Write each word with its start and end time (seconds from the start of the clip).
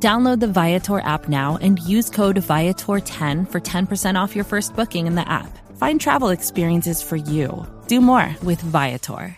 Download 0.00 0.38
the 0.38 0.46
Viator 0.46 1.00
app 1.00 1.28
now 1.28 1.58
and 1.60 1.80
use 1.80 2.08
code 2.08 2.36
Viator10 2.36 3.50
for 3.50 3.60
10% 3.60 4.14
off 4.14 4.36
your 4.36 4.44
first 4.44 4.76
booking 4.76 5.08
in 5.08 5.16
the 5.16 5.28
app. 5.28 5.58
Find 5.76 6.00
travel 6.00 6.28
experiences 6.28 7.02
for 7.02 7.16
you. 7.16 7.66
Do 7.88 8.00
more 8.00 8.36
with 8.44 8.60
Viator. 8.60 9.36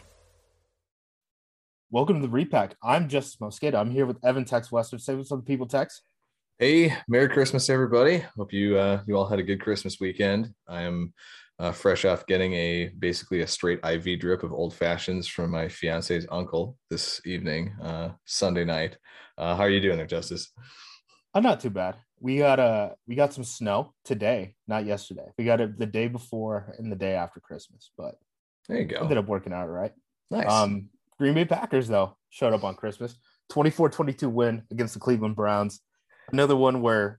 Welcome 1.91 2.16
to 2.16 2.23
the 2.23 2.28
Repack. 2.28 2.77
I'm 2.82 3.09
Justis 3.09 3.38
Mosqueda. 3.38 3.74
I'm 3.74 3.91
here 3.91 4.04
with 4.06 4.23
Evan 4.23 4.45
Tex 4.45 4.70
Western. 4.70 4.98
Say 4.98 5.15
what's 5.15 5.32
up, 5.32 5.45
people, 5.46 5.66
Tex. 5.66 6.02
Hey, 6.59 6.95
Merry 7.09 7.29
Christmas, 7.29 7.70
everybody. 7.70 8.18
Hope 8.37 8.52
you 8.52 8.77
uh, 8.77 9.01
you 9.06 9.16
all 9.16 9.27
had 9.27 9.38
a 9.38 9.42
good 9.42 9.62
Christmas 9.62 9.98
weekend. 9.98 10.54
I 10.68 10.82
am 10.82 11.15
uh, 11.59 11.73
fresh 11.73 12.04
off 12.04 12.27
getting 12.27 12.52
a 12.54 12.90
basically 12.98 13.40
a 13.40 13.46
straight 13.46 13.80
IV 13.84 14.20
drip 14.20 14.42
of 14.42 14.52
old 14.52 14.73
fashions 14.73 15.27
from 15.27 15.51
my 15.51 15.68
fiance's 15.68 16.27
uncle 16.30 16.77
this 16.90 17.20
evening, 17.27 17.74
uh, 17.82 18.10
Sunday 18.24 18.65
night. 18.65 18.96
Uh, 19.41 19.57
how 19.57 19.62
are 19.62 19.71
you 19.71 19.80
doing 19.80 19.97
there, 19.97 20.07
Justis? 20.07 20.49
I'm 21.33 21.43
not 21.43 21.61
too 21.61 21.71
bad. 21.71 21.97
We 22.21 22.37
got 22.37 22.61
uh 22.61 22.91
we 23.09 23.15
got 23.15 23.33
some 23.33 23.45
snow 23.45 23.95
today, 24.05 24.55
not 24.69 24.85
yesterday. 24.85 25.25
We 25.39 25.47
got 25.47 25.63
it 25.63 25.79
the 25.79 25.87
day 25.87 26.09
before 26.09 26.75
and 26.79 26.93
the 26.93 26.97
day 26.97 27.15
after 27.15 27.41
Christmas, 27.41 27.91
but 27.97 28.16
there 28.69 28.79
you 28.79 28.85
go. 28.85 28.99
Ended 29.01 29.16
up 29.16 29.27
working 29.27 29.55
out 29.55 29.69
right. 29.69 29.93
Nice. 30.30 30.51
Um, 30.51 30.91
Green 31.19 31.32
Bay 31.32 31.47
Packers 31.47 31.88
though 31.88 32.19
showed 32.29 32.52
up 32.52 32.65
on 32.65 32.74
Christmas, 32.74 33.16
24-22 33.51 34.30
win 34.30 34.63
against 34.71 34.93
the 34.93 35.01
Cleveland 35.01 35.37
Browns. 35.37 35.80
Another 36.30 36.54
one 36.54 36.82
where, 36.82 37.19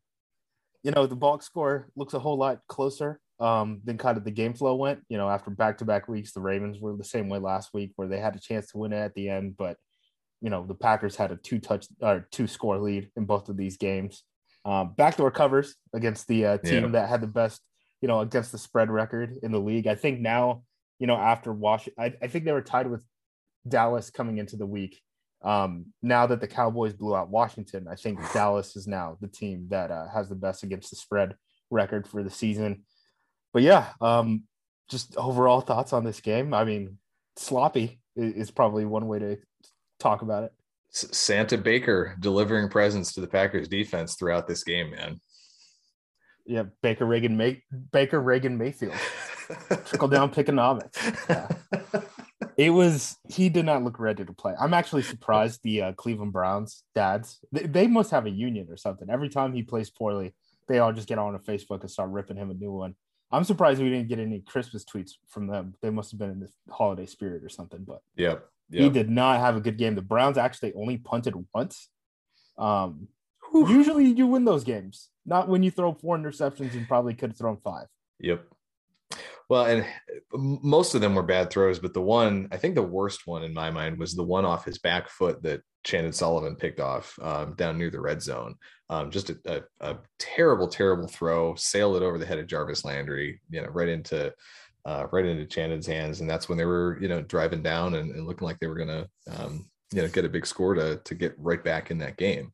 you 0.83 0.91
know, 0.91 1.08
the 1.08 1.16
box 1.16 1.47
score 1.47 1.89
looks 1.95 2.13
a 2.13 2.19
whole 2.19 2.38
lot 2.38 2.59
closer 2.67 3.19
um, 3.39 3.81
than 3.83 3.97
kind 3.97 4.17
of 4.17 4.23
the 4.23 4.31
game 4.31 4.53
flow 4.53 4.75
went. 4.75 5.00
You 5.09 5.17
know, 5.17 5.28
after 5.28 5.50
back-to-back 5.50 6.08
weeks, 6.08 6.31
the 6.31 6.41
Ravens 6.41 6.80
were 6.80 6.95
the 6.95 7.03
same 7.03 7.28
way 7.28 7.39
last 7.39 7.73
week, 7.73 7.94
where 7.95 8.08
they 8.08 8.19
had 8.19 8.35
a 8.35 8.39
chance 8.39 8.72
to 8.72 8.78
win 8.78 8.94
it 8.94 9.00
at 9.00 9.16
the 9.16 9.28
end, 9.28 9.58
but 9.58 9.78
you 10.42 10.50
know 10.50 10.66
the 10.66 10.75
Packers 10.75 11.16
had 11.16 11.31
a 11.31 11.38
two 11.38 11.59
touch 11.59 11.88
or 12.02 12.28
two 12.31 12.47
score 12.47 12.80
lead 12.80 13.09
in 13.16 13.25
both 13.25 13.50
of 13.50 13.58
these 13.58 13.78
games. 13.78 14.23
Um, 14.66 14.94
backdoor 14.95 15.31
covers 15.31 15.75
against 15.94 16.28
the 16.28 16.45
uh, 16.45 16.58
team 16.58 16.84
yeah. 16.84 16.89
that 16.89 17.09
had 17.09 17.22
the 17.22 17.28
best, 17.28 17.61
you 18.02 18.08
know, 18.08 18.20
against 18.20 18.52
the 18.52 18.58
spread 18.58 18.92
record 18.92 19.39
in 19.42 19.52
the 19.52 19.59
league. 19.59 19.88
I 19.88 19.95
think 19.95 20.19
now, 20.19 20.64
you 21.00 21.08
know, 21.08 21.16
after 21.16 21.52
Washington, 21.52 22.03
I, 22.03 22.14
I 22.22 22.28
think 22.28 22.45
they 22.45 22.52
were 22.52 22.62
tied 22.62 22.89
with 22.89 23.03
Dallas 23.67 24.09
coming 24.09 24.38
into 24.38 24.58
the 24.58 24.66
week. 24.66 25.02
Um, 25.44 25.88
now 26.03 26.28
that 26.28 26.42
the 26.42 26.47
Cowboys 26.47 26.94
blew 26.94 27.16
out 27.16 27.30
Washington, 27.30 27.88
I 27.89 27.95
think 27.95 28.19
Dallas 28.34 28.75
is 28.75 28.88
now 28.88 29.17
the 29.19 29.28
team 29.28 29.67
that 29.69 29.89
uh, 29.89 30.08
has 30.14 30.30
the 30.30 30.36
best 30.36 30.64
against 30.64 30.92
the 30.92 30.95
spread 30.95 31.36
record 31.72 32.08
for 32.08 32.23
the 32.23 32.30
season. 32.30 32.84
But 33.53 33.64
yeah, 33.64 33.88
um, 34.00 34.44
just 34.89 35.17
overall 35.17 35.62
thoughts 35.62 35.94
on 35.94 36.03
this 36.03 36.22
game. 36.22 36.53
I 36.53 36.66
mean, 36.66 36.97
sloppy 37.36 38.00
is 38.16 38.52
probably 38.52 38.86
one 38.86 39.08
way 39.08 39.19
to 39.19 39.38
talk 40.02 40.21
about 40.21 40.44
it. 40.44 40.53
Santa 40.89 41.57
Baker 41.57 42.17
delivering 42.19 42.69
presents 42.69 43.13
to 43.13 43.21
the 43.21 43.27
Packers 43.27 43.67
defense 43.67 44.16
throughout 44.16 44.47
this 44.47 44.63
game, 44.63 44.91
man. 44.91 45.21
Yeah, 46.45 46.63
Baker 46.81 47.05
Reagan 47.05 47.38
May 47.38 47.63
Baker 47.91 48.19
Reagan 48.19 48.57
Mayfield. 48.57 48.94
Trickle 49.85 50.07
down 50.07 50.31
pickonomics. 50.31 51.29
Yeah. 51.29 52.02
It 52.57 52.72
was 52.72 53.17
he 53.29 53.49
did 53.49 53.66
not 53.66 53.83
look 53.83 53.99
ready 53.99 54.25
to 54.25 54.33
play. 54.33 54.53
I'm 54.59 54.73
actually 54.73 55.03
surprised 55.03 55.62
the 55.63 55.81
uh, 55.81 55.91
Cleveland 55.94 56.33
Browns 56.33 56.83
dads 56.94 57.39
they, 57.51 57.63
they, 57.66 57.88
must 57.88 58.12
have 58.12 58.25
a 58.25 58.29
union 58.29 58.68
or 58.69 58.78
something. 58.78 59.09
Every 59.09 59.29
time 59.29 59.53
he 59.53 59.63
plays 59.63 59.89
poorly, 59.89 60.33
they 60.68 60.79
all 60.79 60.91
just 60.91 61.07
get 61.07 61.18
on 61.18 61.33
a 61.33 61.39
Facebook 61.39 61.81
and 61.81 61.89
start 61.89 62.09
ripping 62.09 62.38
him 62.38 62.51
a 62.51 62.53
new 62.53 62.72
one. 62.72 62.95
I'm 63.31 63.45
surprised 63.45 63.81
we 63.81 63.89
didn't 63.89 64.09
get 64.09 64.19
any 64.19 64.41
Christmas 64.41 64.83
tweets 64.83 65.13
from 65.28 65.47
them. 65.47 65.75
They 65.81 65.89
must 65.89 66.12
have 66.12 66.19
been 66.19 66.31
in 66.31 66.39
the 66.41 66.50
holiday 66.69 67.06
spirit 67.06 67.44
or 67.44 67.50
something. 67.50 67.83
But 67.83 68.01
yep, 68.16 68.45
yep. 68.71 68.83
he 68.83 68.89
did 68.89 69.09
not 69.09 69.39
have 69.39 69.55
a 69.55 69.61
good 69.61 69.77
game. 69.77 69.95
The 69.95 70.01
Browns 70.01 70.37
actually 70.37 70.73
only 70.73 70.97
punted 70.97 71.35
once. 71.53 71.89
Um, 72.57 73.07
usually 73.53 74.05
you 74.05 74.27
win 74.27 74.45
those 74.45 74.63
games, 74.63 75.09
not 75.25 75.47
when 75.47 75.63
you 75.63 75.71
throw 75.71 75.93
four 75.93 76.17
interceptions 76.17 76.73
and 76.73 76.87
probably 76.87 77.13
could 77.13 77.31
have 77.31 77.37
thrown 77.37 77.57
five. 77.57 77.87
Yep. 78.19 78.45
Well, 79.49 79.65
and 79.65 79.85
most 80.33 80.95
of 80.95 81.01
them 81.01 81.13
were 81.13 81.23
bad 81.23 81.49
throws, 81.49 81.79
but 81.79 81.93
the 81.93 82.01
one 82.01 82.47
I 82.53 82.57
think 82.57 82.75
the 82.75 82.81
worst 82.83 83.27
one 83.27 83.43
in 83.43 83.53
my 83.53 83.69
mind 83.69 83.99
was 83.99 84.15
the 84.15 84.23
one 84.23 84.45
off 84.45 84.63
his 84.63 84.77
back 84.77 85.09
foot 85.09 85.43
that 85.43 85.61
Chandon 85.83 86.13
Sullivan 86.13 86.55
picked 86.55 86.79
off 86.79 87.19
um, 87.21 87.55
down 87.55 87.77
near 87.77 87.89
the 87.89 87.99
red 87.99 88.21
zone. 88.21 88.55
Um, 88.89 89.11
just 89.11 89.29
a, 89.29 89.38
a, 89.45 89.61
a, 89.81 89.97
terrible, 90.19 90.67
terrible 90.67 91.07
throw, 91.07 91.55
sailed 91.55 91.97
it 91.97 92.03
over 92.03 92.17
the 92.17 92.25
head 92.25 92.39
of 92.39 92.47
Jarvis 92.47 92.85
Landry, 92.85 93.41
you 93.49 93.61
know, 93.61 93.67
right 93.67 93.89
into 93.89 94.33
uh, 94.86 95.08
right 95.12 95.25
into 95.25 95.46
Chandon's 95.46 95.88
hands, 95.88 96.22
and 96.22 96.30
that's 96.30 96.50
when 96.50 96.58
they 96.58 96.66
were, 96.66 96.97
you 97.02 97.08
know, 97.08 97.22
driving 97.22 97.62
down 97.62 97.96
and, 97.96 98.12
and 98.12 98.28
looking 98.28 98.47
like 98.47 98.59
they 98.59 98.68
were 98.68 98.75
going 98.75 98.88
to, 98.88 99.08
um, 99.38 99.69
you 99.94 100.02
know, 100.02 100.08
get 100.08 100.25
a 100.25 100.30
big 100.30 100.46
score 100.46 100.74
to 100.74 100.97
to 101.03 101.16
get 101.16 101.36
right 101.38 101.64
back 101.64 101.92
in 101.92 101.97
that 102.00 102.18
game. 102.18 102.52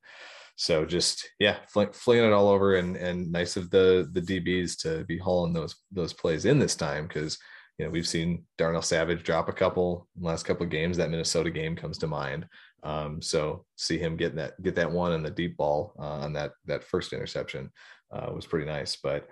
So 0.58 0.86
just 0.86 1.30
yeah, 1.40 1.58
fl- 1.70 1.94
flinging 1.94 2.26
it 2.26 2.34
all 2.34 2.50
over, 2.50 2.76
and 2.76 2.98
and 2.98 3.32
nice 3.32 3.58
of 3.58 3.70
the 3.70 4.10
the 4.12 4.22
DBs 4.22 4.78
to 4.82 5.06
be 5.06 5.18
hauling 5.18 5.54
those 5.54 5.76
those 5.92 6.14
plays 6.14 6.46
in 6.46 6.60
this 6.60 6.76
time 6.76 7.08
because 7.08 7.38
you 7.78 7.86
know 7.86 7.92
we've 7.92 8.08
seen 8.08 8.44
Darnell 8.58 8.82
Savage 8.82 9.24
drop 9.24 9.50
a 9.50 9.54
couple 9.54 10.08
last 10.20 10.44
couple 10.44 10.66
of 10.66 10.72
games. 10.72 10.98
That 10.98 11.12
Minnesota 11.12 11.52
game 11.52 11.76
comes 11.76 12.00
to 12.00 12.08
mind. 12.08 12.48
Um, 12.84 13.22
so 13.22 13.66
see 13.76 13.98
him 13.98 14.18
getting 14.18 14.38
that 14.38 14.62
get 14.64 14.76
that 14.76 14.92
one 14.92 15.14
and 15.14 15.24
the 15.24 15.30
deep 15.30 15.58
ball 15.58 15.94
uh, 16.00 16.22
on 16.24 16.34
that 16.34 16.54
that 16.66 16.84
first 16.84 17.14
interception 17.14 17.72
uh, 18.12 18.32
was 18.34 18.48
pretty 18.48 18.66
nice, 18.66 18.96
but 18.96 19.28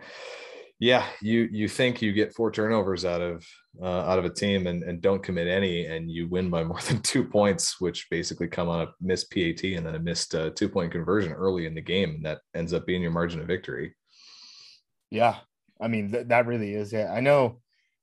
yeah, 0.85 1.07
you 1.19 1.49
you 1.51 1.67
think 1.67 1.99
you 1.99 2.13
get 2.13 2.35
four 2.35 2.51
turnovers 2.51 3.05
out 3.05 3.19
of 3.19 3.43
uh, 3.81 4.01
out 4.01 4.19
of 4.19 4.25
a 4.25 4.29
team 4.29 4.67
and, 4.67 4.83
and 4.83 5.01
don't 5.01 5.23
commit 5.23 5.47
any, 5.47 5.87
and 5.87 6.11
you 6.11 6.27
win 6.27 6.51
by 6.51 6.63
more 6.71 6.79
than 6.81 7.01
two 7.01 7.23
points, 7.23 7.81
which 7.81 8.07
basically 8.11 8.47
come 8.47 8.69
on 8.69 8.81
a 8.81 8.87
missed 9.01 9.31
PAT 9.31 9.63
and 9.63 9.83
then 9.83 9.95
a 9.95 9.99
missed 9.99 10.35
uh, 10.35 10.51
two 10.51 10.69
point 10.69 10.91
conversion 10.91 11.33
early 11.33 11.65
in 11.65 11.73
the 11.73 11.81
game, 11.81 12.11
and 12.11 12.25
that 12.25 12.41
ends 12.53 12.71
up 12.71 12.85
being 12.85 13.01
your 13.01 13.09
margin 13.09 13.41
of 13.41 13.47
victory. 13.47 13.95
Yeah, 15.09 15.37
I 15.81 15.87
mean 15.87 16.11
th- 16.11 16.27
that 16.27 16.45
really 16.45 16.75
is. 16.75 16.93
Yeah, 16.93 17.11
I 17.11 17.19
know 17.19 17.61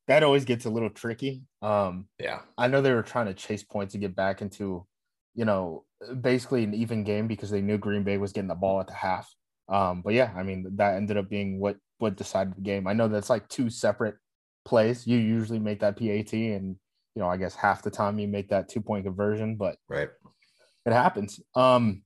that 0.09 0.25
always 0.25 0.45
gets 0.45 0.65
a 0.65 0.71
little 0.71 0.91
tricky. 0.91 1.45
Um, 1.63 2.09
yeah, 2.19 2.41
I 2.59 2.67
know 2.67 2.83
they 2.83 2.95
were 2.95 3.05
trying 3.05 3.27
to 3.27 3.35
chase 3.35 3.63
points 3.63 3.93
to 3.93 3.99
get 3.99 4.17
back 4.17 4.43
into, 4.43 4.85
you 5.37 5.45
know, 5.45 5.85
basically 6.21 6.65
an 6.65 6.75
even 6.75 7.05
game 7.05 7.29
because 7.29 7.51
they 7.51 7.61
knew 7.61 7.79
Green 7.79 8.03
Bay 8.03 8.19
was 8.19 8.33
getting 8.33 8.49
the 8.49 8.57
ball 8.57 8.81
at 8.81 8.89
the 8.89 8.93
half. 8.93 9.33
Um, 9.73 10.03
but 10.03 10.13
yeah, 10.13 10.33
I 10.37 10.43
mean 10.43 10.67
that 10.77 10.95
ended 10.95 11.17
up 11.17 11.31
being 11.31 11.59
what 11.59 11.79
what 11.99 12.17
decided 12.17 12.55
the 12.55 12.61
game. 12.61 12.87
I 12.87 12.93
know 12.93 13.09
that's 13.09 13.31
like 13.31 13.49
two 13.49 13.71
separate 13.71 14.17
plays. 14.65 15.07
You 15.07 15.17
usually 15.17 15.59
make 15.59 15.81
that 15.81 15.97
PAT, 15.97 16.33
and 16.33 16.77
you 17.15 17.23
know, 17.23 17.29
I 17.29 17.39
guess 17.39 17.55
half 17.55 17.83
the 17.83 17.91
time 17.91 18.19
you 18.19 18.29
make 18.29 18.51
that 18.51 18.69
two 18.69 18.83
point 18.83 19.05
conversion, 19.05 19.57
but 19.57 19.77
right, 19.89 20.11
it 20.85 20.93
happens. 20.93 21.41
Um, 21.55 22.03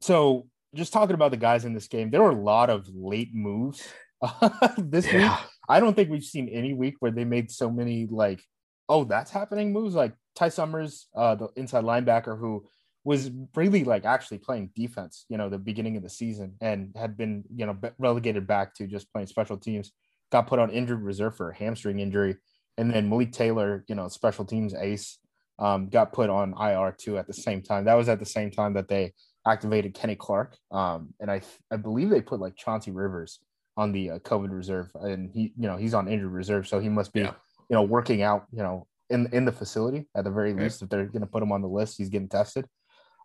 so 0.00 0.46
just 0.74 0.92
talking 0.92 1.14
about 1.14 1.30
the 1.30 1.36
guys 1.36 1.66
in 1.66 1.74
this 1.74 1.88
game, 1.88 2.10
there 2.10 2.22
were 2.22 2.30
a 2.30 2.42
lot 2.42 2.70
of 2.70 2.88
late 2.88 3.34
moves 3.34 3.86
this 4.78 5.06
yeah. 5.12 5.18
week. 5.18 5.48
I 5.68 5.78
don't 5.78 5.94
think 5.94 6.10
we've 6.10 6.24
seen 6.24 6.48
any 6.48 6.72
week 6.72 6.94
where 7.00 7.10
they 7.10 7.24
made 7.24 7.50
so 7.50 7.70
many 7.70 8.06
like, 8.10 8.42
oh, 8.88 9.04
that's 9.04 9.30
happening 9.30 9.72
moves. 9.72 9.94
Like 9.94 10.14
Ty 10.34 10.48
Summers, 10.48 11.06
uh, 11.14 11.34
the 11.34 11.48
inside 11.56 11.84
linebacker 11.84 12.38
who 12.38 12.66
was 13.04 13.30
really 13.56 13.84
like 13.84 14.04
actually 14.04 14.38
playing 14.38 14.70
defense, 14.76 15.24
you 15.28 15.36
know, 15.36 15.48
the 15.48 15.58
beginning 15.58 15.96
of 15.96 16.02
the 16.02 16.08
season 16.08 16.54
and 16.60 16.92
had 16.96 17.16
been, 17.16 17.44
you 17.54 17.66
know, 17.66 17.76
relegated 17.98 18.46
back 18.46 18.74
to 18.74 18.86
just 18.86 19.12
playing 19.12 19.26
special 19.26 19.56
teams, 19.56 19.92
got 20.30 20.46
put 20.46 20.60
on 20.60 20.70
injured 20.70 21.02
reserve 21.02 21.36
for 21.36 21.50
a 21.50 21.56
hamstring 21.56 21.98
injury. 21.98 22.36
And 22.78 22.92
then 22.92 23.08
Malik 23.08 23.32
Taylor, 23.32 23.84
you 23.88 23.96
know, 23.96 24.08
special 24.08 24.44
teams 24.44 24.72
ace, 24.74 25.18
um, 25.58 25.88
got 25.88 26.12
put 26.12 26.30
on 26.30 26.54
IR 26.58 26.94
too 26.96 27.18
at 27.18 27.26
the 27.26 27.32
same 27.32 27.60
time. 27.60 27.84
That 27.84 27.94
was 27.94 28.08
at 28.08 28.20
the 28.20 28.26
same 28.26 28.50
time 28.50 28.74
that 28.74 28.88
they 28.88 29.12
activated 29.46 29.94
Kenny 29.94 30.14
Clark. 30.14 30.56
Um, 30.70 31.12
and 31.20 31.30
I, 31.30 31.42
I 31.72 31.76
believe 31.76 32.08
they 32.08 32.22
put 32.22 32.40
like 32.40 32.56
Chauncey 32.56 32.92
Rivers 32.92 33.40
on 33.76 33.90
the 33.90 34.12
uh, 34.12 34.18
COVID 34.20 34.50
reserve 34.50 34.90
and 34.94 35.30
he, 35.32 35.52
you 35.58 35.66
know, 35.66 35.76
he's 35.76 35.94
on 35.94 36.06
injured 36.08 36.30
reserve. 36.30 36.68
So 36.68 36.78
he 36.78 36.88
must 36.88 37.12
be, 37.12 37.20
yeah. 37.20 37.32
you 37.68 37.74
know, 37.74 37.82
working 37.82 38.22
out, 38.22 38.46
you 38.52 38.62
know, 38.62 38.86
in, 39.10 39.28
in 39.32 39.44
the 39.44 39.52
facility 39.52 40.06
at 40.16 40.24
the 40.24 40.30
very 40.30 40.52
right. 40.54 40.64
least, 40.64 40.82
if 40.82 40.88
they're 40.88 41.06
going 41.06 41.20
to 41.20 41.26
put 41.26 41.42
him 41.42 41.52
on 41.52 41.62
the 41.62 41.68
list, 41.68 41.98
he's 41.98 42.08
getting 42.08 42.28
tested. 42.28 42.66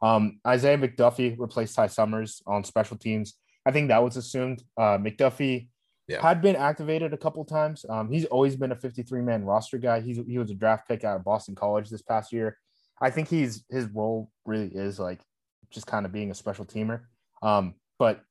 Um, 0.02 0.40
Isaiah 0.46 0.78
McDuffie 0.78 1.36
replaced 1.38 1.76
Ty 1.76 1.88
Summers 1.88 2.42
on 2.46 2.64
special 2.64 2.98
teams. 2.98 3.34
I 3.66 3.72
think 3.72 3.90
that 3.90 4.04
was 4.04 4.18
assumed. 4.18 4.64
Uh, 4.78 4.98
McDuffie 4.98 5.70
yeah. 6.08 6.22
had 6.22 6.42
been 6.42 6.56
activated 6.56 7.14
a 7.14 7.18
couple 7.18 7.44
times. 7.46 7.86
Um, 7.90 8.12
he's 8.12 8.26
always 8.26 8.56
been 8.56 8.72
a 8.72 8.76
53 8.76 9.22
man 9.22 9.44
roster 9.44 9.78
guy. 9.78 10.02
He's 10.02 10.20
he 10.28 10.38
was 10.38 10.52
a 10.52 10.56
draft 10.56 10.88
pick 10.88 11.04
out 11.04 11.18
of 11.18 11.26
Boston 11.26 11.56
College 11.56 11.90
this 11.90 12.02
past 12.02 12.32
year. 12.32 12.58
I 13.02 13.10
think 13.10 13.28
he's 13.28 13.64
his 13.70 13.88
role 13.88 14.30
really 14.46 14.68
is 14.68 15.00
like 15.00 15.22
just 15.70 15.88
kind 15.88 16.06
of 16.06 16.12
being 16.12 16.32
a 16.32 16.36
special 16.36 16.66
teamer. 16.66 17.02
Um, 17.42 17.76
but 18.00 18.22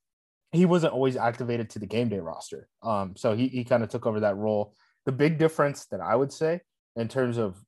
he 0.53 0.65
wasn't 0.65 0.95
always 0.95 1.17
activated 1.17 1.71
to 1.71 1.79
the 1.79 1.87
game 1.87 2.09
day 2.09 2.19
roster. 2.19 2.69
Um, 2.83 3.15
so 3.17 3.37
he, 3.37 3.49
he 3.49 3.65
kind 3.65 3.83
of 3.83 3.89
took 3.89 4.07
over 4.07 4.21
that 4.21 4.37
role. 4.37 4.75
The 5.05 5.13
big 5.13 5.39
difference 5.39 5.87
that 5.87 6.01
I 6.01 6.17
would 6.17 6.33
say 6.33 6.61
in 6.97 7.09
terms 7.09 7.37
of 7.37 7.63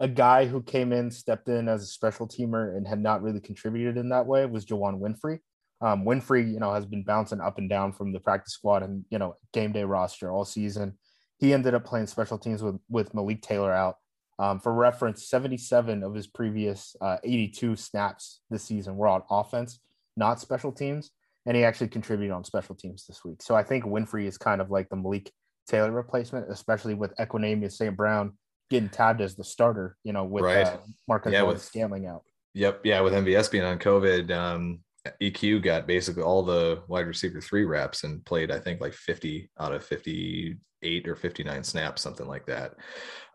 a 0.00 0.08
guy 0.08 0.46
who 0.46 0.62
came 0.62 0.92
in, 0.92 1.10
stepped 1.10 1.48
in 1.48 1.68
as 1.68 1.82
a 1.82 1.86
special 1.86 2.26
teamer 2.26 2.74
and 2.76 2.88
had 2.88 3.00
not 3.00 3.22
really 3.22 3.40
contributed 3.40 3.98
in 3.98 4.08
that 4.08 4.26
way 4.26 4.46
was 4.46 4.64
Juwann 4.64 4.98
Winfree. 4.98 5.38
Um, 5.82 6.04
Winfree, 6.04 6.50
you 6.52 6.58
know, 6.58 6.72
has 6.72 6.86
been 6.86 7.04
bouncing 7.04 7.40
up 7.40 7.58
and 7.58 7.68
down 7.68 7.92
from 7.92 8.12
the 8.12 8.20
practice 8.20 8.54
squad 8.54 8.82
and 8.82 9.04
you 9.10 9.18
know 9.18 9.36
game 9.52 9.72
day 9.72 9.84
roster 9.84 10.32
all 10.32 10.44
season. 10.44 10.98
He 11.38 11.52
ended 11.52 11.74
up 11.74 11.84
playing 11.84 12.06
special 12.06 12.38
teams 12.38 12.62
with 12.62 12.78
with 12.88 13.14
Malik 13.14 13.42
Taylor 13.42 13.72
out. 13.72 13.96
Um, 14.38 14.58
for 14.58 14.72
reference, 14.72 15.28
77 15.28 16.02
of 16.02 16.14
his 16.14 16.26
previous 16.26 16.96
uh, 17.02 17.18
82 17.22 17.76
snaps 17.76 18.40
this 18.48 18.64
season 18.64 18.96
were 18.96 19.06
on 19.06 19.22
offense, 19.30 19.80
not 20.16 20.40
special 20.40 20.72
teams, 20.72 21.10
and 21.44 21.54
he 21.54 21.62
actually 21.62 21.88
contributed 21.88 22.32
on 22.32 22.44
special 22.44 22.74
teams 22.74 23.04
this 23.06 23.22
week. 23.22 23.42
So 23.42 23.54
I 23.54 23.62
think 23.62 23.84
Winfree 23.84 24.26
is 24.26 24.38
kind 24.38 24.62
of 24.62 24.70
like 24.70 24.88
the 24.88 24.96
Malik 24.96 25.30
Taylor 25.68 25.92
replacement, 25.92 26.50
especially 26.50 26.94
with 26.94 27.14
Equanimeous 27.16 27.72
St. 27.72 27.94
Brown 27.94 28.32
getting 28.70 28.88
tabbed 28.88 29.20
as 29.20 29.36
the 29.36 29.44
starter. 29.44 29.96
You 30.04 30.12
know, 30.12 30.24
with 30.24 30.44
right. 30.44 30.66
uh, 30.66 30.78
Marcus 31.08 31.32
yeah, 31.32 31.42
with 31.42 31.60
scaling 31.60 32.06
out. 32.06 32.22
Yep, 32.54 32.80
yeah, 32.84 33.00
with 33.00 33.12
MVS 33.12 33.50
being 33.50 33.64
on 33.64 33.78
COVID, 33.78 34.30
um, 34.32 34.80
EQ 35.22 35.62
got 35.62 35.86
basically 35.86 36.22
all 36.22 36.42
the 36.42 36.82
wide 36.88 37.06
receiver 37.06 37.40
three 37.40 37.64
reps 37.64 38.04
and 38.04 38.24
played, 38.24 38.50
I 38.50 38.58
think, 38.58 38.80
like 38.80 38.92
50 38.92 39.50
out 39.58 39.72
of 39.72 39.84
58 39.84 41.08
or 41.08 41.16
59 41.16 41.62
snaps, 41.62 42.02
something 42.02 42.26
like 42.26 42.46
that. 42.46 42.74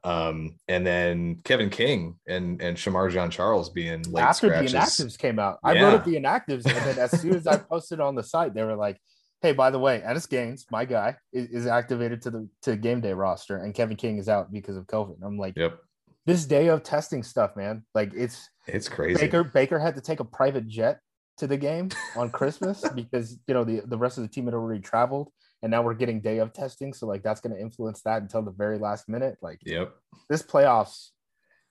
Um, 0.04 0.58
and 0.68 0.86
then 0.86 1.40
Kevin 1.44 1.72
King 1.72 2.18
and 2.28 2.62
and 2.62 2.78
Shemar 2.78 3.12
Jean-Charles 3.12 3.70
being 3.70 4.04
late 4.04 4.22
after 4.22 4.50
scratches. 4.50 4.72
the 4.72 4.78
inactives 4.78 5.18
came 5.18 5.40
out. 5.40 5.58
I 5.64 5.74
yeah. 5.74 5.84
wrote 5.84 5.94
up 5.96 6.06
the 6.06 6.16
inactives, 6.16 6.66
and 6.66 6.86
then 6.86 7.00
as 7.00 7.20
soon 7.20 7.36
as 7.36 7.48
I 7.48 7.58
posted 7.58 8.00
on 8.00 8.14
the 8.14 8.22
site, 8.22 8.54
they 8.54 8.64
were 8.64 8.76
like, 8.76 9.00
"Hey, 9.46 9.54
by 9.54 9.70
the 9.70 9.80
way, 9.80 10.02
Ennis 10.02 10.26
Gaines, 10.26 10.66
my 10.72 10.86
guy, 10.86 11.16
is, 11.32 11.50
is 11.50 11.68
activated 11.68 12.22
to 12.24 12.32
the 12.32 12.50
to 12.64 12.76
game 12.76 13.02
day 13.02 13.14
roster, 13.14 13.58
and 13.58 13.74
Kevin 13.74 13.96
King 13.96 14.18
is 14.18 14.28
out 14.28 14.52
because 14.52 14.76
of 14.76 14.88
COVID." 14.88 15.18
I'm 15.24 15.38
like, 15.38 15.56
"Yep." 15.56 15.80
This 16.26 16.46
day 16.46 16.70
of 16.70 16.82
testing 16.82 17.22
stuff, 17.22 17.56
man. 17.56 17.86
Like 17.94 18.12
it's 18.16 18.50
it's 18.68 18.90
crazy. 18.90 19.22
Baker 19.22 19.44
Baker 19.44 19.78
had 19.78 19.96
to 19.96 20.02
take 20.02 20.20
a 20.20 20.26
private 20.26 20.68
jet 20.68 21.00
to 21.38 21.48
the 21.48 21.58
game 21.58 21.90
on 22.16 22.30
Christmas 22.32 22.84
because 22.96 23.38
you 23.48 23.54
know 23.54 23.64
the 23.64 23.82
the 23.86 23.98
rest 23.98 24.18
of 24.18 24.24
the 24.24 24.30
team 24.30 24.46
had 24.46 24.54
already 24.54 24.82
traveled, 24.82 25.30
and 25.62 25.70
now 25.70 25.82
we're 25.82 25.94
getting 25.94 26.22
day 26.22 26.40
of 26.40 26.54
testing. 26.54 26.94
So 26.94 27.06
like 27.06 27.22
that's 27.22 27.42
going 27.42 27.56
to 27.56 27.62
influence 27.62 28.02
that 28.02 28.22
until 28.22 28.42
the 28.42 28.52
very 28.52 28.80
last 28.80 29.08
minute. 29.08 29.38
Like, 29.42 29.60
yep, 29.66 29.94
this 30.30 30.42
playoffs, 30.42 31.10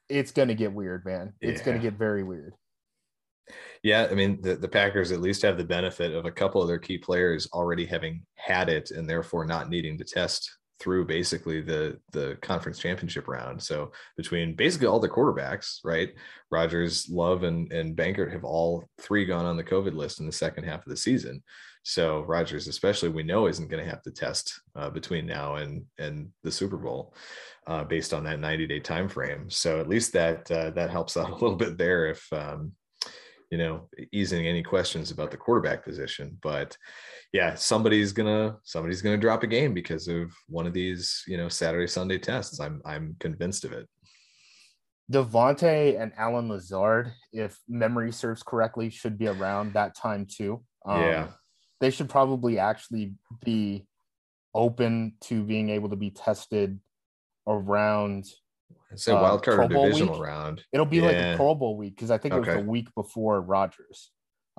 it's 0.09 0.31
going 0.31 0.49
to 0.49 0.55
get 0.55 0.73
weird, 0.73 1.05
man. 1.05 1.32
It's 1.41 1.61
yeah. 1.61 1.65
going 1.65 1.76
to 1.79 1.82
get 1.82 1.99
very 1.99 2.23
weird. 2.23 2.55
Yeah, 3.82 4.08
I 4.11 4.14
mean 4.14 4.41
the, 4.41 4.56
the 4.56 4.69
Packers 4.69 5.12
at 5.12 5.20
least 5.20 5.43
have 5.43 5.58
the 5.58 5.64
benefit 5.64 6.14
of 6.14 6.25
a 6.25 6.32
couple 6.32 6.62
of 6.62 6.69
their 6.69 6.79
key 6.79 6.99
players 6.99 7.49
already 7.52 7.85
having 7.85 8.23
had 8.37 8.69
it 8.69 8.91
and 8.91 9.08
therefore 9.08 9.44
not 9.44 9.69
needing 9.69 9.99
to 9.99 10.05
test 10.05 10.50
through 10.81 11.06
basically 11.06 11.61
the 11.61 11.99
the 12.12 12.37
conference 12.43 12.79
championship 12.79 13.29
round. 13.29 13.62
So 13.62 13.93
between 14.17 14.55
basically 14.55 14.87
all 14.87 15.00
the 15.00 15.08
quarterbacks, 15.08 15.79
right? 15.85 16.11
Rodgers, 16.50 17.08
Love, 17.08 17.43
and 17.43 17.73
and 17.73 17.96
Benkert 17.96 18.32
have 18.32 18.44
all 18.44 18.85
three 19.00 19.25
gone 19.25 19.47
on 19.47 19.56
the 19.56 19.64
COVID 19.64 19.94
list 19.94 20.20
in 20.20 20.26
the 20.26 20.32
second 20.32 20.64
half 20.64 20.85
of 20.85 20.90
the 20.90 20.97
season. 20.97 21.43
So 21.85 22.20
Rodgers, 22.23 22.67
especially, 22.67 23.11
we 23.11 23.23
know 23.23 23.47
isn't 23.47 23.69
going 23.69 23.85
to 23.85 23.90
have 23.90 24.02
to 24.02 24.11
test 24.11 24.61
uh, 24.75 24.90
between 24.90 25.26
now 25.26 25.56
and 25.56 25.85
and 25.99 26.31
the 26.43 26.50
Super 26.50 26.79
Bowl, 26.79 27.14
uh, 27.67 27.85
based 27.85 28.14
on 28.14 28.25
that 28.25 28.40
90 28.40 28.67
day 28.67 28.81
time 28.81 29.08
frame. 29.08 29.50
So 29.50 29.81
at 29.81 29.88
least 29.88 30.12
that 30.14 30.50
uh, 30.50 30.70
that 30.70 30.90
helps 30.90 31.17
out 31.19 31.31
a 31.31 31.35
little 31.35 31.56
bit 31.56 31.79
there 31.79 32.06
if 32.06 32.26
um, 32.32 32.73
you 33.54 33.58
know 33.58 33.88
easing 34.10 34.48
any 34.48 34.64
questions 34.64 35.12
about 35.12 35.30
the 35.30 35.36
quarterback 35.36 35.84
position. 35.84 36.36
But 36.42 36.76
yeah, 37.32 37.54
somebody's 37.54 38.12
gonna 38.12 38.56
somebody's 38.64 39.00
gonna 39.00 39.16
drop 39.16 39.44
a 39.44 39.46
game 39.46 39.72
because 39.72 40.08
of 40.08 40.32
one 40.48 40.66
of 40.66 40.72
these, 40.72 41.22
you 41.28 41.36
know, 41.36 41.48
Saturday 41.48 41.86
Sunday 41.86 42.18
tests. 42.18 42.58
I'm 42.58 42.82
I'm 42.84 43.14
convinced 43.20 43.64
of 43.64 43.72
it. 43.72 43.88
Davante 45.12 46.00
and 46.00 46.10
Allen 46.16 46.48
Lazard, 46.48 47.12
if 47.32 47.56
memory 47.68 48.10
serves 48.10 48.42
correctly, 48.42 48.90
should 48.90 49.16
be 49.16 49.28
around 49.28 49.74
that 49.74 49.94
time 49.94 50.26
too. 50.26 50.64
Um, 50.84 51.02
yeah, 51.02 51.28
they 51.80 51.92
should 51.92 52.08
probably 52.08 52.58
actually 52.58 53.14
be 53.44 53.86
open 54.52 55.14
to 55.20 55.44
being 55.44 55.70
able 55.70 55.90
to 55.90 55.96
be 55.96 56.10
tested 56.10 56.80
around. 57.46 58.24
Say 58.97 59.12
uh, 59.12 59.21
wild 59.21 59.43
card 59.43 59.71
divisional 59.71 60.15
week. 60.15 60.23
round. 60.23 60.62
It'll 60.73 60.87
be 60.87 60.99
yeah. 60.99 61.06
like 61.06 61.17
a 61.17 61.37
Pro 61.37 61.55
Bowl 61.55 61.76
week 61.76 61.97
because 61.97 62.11
I 62.11 62.19
think 62.19 62.35
it 62.35 62.41
was 62.41 62.49
the 62.49 62.61
week 62.61 62.88
before 62.94 63.41
Rodgers. 63.41 64.11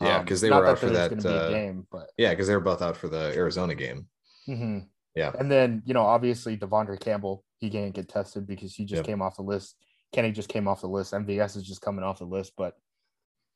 Yeah, 0.01 0.19
because 0.19 0.43
um, 0.43 0.49
they 0.49 0.55
were 0.55 0.65
out 0.65 0.79
for 0.79 0.89
that 0.89 1.25
uh, 1.25 1.49
game, 1.49 1.87
but 1.89 2.07
yeah, 2.17 2.31
because 2.31 2.47
they 2.47 2.55
were 2.55 2.61
both 2.61 2.81
out 2.81 2.97
for 2.97 3.07
the 3.07 3.33
Arizona 3.35 3.75
game. 3.75 4.07
Mm-hmm. 4.47 4.79
Yeah, 5.15 5.31
and 5.39 5.49
then 5.49 5.83
you 5.85 5.93
know, 5.93 6.01
obviously 6.01 6.57
De'Vondre 6.57 6.99
Campbell, 6.99 7.45
he 7.59 7.69
can't 7.69 7.93
get 7.93 8.09
tested 8.09 8.45
because 8.45 8.75
he 8.75 8.83
just 8.83 8.99
yep. 8.99 9.05
came 9.05 9.21
off 9.21 9.37
the 9.37 9.43
list. 9.43 9.77
Kenny 10.11 10.31
just 10.31 10.49
came 10.49 10.67
off 10.67 10.81
the 10.81 10.87
list. 10.87 11.13
MVS 11.13 11.55
is 11.57 11.63
just 11.63 11.81
coming 11.81 12.03
off 12.03 12.19
the 12.19 12.25
list, 12.25 12.53
but 12.57 12.75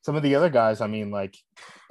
some 0.02 0.16
of 0.16 0.22
the 0.22 0.34
other 0.34 0.48
guys, 0.48 0.80
I 0.80 0.86
mean, 0.86 1.10
like 1.10 1.36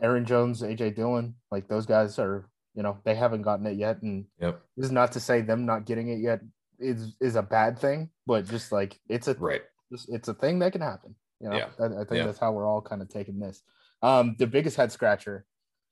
Aaron 0.02 0.26
Jones, 0.26 0.62
AJ 0.62 0.96
Dillon, 0.96 1.36
like 1.52 1.68
those 1.68 1.86
guys 1.86 2.18
are, 2.18 2.50
you 2.74 2.84
know, 2.84 2.98
they 3.04 3.16
haven't 3.16 3.44
gotten 3.44 3.68
it 3.68 3.78
yet. 3.78 4.02
And 4.02 4.26
yep. 4.40 4.62
this 4.76 4.88
is 4.88 4.92
not 4.92 5.12
to 5.14 5.20
say 5.20 5.42
them 5.42 5.66
not 5.66 5.86
getting 5.86 6.10
it 6.10 6.20
yet 6.20 6.42
is 6.80 7.16
is 7.22 7.36
a 7.36 7.42
bad 7.42 7.80
thing, 7.80 8.10
but 8.26 8.48
just 8.48 8.72
like 8.72 9.00
it's 9.08 9.28
a 9.28 9.34
right, 9.36 9.62
it's 9.92 10.28
a 10.28 10.34
thing 10.34 10.60
that 10.60 10.72
can 10.72 10.82
happen. 10.82 11.16
You 11.40 11.50
know, 11.50 11.58
yeah. 11.58 11.68
I, 11.80 11.86
I 11.86 11.90
think 11.90 12.12
yeah. 12.12 12.26
that's 12.26 12.40
how 12.40 12.52
we're 12.52 12.68
all 12.68 12.82
kind 12.82 13.02
of 13.02 13.10
taking 13.10 13.40
this. 13.40 13.62
Um, 14.02 14.36
the 14.40 14.48
biggest 14.48 14.78
head 14.78 14.92
scratcher, 14.92 15.46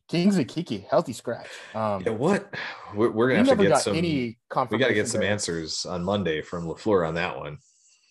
Kingsley 0.07 0.45
Keke, 0.45 0.87
healthy 0.87 1.13
scratch. 1.13 1.47
Um, 1.75 2.03
yeah, 2.05 2.11
what 2.11 2.53
we're, 2.95 3.11
we're 3.11 3.29
gonna 3.29 3.47
have 3.47 3.57
to 3.57 3.67
get 3.67 3.79
some. 3.79 3.95
Any 3.95 4.37
we 4.69 4.77
got 4.77 4.87
to 4.87 4.93
get 4.93 5.07
some 5.07 5.21
there. 5.21 5.31
answers 5.31 5.85
on 5.85 6.03
Monday 6.03 6.41
from 6.41 6.65
Lafleur 6.65 7.07
on 7.07 7.15
that 7.15 7.37
one. 7.37 7.57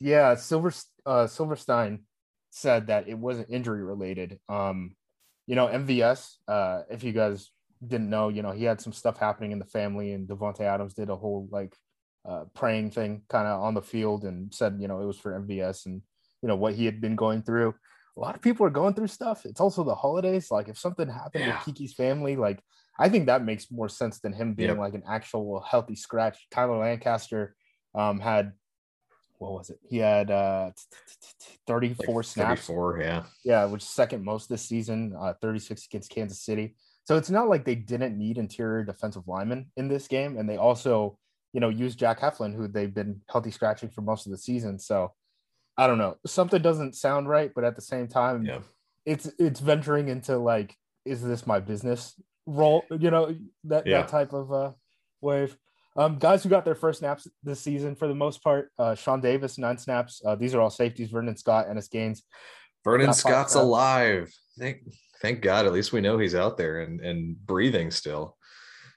Yeah, 0.00 0.34
Silver 0.34 0.72
uh, 1.06 1.26
Silverstein 1.26 2.00
said 2.50 2.88
that 2.88 3.08
it 3.08 3.18
wasn't 3.18 3.50
injury 3.50 3.82
related. 3.82 4.38
Um, 4.48 4.94
you 5.46 5.56
know, 5.56 5.68
MVS. 5.68 6.34
Uh, 6.46 6.82
if 6.90 7.02
you 7.04 7.12
guys 7.12 7.50
didn't 7.86 8.10
know, 8.10 8.28
you 8.28 8.42
know, 8.42 8.50
he 8.50 8.64
had 8.64 8.80
some 8.80 8.92
stuff 8.92 9.18
happening 9.18 9.52
in 9.52 9.58
the 9.58 9.64
family, 9.64 10.12
and 10.12 10.28
Davante 10.28 10.60
Adams 10.60 10.94
did 10.94 11.08
a 11.08 11.16
whole 11.16 11.48
like 11.50 11.74
uh, 12.28 12.44
praying 12.54 12.90
thing 12.90 13.22
kind 13.28 13.46
of 13.46 13.60
on 13.60 13.74
the 13.74 13.82
field 13.82 14.24
and 14.24 14.52
said, 14.52 14.76
you 14.80 14.88
know, 14.88 15.00
it 15.00 15.06
was 15.06 15.18
for 15.18 15.38
MVS 15.40 15.86
and 15.86 16.02
you 16.42 16.48
know 16.48 16.56
what 16.56 16.74
he 16.74 16.84
had 16.84 17.00
been 17.00 17.16
going 17.16 17.42
through 17.42 17.74
a 18.16 18.20
lot 18.20 18.34
of 18.34 18.42
people 18.42 18.64
are 18.64 18.70
going 18.70 18.94
through 18.94 19.08
stuff. 19.08 19.44
It's 19.44 19.60
also 19.60 19.84
the 19.84 19.94
holidays. 19.94 20.50
Like 20.50 20.68
if 20.68 20.78
something 20.78 21.08
happened 21.08 21.44
yeah. 21.44 21.60
with 21.66 21.76
Keke's 21.76 21.92
family, 21.92 22.36
like 22.36 22.60
I 22.98 23.08
think 23.08 23.26
that 23.26 23.44
makes 23.44 23.70
more 23.70 23.88
sense 23.88 24.20
than 24.20 24.32
him 24.32 24.54
being 24.54 24.70
yep. 24.70 24.78
like 24.78 24.94
an 24.94 25.02
actual 25.06 25.60
healthy 25.60 25.96
scratch. 25.96 26.46
Tyler 26.50 26.78
Lancaster 26.78 27.54
um, 27.94 28.18
had 28.18 28.52
what 29.38 29.52
was 29.52 29.68
it? 29.68 29.78
He 29.86 29.98
had 29.98 30.30
uh, 30.30 30.70
34 31.66 32.14
like 32.14 32.24
snaps. 32.24 32.66
34, 32.68 33.00
yeah. 33.02 33.22
Yeah, 33.44 33.66
which 33.66 33.82
is 33.82 33.88
second 33.90 34.24
most 34.24 34.48
this 34.48 34.62
season, 34.62 35.14
uh, 35.18 35.34
36 35.42 35.84
against 35.84 36.10
Kansas 36.10 36.40
City. 36.40 36.74
So 37.04 37.18
it's 37.18 37.28
not 37.28 37.46
like 37.46 37.66
they 37.66 37.74
didn't 37.74 38.16
need 38.16 38.38
interior 38.38 38.82
defensive 38.82 39.28
linemen 39.28 39.70
in 39.76 39.88
this 39.88 40.08
game. 40.08 40.38
And 40.38 40.48
they 40.48 40.56
also, 40.56 41.18
you 41.56 41.60
know, 41.60 41.70
use 41.70 41.96
Jack 41.96 42.20
Heflin, 42.20 42.54
who 42.54 42.68
they've 42.68 42.92
been 42.92 43.22
healthy 43.30 43.50
scratching 43.50 43.88
for 43.88 44.02
most 44.02 44.26
of 44.26 44.30
the 44.30 44.36
season. 44.36 44.78
So 44.78 45.14
I 45.78 45.86
don't 45.86 45.96
know. 45.96 46.18
Something 46.26 46.60
doesn't 46.60 46.94
sound 46.94 47.30
right, 47.30 47.50
but 47.54 47.64
at 47.64 47.74
the 47.74 47.80
same 47.80 48.08
time, 48.08 48.44
yeah. 48.44 48.58
it's 49.06 49.30
it's 49.38 49.60
venturing 49.60 50.08
into 50.08 50.36
like, 50.36 50.76
is 51.06 51.22
this 51.22 51.46
my 51.46 51.58
business 51.58 52.14
role? 52.44 52.84
You 52.90 53.10
know, 53.10 53.34
that 53.64 53.86
yeah. 53.86 54.02
that 54.02 54.08
type 54.08 54.34
of 54.34 54.52
uh 54.52 54.72
wave. 55.22 55.56
Um, 55.96 56.18
guys 56.18 56.42
who 56.42 56.50
got 56.50 56.66
their 56.66 56.74
first 56.74 56.98
snaps 56.98 57.26
this 57.42 57.60
season 57.60 57.96
for 57.96 58.06
the 58.06 58.14
most 58.14 58.44
part, 58.44 58.70
uh, 58.78 58.94
Sean 58.94 59.22
Davis, 59.22 59.56
nine 59.56 59.78
snaps. 59.78 60.20
Uh, 60.22 60.34
these 60.34 60.54
are 60.54 60.60
all 60.60 60.68
safeties. 60.68 61.08
Vernon 61.08 61.38
Scott, 61.38 61.68
Ennis 61.70 61.88
Gaines. 61.88 62.22
Vernon 62.84 63.14
Scott's 63.14 63.54
alive. 63.54 64.30
Thank 64.58 64.80
thank 65.22 65.40
God. 65.40 65.64
At 65.64 65.72
least 65.72 65.94
we 65.94 66.02
know 66.02 66.18
he's 66.18 66.34
out 66.34 66.58
there 66.58 66.80
and, 66.80 67.00
and 67.00 67.34
breathing 67.46 67.90
still. 67.90 68.36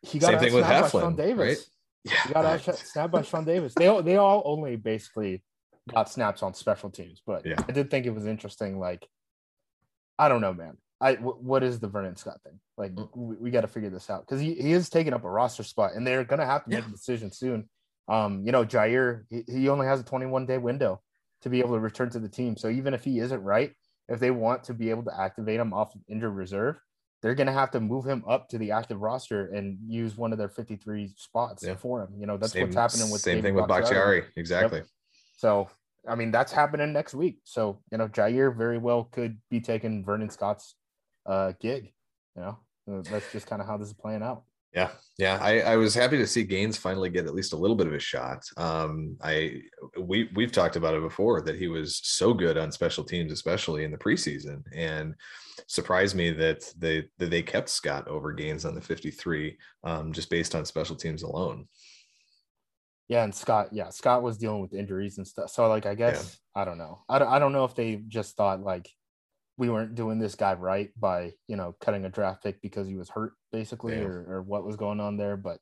He 0.01 0.19
got 0.19 0.31
Same 0.31 0.39
thing 0.39 0.53
with 0.53 0.65
Heflin. 0.65 1.37
Right? 1.37 1.57
Yeah, 2.03 2.23
he 2.27 2.33
got 2.33 2.45
right. 2.45 2.75
snapped 2.75 3.11
by 3.11 3.21
Sean 3.23 3.45
Davis. 3.45 3.73
They 3.75 3.87
all, 3.87 4.01
they 4.01 4.17
all 4.17 4.41
only 4.45 4.75
basically 4.75 5.43
got 5.89 6.09
snaps 6.09 6.43
on 6.43 6.53
special 6.53 6.89
teams. 6.89 7.21
But 7.25 7.45
yeah. 7.45 7.55
I 7.67 7.71
did 7.71 7.91
think 7.91 8.05
it 8.05 8.13
was 8.13 8.25
interesting. 8.25 8.79
Like, 8.79 9.05
I 10.17 10.29
don't 10.29 10.41
know, 10.41 10.53
man. 10.53 10.77
I 11.01 11.15
w- 11.15 11.37
what 11.39 11.63
is 11.63 11.79
the 11.79 11.87
Vernon 11.87 12.15
Scott 12.15 12.39
thing? 12.43 12.59
Like, 12.77 12.93
mm. 12.93 13.09
we, 13.15 13.35
we 13.35 13.51
got 13.51 13.61
to 13.61 13.67
figure 13.67 13.89
this 13.89 14.09
out 14.09 14.25
because 14.25 14.41
he, 14.41 14.53
he 14.55 14.71
is 14.71 14.89
taking 14.89 15.13
up 15.13 15.23
a 15.23 15.29
roster 15.29 15.63
spot, 15.63 15.91
and 15.95 16.05
they're 16.05 16.23
gonna 16.23 16.45
have 16.45 16.63
to 16.65 16.69
make 16.69 16.85
a 16.85 16.89
decision 16.89 17.31
soon. 17.31 17.69
Um, 18.07 18.43
you 18.45 18.51
know, 18.51 18.65
Jaire 18.65 19.23
he, 19.29 19.43
he 19.47 19.69
only 19.69 19.85
has 19.85 19.99
a 19.99 20.03
21 20.03 20.45
day 20.45 20.57
window 20.57 21.01
to 21.41 21.49
be 21.49 21.59
able 21.59 21.75
to 21.75 21.79
return 21.79 22.09
to 22.09 22.19
the 22.19 22.27
team. 22.27 22.57
So 22.57 22.69
even 22.69 22.93
if 22.93 23.03
he 23.03 23.19
isn't 23.19 23.43
right, 23.43 23.71
if 24.09 24.19
they 24.19 24.31
want 24.31 24.63
to 24.65 24.73
be 24.73 24.89
able 24.89 25.03
to 25.03 25.17
activate 25.17 25.59
him 25.59 25.73
off 25.73 25.95
of 25.95 26.01
injured 26.09 26.35
reserve, 26.35 26.77
they're 27.21 27.35
going 27.35 27.47
to 27.47 27.53
have 27.53 27.71
to 27.71 27.79
move 27.79 28.05
him 28.05 28.23
up 28.27 28.47
to 28.49 28.57
the 28.57 28.71
active 28.71 29.01
roster 29.01 29.47
and 29.53 29.77
use 29.85 30.15
one 30.15 30.31
of 30.31 30.37
their 30.37 30.49
53 30.49 31.11
spots 31.17 31.65
yeah. 31.65 31.75
for 31.75 32.01
him. 32.01 32.09
You 32.17 32.25
know, 32.25 32.37
that's 32.37 32.53
same, 32.53 32.63
what's 32.63 32.75
happening 32.75 33.11
with 33.11 33.21
the 33.21 33.29
same 33.29 33.35
David 33.37 33.47
thing 33.47 33.55
with 33.55 33.67
Bakhtiari. 33.67 34.23
Exactly. 34.37 34.79
Yep. 34.79 34.87
So 35.37 35.69
I 36.07 36.15
mean, 36.15 36.31
that's 36.31 36.51
happening 36.51 36.93
next 36.93 37.13
week. 37.13 37.39
So, 37.43 37.81
you 37.91 37.97
know, 37.97 38.07
Jaire 38.07 38.55
very 38.55 38.77
well 38.77 39.05
could 39.11 39.37
be 39.49 39.59
taking 39.59 40.03
Vernon 40.03 40.29
Scott's 40.29 40.75
uh, 41.25 41.53
gig. 41.59 41.91
You 42.35 42.41
know, 42.41 42.57
uh, 42.91 43.01
that's 43.09 43.31
just 43.31 43.47
kind 43.47 43.61
of 43.61 43.67
how 43.67 43.77
this 43.77 43.89
is 43.89 43.93
playing 43.93 44.23
out. 44.23 44.43
Yeah, 44.73 44.89
yeah. 45.17 45.39
I, 45.41 45.61
I 45.61 45.75
was 45.77 45.95
happy 45.95 46.17
to 46.17 46.27
see 46.27 46.43
Gaines 46.43 46.77
finally 46.77 47.09
get 47.09 47.25
at 47.25 47.33
least 47.33 47.53
a 47.53 47.57
little 47.57 47.75
bit 47.75 47.87
of 47.87 47.93
a 47.93 47.99
shot. 47.99 48.45
Um, 48.55 49.17
I 49.21 49.61
we 49.99 50.29
we've 50.35 50.51
talked 50.51 50.75
about 50.75 50.93
it 50.93 51.01
before 51.01 51.41
that 51.41 51.57
he 51.57 51.67
was 51.67 51.99
so 52.03 52.33
good 52.33 52.57
on 52.57 52.71
special 52.71 53.03
teams, 53.03 53.31
especially 53.31 53.83
in 53.83 53.91
the 53.91 53.97
preseason, 53.97 54.61
and 54.75 55.15
surprised 55.67 56.15
me 56.15 56.31
that 56.31 56.71
they 56.77 57.05
that 57.17 57.31
they 57.31 57.41
kept 57.41 57.69
Scott 57.69 58.07
over 58.07 58.31
Gaines 58.31 58.63
on 58.63 58.75
the 58.75 58.81
53, 58.81 59.57
um, 59.83 60.13
just 60.13 60.29
based 60.29 60.53
on 60.53 60.65
special 60.65 60.95
teams 60.95 61.23
alone. 61.23 61.67
Yeah, 63.07 63.23
and 63.23 63.33
Scott, 63.33 63.69
yeah, 63.71 63.89
Scott 63.89 64.21
was 64.21 64.37
dealing 64.37 64.61
with 64.61 64.75
injuries 64.75 65.17
and 65.17 65.27
stuff. 65.27 65.49
So 65.49 65.67
like, 65.67 65.87
I 65.87 65.95
guess 65.95 66.39
yeah. 66.55 66.61
I 66.61 66.65
don't 66.65 66.77
know. 66.77 67.01
I 67.09 67.17
don't, 67.17 67.27
I 67.27 67.39
don't 67.39 67.53
know 67.53 67.65
if 67.65 67.73
they 67.73 67.95
just 67.95 68.37
thought 68.37 68.61
like 68.61 68.87
we 69.57 69.67
weren't 69.67 69.95
doing 69.95 70.19
this 70.19 70.35
guy 70.35 70.53
right 70.53 70.91
by 70.95 71.33
you 71.47 71.55
know 71.55 71.75
cutting 71.81 72.05
a 72.05 72.09
draft 72.09 72.43
pick 72.43 72.61
because 72.61 72.87
he 72.87 72.95
was 72.95 73.09
hurt 73.09 73.33
basically 73.51 73.95
yeah. 73.95 74.03
or, 74.03 74.25
or 74.27 74.41
what 74.41 74.65
was 74.65 74.75
going 74.75 74.99
on 74.99 75.17
there 75.17 75.37
but 75.37 75.59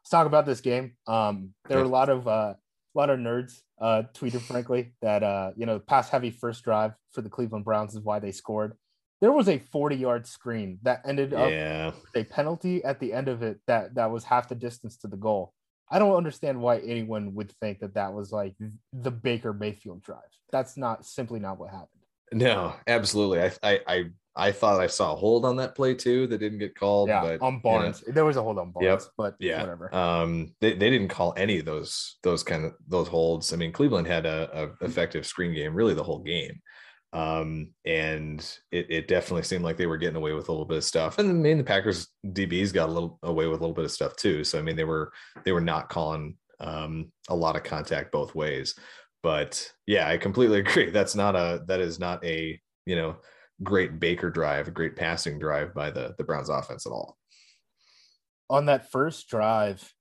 let's 0.00 0.10
talk 0.10 0.26
about 0.26 0.46
this 0.46 0.60
game 0.60 0.92
um 1.06 1.50
there 1.68 1.78
yeah. 1.78 1.82
were 1.82 1.88
a 1.88 1.92
lot 1.92 2.08
of 2.08 2.26
uh 2.28 2.54
a 2.94 2.98
lot 2.98 3.10
of 3.10 3.18
nerds 3.18 3.60
uh 3.80 4.02
tweeted 4.14 4.40
frankly 4.40 4.92
that 5.02 5.22
uh 5.22 5.50
you 5.56 5.66
know 5.66 5.78
pass 5.78 6.08
heavy 6.08 6.30
first 6.30 6.62
drive 6.64 6.92
for 7.12 7.22
the 7.22 7.30
cleveland 7.30 7.64
browns 7.64 7.94
is 7.94 8.00
why 8.00 8.18
they 8.18 8.32
scored 8.32 8.76
there 9.20 9.32
was 9.32 9.48
a 9.48 9.58
40 9.58 9.96
yard 9.96 10.26
screen 10.26 10.78
that 10.82 11.02
ended 11.06 11.32
up 11.32 11.50
yeah. 11.50 11.92
a 12.14 12.24
penalty 12.24 12.82
at 12.84 13.00
the 13.00 13.12
end 13.12 13.28
of 13.28 13.42
it 13.42 13.60
that 13.66 13.94
that 13.94 14.10
was 14.10 14.24
half 14.24 14.48
the 14.48 14.54
distance 14.54 14.96
to 14.98 15.06
the 15.06 15.16
goal 15.16 15.52
i 15.90 15.98
don't 15.98 16.16
understand 16.16 16.60
why 16.60 16.78
anyone 16.78 17.34
would 17.34 17.52
think 17.60 17.80
that 17.80 17.94
that 17.94 18.12
was 18.12 18.32
like 18.32 18.54
the 18.92 19.10
baker 19.10 19.52
mayfield 19.52 20.02
drive 20.02 20.20
that's 20.50 20.76
not 20.76 21.06
simply 21.06 21.40
not 21.40 21.58
what 21.58 21.70
happened 21.70 22.02
no, 22.32 22.74
absolutely. 22.86 23.42
I, 23.42 23.52
I, 23.62 23.80
I, 23.86 24.04
I 24.34 24.52
thought 24.52 24.80
I 24.80 24.86
saw 24.86 25.12
a 25.12 25.16
hold 25.16 25.44
on 25.44 25.56
that 25.56 25.74
play 25.74 25.94
too 25.94 26.26
that 26.28 26.38
didn't 26.38 26.58
get 26.58 26.74
called. 26.74 27.08
Yeah, 27.08 27.22
but, 27.22 27.42
on 27.42 27.60
Barnes, 27.60 28.02
you 28.02 28.08
know, 28.08 28.14
there 28.14 28.24
was 28.24 28.36
a 28.36 28.42
hold 28.42 28.58
on 28.58 28.70
Barnes. 28.70 28.86
Yep. 28.86 29.02
But 29.16 29.34
yeah, 29.38 29.60
whatever. 29.60 29.94
Um, 29.94 30.54
they, 30.60 30.72
they 30.74 30.90
didn't 30.90 31.08
call 31.08 31.34
any 31.36 31.58
of 31.58 31.66
those 31.66 32.16
those 32.22 32.42
kind 32.42 32.64
of 32.64 32.72
those 32.88 33.08
holds. 33.08 33.52
I 33.52 33.56
mean, 33.56 33.72
Cleveland 33.72 34.06
had 34.06 34.26
a, 34.26 34.72
a 34.80 34.84
effective 34.84 35.26
screen 35.26 35.54
game 35.54 35.74
really 35.74 35.94
the 35.94 36.02
whole 36.02 36.22
game. 36.22 36.60
Um, 37.14 37.72
and 37.84 38.40
it, 38.70 38.86
it 38.88 39.08
definitely 39.08 39.42
seemed 39.42 39.64
like 39.64 39.76
they 39.76 39.84
were 39.86 39.98
getting 39.98 40.16
away 40.16 40.32
with 40.32 40.48
a 40.48 40.52
little 40.52 40.64
bit 40.64 40.78
of 40.78 40.84
stuff. 40.84 41.18
And 41.18 41.28
I 41.28 41.32
mean, 41.34 41.58
the 41.58 41.64
Packers 41.64 42.08
DBs 42.26 42.72
got 42.72 42.88
a 42.88 42.92
little 42.92 43.18
away 43.22 43.48
with 43.48 43.60
a 43.60 43.62
little 43.62 43.74
bit 43.74 43.84
of 43.84 43.90
stuff 43.90 44.16
too. 44.16 44.44
So 44.44 44.58
I 44.58 44.62
mean, 44.62 44.76
they 44.76 44.84
were 44.84 45.12
they 45.44 45.52
were 45.52 45.60
not 45.60 45.90
calling 45.90 46.36
um, 46.58 47.12
a 47.28 47.36
lot 47.36 47.56
of 47.56 47.64
contact 47.64 48.12
both 48.12 48.34
ways 48.34 48.74
but 49.22 49.70
yeah, 49.86 50.08
I 50.08 50.18
completely 50.18 50.58
agree. 50.60 50.90
That's 50.90 51.14
not 51.14 51.36
a 51.36 51.62
that 51.66 51.80
is 51.80 51.98
not 51.98 52.24
a 52.24 52.60
you 52.86 52.96
know 52.96 53.16
great 53.62 53.98
Baker 53.98 54.30
drive, 54.30 54.68
a 54.68 54.72
great 54.72 54.96
passing 54.96 55.38
drive 55.38 55.74
by 55.74 55.90
the 55.90 56.14
the 56.18 56.24
Browns 56.24 56.48
offense 56.48 56.86
at 56.86 56.92
all. 56.92 57.16
On 58.50 58.66
that 58.66 58.90
first 58.90 59.28
drive, 59.28 59.92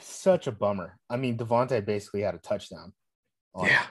such 0.00 0.46
a 0.46 0.52
bummer. 0.52 0.98
I 1.08 1.16
mean, 1.16 1.38
Davante 1.38 1.84
basically 1.84 2.22
had 2.22 2.34
a 2.34 2.38
touchdown. 2.38 2.92
yeah. 3.62 3.82
It. 3.82 3.88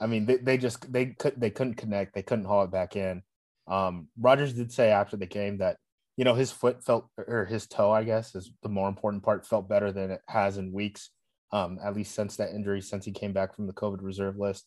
I 0.00 0.06
mean, 0.06 0.26
they, 0.26 0.36
they 0.36 0.58
just 0.58 0.92
they 0.92 1.06
could 1.06 1.40
they 1.40 1.50
couldn't 1.50 1.74
connect. 1.74 2.14
They 2.14 2.22
couldn't 2.22 2.44
haul 2.44 2.64
it 2.64 2.70
back 2.70 2.96
in. 2.96 3.22
Um, 3.66 4.08
Rodgers 4.18 4.52
did 4.52 4.72
say 4.72 4.90
after 4.90 5.16
the 5.16 5.26
game 5.26 5.58
that 5.58 5.76
you 6.16 6.24
know 6.24 6.34
his 6.34 6.52
foot 6.52 6.84
felt 6.84 7.08
or 7.16 7.44
his 7.44 7.66
toe, 7.66 7.90
I 7.90 8.04
guess, 8.04 8.34
is 8.34 8.50
the 8.62 8.68
more 8.68 8.88
important 8.88 9.22
part. 9.22 9.46
Felt 9.46 9.68
better 9.68 9.92
than 9.92 10.12
it 10.12 10.20
has 10.28 10.56
in 10.56 10.72
weeks 10.72 11.10
um, 11.52 11.78
at 11.82 11.94
least 11.94 12.14
since 12.14 12.36
that 12.36 12.54
injury, 12.54 12.80
since 12.80 13.04
he 13.04 13.12
came 13.12 13.32
back 13.32 13.54
from 13.54 13.66
the 13.66 13.72
COVID 13.72 13.98
reserve 14.02 14.38
list. 14.38 14.66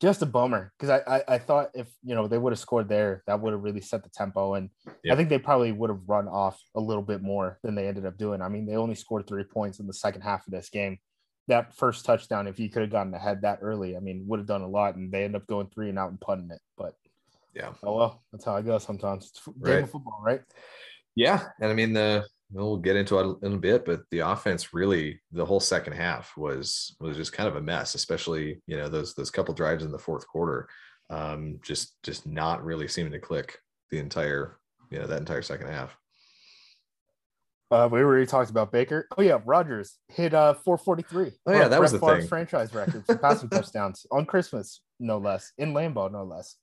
Just 0.00 0.22
a 0.22 0.26
bummer 0.26 0.72
because 0.78 0.90
I, 0.90 1.16
I, 1.16 1.34
I 1.34 1.38
thought 1.38 1.70
if 1.74 1.88
you 2.04 2.14
know 2.14 2.28
they 2.28 2.38
would 2.38 2.52
have 2.52 2.60
scored 2.60 2.88
there, 2.88 3.24
that 3.26 3.40
would 3.40 3.52
have 3.52 3.62
really 3.62 3.80
set 3.80 4.04
the 4.04 4.10
tempo, 4.10 4.54
and 4.54 4.70
yep. 5.02 5.12
I 5.12 5.16
think 5.16 5.28
they 5.28 5.38
probably 5.38 5.72
would 5.72 5.90
have 5.90 6.02
run 6.06 6.28
off 6.28 6.60
a 6.76 6.80
little 6.80 7.02
bit 7.02 7.20
more 7.20 7.58
than 7.64 7.74
they 7.74 7.88
ended 7.88 8.06
up 8.06 8.16
doing. 8.16 8.40
I 8.40 8.48
mean, 8.48 8.64
they 8.64 8.76
only 8.76 8.94
scored 8.94 9.26
three 9.26 9.42
points 9.42 9.80
in 9.80 9.88
the 9.88 9.92
second 9.92 10.20
half 10.20 10.46
of 10.46 10.52
this 10.52 10.68
game. 10.68 10.98
That 11.48 11.74
first 11.74 12.04
touchdown, 12.04 12.46
if 12.46 12.60
you 12.60 12.70
could 12.70 12.82
have 12.82 12.92
gotten 12.92 13.12
ahead 13.12 13.42
that 13.42 13.58
early, 13.60 13.96
I 13.96 14.00
mean, 14.00 14.24
would 14.28 14.38
have 14.38 14.46
done 14.46 14.62
a 14.62 14.68
lot, 14.68 14.94
and 14.94 15.10
they 15.10 15.24
end 15.24 15.34
up 15.34 15.46
going 15.48 15.68
three 15.74 15.88
and 15.88 15.98
out 15.98 16.10
and 16.10 16.20
punting 16.20 16.50
it. 16.52 16.60
But 16.76 16.94
yeah, 17.54 17.72
oh 17.82 17.96
well, 17.96 18.22
that's 18.30 18.44
how 18.44 18.54
I 18.54 18.62
go 18.62 18.78
sometimes. 18.78 19.30
It's 19.30 19.44
game 19.44 19.54
right. 19.58 19.82
of 19.82 19.90
football, 19.90 20.20
right? 20.22 20.42
Yeah, 21.16 21.42
and 21.60 21.72
I 21.72 21.74
mean 21.74 21.92
the 21.92 22.24
we'll 22.52 22.76
get 22.76 22.96
into 22.96 23.18
it 23.18 23.36
in 23.42 23.54
a 23.54 23.58
bit, 23.58 23.84
but 23.84 24.02
the 24.10 24.20
offense 24.20 24.72
really 24.72 25.20
the 25.32 25.44
whole 25.44 25.60
second 25.60 25.92
half 25.92 26.36
was 26.36 26.96
was 27.00 27.16
just 27.16 27.32
kind 27.32 27.48
of 27.48 27.56
a 27.56 27.60
mess, 27.60 27.94
especially 27.94 28.60
you 28.66 28.76
know 28.76 28.88
those 28.88 29.14
those 29.14 29.30
couple 29.30 29.54
drives 29.54 29.84
in 29.84 29.92
the 29.92 29.98
fourth 29.98 30.26
quarter, 30.26 30.68
um, 31.10 31.58
just 31.62 32.02
just 32.02 32.26
not 32.26 32.64
really 32.64 32.88
seeming 32.88 33.12
to 33.12 33.18
click 33.18 33.58
the 33.90 33.98
entire 33.98 34.58
you 34.90 34.98
know 34.98 35.06
that 35.06 35.20
entire 35.20 35.42
second 35.42 35.68
half. 35.68 35.96
Uh, 37.70 37.86
we 37.90 38.00
already 38.00 38.24
talked 38.24 38.48
about 38.48 38.72
Baker. 38.72 39.06
Oh 39.18 39.22
yeah, 39.22 39.40
Rodgers 39.44 39.98
hit 40.08 40.32
uh 40.32 40.54
443. 40.54 41.32
Oh 41.46 41.52
yeah, 41.52 41.58
that 41.58 41.68
Brett 41.68 41.80
was 41.80 41.92
the 41.92 41.98
Favre's 41.98 42.20
thing. 42.20 42.28
Franchise 42.28 42.72
record 42.72 43.04
for 43.04 43.18
passing 43.18 43.48
touchdowns 43.50 44.06
on 44.10 44.24
Christmas, 44.24 44.80
no 44.98 45.18
less, 45.18 45.52
in 45.58 45.74
Lambeau, 45.74 46.10
no 46.10 46.24
less. 46.24 46.56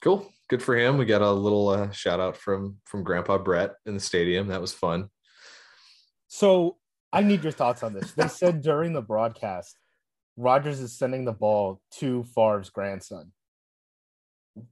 Cool, 0.00 0.28
good 0.48 0.62
for 0.62 0.76
him. 0.76 0.98
We 0.98 1.06
got 1.06 1.22
a 1.22 1.30
little 1.30 1.68
uh, 1.68 1.90
shout 1.92 2.18
out 2.18 2.36
from 2.36 2.78
from 2.84 3.04
Grandpa 3.04 3.38
Brett 3.38 3.74
in 3.86 3.94
the 3.94 4.00
stadium. 4.00 4.48
That 4.48 4.60
was 4.60 4.72
fun. 4.72 5.10
So 6.28 6.76
I 7.12 7.22
need 7.22 7.42
your 7.42 7.52
thoughts 7.52 7.82
on 7.82 7.94
this. 7.94 8.12
They 8.12 8.28
said 8.28 8.62
during 8.62 8.92
the 8.92 9.02
broadcast, 9.02 9.76
Rodgers 10.36 10.80
is 10.80 10.96
sending 10.96 11.24
the 11.24 11.32
ball 11.32 11.80
to 11.98 12.24
Favre's 12.34 12.70
grandson. 12.70 13.32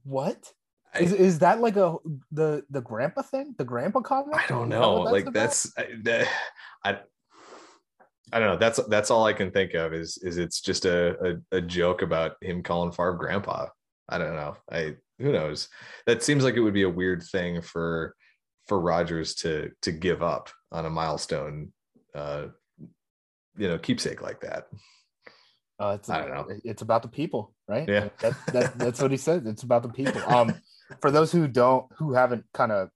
What? 0.03 0.53
I, 0.93 0.99
is, 0.99 1.13
is 1.13 1.39
that 1.39 1.59
like 1.59 1.75
a 1.75 1.97
the 2.31 2.63
the 2.69 2.81
grandpa 2.81 3.21
thing? 3.21 3.55
The 3.57 3.65
grandpa 3.65 3.99
comment? 3.99 4.37
I 4.37 4.45
don't 4.47 4.69
know. 4.69 5.03
That's 5.03 5.11
like 5.11 5.33
that's 5.33 5.73
I, 5.77 5.87
that, 6.03 6.27
I 6.85 6.99
I 8.31 8.39
don't 8.39 8.49
know. 8.49 8.57
That's 8.57 8.79
that's 8.87 9.11
all 9.11 9.25
I 9.25 9.33
can 9.33 9.51
think 9.51 9.73
of 9.73 9.93
is 9.93 10.17
is 10.21 10.37
it's 10.37 10.61
just 10.61 10.85
a, 10.85 11.39
a, 11.51 11.57
a 11.57 11.61
joke 11.61 12.01
about 12.01 12.33
him 12.41 12.63
calling 12.63 12.91
Favre 12.91 13.13
grandpa. 13.13 13.67
I 14.09 14.17
don't 14.17 14.35
know. 14.35 14.55
I 14.71 14.95
who 15.19 15.31
knows. 15.31 15.69
That 16.05 16.23
seems 16.23 16.43
like 16.43 16.55
it 16.55 16.61
would 16.61 16.73
be 16.73 16.83
a 16.83 16.89
weird 16.89 17.23
thing 17.23 17.61
for 17.61 18.15
for 18.67 18.79
Rodgers 18.79 19.35
to 19.35 19.71
to 19.81 19.91
give 19.91 20.21
up 20.21 20.49
on 20.71 20.85
a 20.85 20.89
milestone, 20.89 21.71
uh, 22.15 22.47
you 23.57 23.67
know, 23.67 23.77
keepsake 23.77 24.21
like 24.21 24.41
that. 24.41 24.67
Uh, 25.79 25.97
it's, 25.99 26.09
I 26.09 26.19
don't 26.19 26.29
know. 26.29 26.47
It's 26.63 26.81
about 26.81 27.03
the 27.03 27.07
people, 27.07 27.53
right? 27.67 27.87
Yeah, 27.87 28.09
that, 28.19 28.33
that, 28.53 28.77
that's 28.79 29.01
what 29.01 29.11
he 29.11 29.17
said. 29.17 29.45
It's 29.45 29.63
about 29.63 29.83
the 29.83 29.89
people. 29.89 30.21
Um, 30.23 30.55
for 31.01 31.11
those 31.11 31.31
who 31.31 31.47
don't, 31.47 31.85
who 31.97 32.13
haven't 32.13 32.45
kind 32.53 32.71
of, 32.71 32.89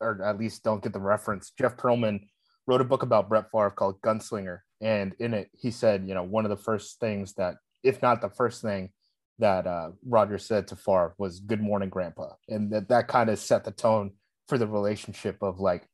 or 0.00 0.20
at 0.22 0.38
least 0.38 0.64
don't 0.64 0.82
get 0.82 0.92
the 0.92 1.00
reference, 1.00 1.52
Jeff 1.58 1.76
Pearlman 1.76 2.20
wrote 2.66 2.80
a 2.80 2.84
book 2.84 3.02
about 3.02 3.28
Brett 3.28 3.50
Favre 3.52 3.70
called 3.70 4.00
Gunslinger, 4.00 4.60
and 4.80 5.14
in 5.18 5.34
it 5.34 5.48
he 5.52 5.70
said, 5.70 6.08
you 6.08 6.14
know, 6.14 6.22
one 6.22 6.44
of 6.44 6.50
the 6.50 6.56
first 6.56 6.98
things 6.98 7.34
that, 7.34 7.56
if 7.82 8.02
not 8.02 8.20
the 8.20 8.30
first 8.30 8.62
thing, 8.62 8.90
that 9.38 9.66
uh, 9.66 9.90
Roger 10.04 10.38
said 10.38 10.68
to 10.68 10.76
Favre 10.76 11.14
was 11.18 11.40
"Good 11.40 11.60
morning, 11.60 11.88
Grandpa," 11.88 12.34
and 12.48 12.72
that 12.72 12.88
that 12.88 13.08
kind 13.08 13.30
of 13.30 13.38
set 13.38 13.64
the 13.64 13.72
tone 13.72 14.12
for 14.48 14.58
the 14.58 14.66
relationship 14.66 15.42
of 15.42 15.60
like, 15.60 15.88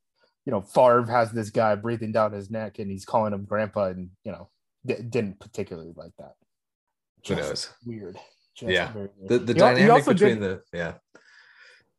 you 0.50 0.56
know, 0.56 0.62
Favre 0.62 1.04
has 1.04 1.30
this 1.30 1.48
guy 1.48 1.76
breathing 1.76 2.10
down 2.10 2.32
his 2.32 2.50
neck 2.50 2.80
and 2.80 2.90
he's 2.90 3.04
calling 3.04 3.32
him 3.32 3.44
grandpa 3.44 3.90
and, 3.90 4.10
you 4.24 4.32
know, 4.32 4.48
d- 4.84 4.96
didn't 5.08 5.38
particularly 5.38 5.92
like 5.94 6.10
that. 6.18 6.32
Just 7.22 7.40
Who 7.40 7.46
knows? 7.46 7.72
Weird. 7.86 8.18
Just 8.56 8.72
yeah. 8.72 8.92
Weird. 8.92 9.10
The, 9.28 9.38
the 9.38 9.54
dynamic 9.54 10.04
between 10.04 10.40
did... 10.40 10.42
the, 10.42 10.62
yeah. 10.72 10.94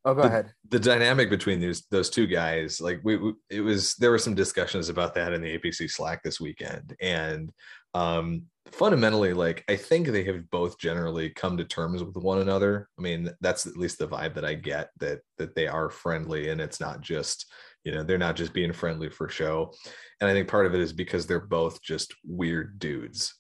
Oh, 0.04 0.14
go 0.14 0.24
the, 0.24 0.28
ahead. 0.28 0.54
The 0.68 0.82
dynamic 0.82 1.30
between 1.30 1.62
those 1.62 1.84
those 1.92 2.10
two 2.10 2.28
guys, 2.28 2.82
like 2.82 3.00
we, 3.06 3.16
we, 3.16 3.34
it 3.50 3.62
was, 3.62 3.96
there 3.96 4.12
were 4.12 4.18
some 4.18 4.36
discussions 4.36 4.90
about 4.90 5.14
that 5.14 5.32
in 5.32 5.42
the 5.42 5.58
APC 5.58 5.90
Slack 5.90 6.22
this 6.22 6.42
weekend, 6.42 6.94
and 7.00 7.54
um, 7.94 8.44
fundamentally, 8.66 9.32
like 9.32 9.64
I 9.70 9.78
think 9.78 10.08
they 10.08 10.26
have 10.26 10.50
both 10.50 10.78
generally 10.78 11.30
come 11.30 11.56
to 11.56 11.64
terms 11.64 12.04
with 12.04 12.18
one 12.18 12.40
another. 12.40 12.90
I 12.98 13.02
mean, 13.02 13.30
that's 13.40 13.66
at 13.66 13.78
least 13.78 14.00
the 14.00 14.08
vibe 14.08 14.34
that 14.34 14.44
I 14.44 14.56
get 14.56 14.90
that 15.00 15.20
that 15.38 15.56
they 15.56 15.68
are 15.68 15.90
friendly, 15.90 16.50
and 16.50 16.60
it's 16.60 16.82
not 16.82 17.02
just 17.02 17.46
you 17.84 17.92
know 17.92 18.04
they're 18.04 18.18
not 18.18 18.36
just 18.36 18.54
being 18.54 18.74
friendly 18.74 19.10
for 19.10 19.30
show. 19.30 19.74
And 20.20 20.30
I 20.30 20.34
think 20.34 20.48
part 20.48 20.66
of 20.66 20.76
it 20.76 20.82
is 20.82 20.94
because 20.94 21.26
they're 21.26 21.40
both 21.40 21.82
just 21.82 22.14
weird 22.26 22.80
dudes, 22.80 23.34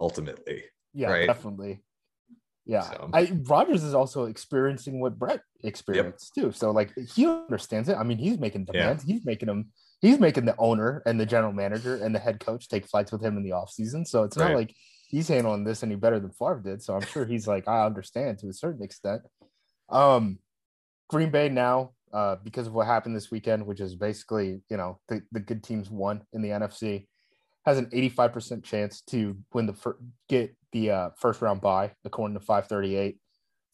ultimately. 0.00 0.64
Yeah, 0.94 1.10
right? 1.10 1.26
definitely. 1.26 1.82
Yeah, 2.64 2.82
so. 2.82 3.10
I 3.14 3.32
Rodgers 3.44 3.82
is 3.82 3.94
also 3.94 4.24
experiencing 4.24 5.00
what 5.00 5.18
Brett 5.18 5.40
experienced 5.64 6.32
yep. 6.36 6.46
too. 6.46 6.52
So 6.52 6.70
like 6.70 6.92
he 7.14 7.26
understands 7.26 7.88
it. 7.88 7.96
I 7.96 8.02
mean, 8.02 8.18
he's 8.18 8.38
making 8.38 8.66
demands. 8.66 9.04
Yeah. 9.06 9.14
He's 9.14 9.24
making 9.24 9.46
them 9.46 9.70
he's 10.00 10.20
making 10.20 10.44
the 10.44 10.54
owner 10.58 11.02
and 11.06 11.18
the 11.18 11.26
general 11.26 11.52
manager 11.52 11.96
and 11.96 12.14
the 12.14 12.18
head 12.18 12.40
coach 12.40 12.68
take 12.68 12.86
flights 12.86 13.10
with 13.10 13.22
him 13.22 13.36
in 13.36 13.42
the 13.42 13.50
offseason. 13.50 14.06
So 14.06 14.22
it's 14.22 14.36
not 14.36 14.48
right. 14.48 14.56
like 14.56 14.74
he's 15.08 15.28
handling 15.28 15.64
this 15.64 15.82
any 15.82 15.96
better 15.96 16.20
than 16.20 16.30
Favre 16.30 16.62
did. 16.64 16.82
So 16.82 16.94
I'm 16.94 17.02
sure 17.06 17.24
he's 17.24 17.48
like, 17.48 17.66
I 17.66 17.86
understand 17.86 18.38
to 18.40 18.48
a 18.48 18.52
certain 18.52 18.82
extent. 18.82 19.22
Um, 19.88 20.38
Green 21.08 21.30
Bay 21.30 21.48
now, 21.48 21.92
uh, 22.12 22.36
because 22.42 22.66
of 22.66 22.74
what 22.74 22.86
happened 22.86 23.16
this 23.16 23.30
weekend, 23.30 23.66
which 23.66 23.80
is 23.80 23.94
basically, 23.94 24.60
you 24.68 24.76
know, 24.76 24.98
the, 25.08 25.22
the 25.32 25.40
good 25.40 25.62
teams 25.62 25.90
won 25.90 26.22
in 26.32 26.42
the 26.42 26.50
NFC, 26.50 27.06
has 27.64 27.78
an 27.78 27.86
85% 27.86 28.64
chance 28.64 29.02
to 29.02 29.36
win 29.52 29.66
the 29.66 29.74
fir- 29.74 29.98
get 30.28 30.56
the 30.72 30.90
uh, 30.90 31.10
first 31.16 31.42
round 31.42 31.60
bye, 31.60 31.92
according 32.04 32.34
to 32.38 32.40
538. 32.40 33.18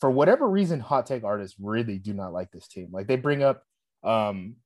For 0.00 0.10
whatever 0.10 0.48
reason, 0.48 0.80
hot 0.80 1.06
take 1.06 1.24
artists 1.24 1.56
really 1.60 1.98
do 1.98 2.12
not 2.12 2.32
like 2.32 2.50
this 2.50 2.68
team. 2.68 2.88
Like 2.92 3.06
they 3.06 3.16
bring 3.16 3.42
up 3.42 3.62
um, 4.02 4.56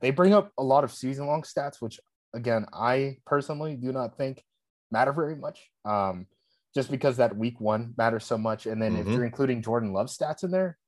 they 0.00 0.10
bring 0.10 0.34
up 0.34 0.50
a 0.58 0.62
lot 0.62 0.84
of 0.84 0.92
season 0.92 1.26
long 1.26 1.42
stats, 1.42 1.80
which 1.80 2.00
again, 2.34 2.66
I 2.72 3.18
personally 3.26 3.76
do 3.76 3.92
not 3.92 4.16
think 4.16 4.42
matter 4.90 5.12
very 5.12 5.36
much. 5.36 5.68
Um, 5.84 6.26
just 6.74 6.90
because 6.90 7.18
that 7.18 7.36
week 7.36 7.60
one 7.60 7.94
matters 7.98 8.24
so 8.24 8.38
much. 8.38 8.66
And 8.66 8.80
then 8.80 8.92
mm-hmm. 8.92 9.08
if 9.08 9.14
you're 9.14 9.24
including 9.24 9.62
Jordan 9.62 9.92
Love 9.92 10.06
stats 10.06 10.42
in 10.42 10.50
there, 10.50 10.78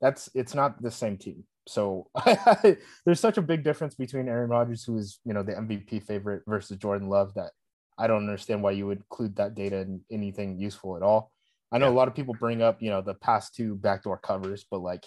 that's 0.00 0.28
it's 0.34 0.54
not 0.54 0.82
the 0.82 0.90
same 0.90 1.18
team. 1.18 1.44
So 1.66 2.08
there's 3.04 3.20
such 3.20 3.38
a 3.38 3.42
big 3.42 3.64
difference 3.64 3.94
between 3.94 4.28
Aaron 4.28 4.50
Rodgers, 4.50 4.84
who 4.84 4.96
is 4.96 5.18
you 5.24 5.32
know 5.32 5.42
the 5.42 5.52
MVP 5.52 6.02
favorite, 6.04 6.42
versus 6.46 6.76
Jordan 6.76 7.08
Love 7.08 7.34
that 7.34 7.52
I 7.98 8.06
don't 8.06 8.28
understand 8.28 8.62
why 8.62 8.72
you 8.72 8.86
would 8.86 8.98
include 8.98 9.36
that 9.36 9.54
data 9.54 9.78
in 9.78 10.02
anything 10.10 10.58
useful 10.58 10.96
at 10.96 11.02
all. 11.02 11.30
I 11.72 11.78
know 11.78 11.86
yeah. 11.86 11.92
a 11.92 11.96
lot 11.96 12.08
of 12.08 12.14
people 12.14 12.34
bring 12.38 12.62
up 12.62 12.82
you 12.82 12.90
know 12.90 13.00
the 13.00 13.14
past 13.14 13.54
two 13.54 13.76
backdoor 13.76 14.18
covers, 14.18 14.64
but 14.70 14.80
like 14.80 15.04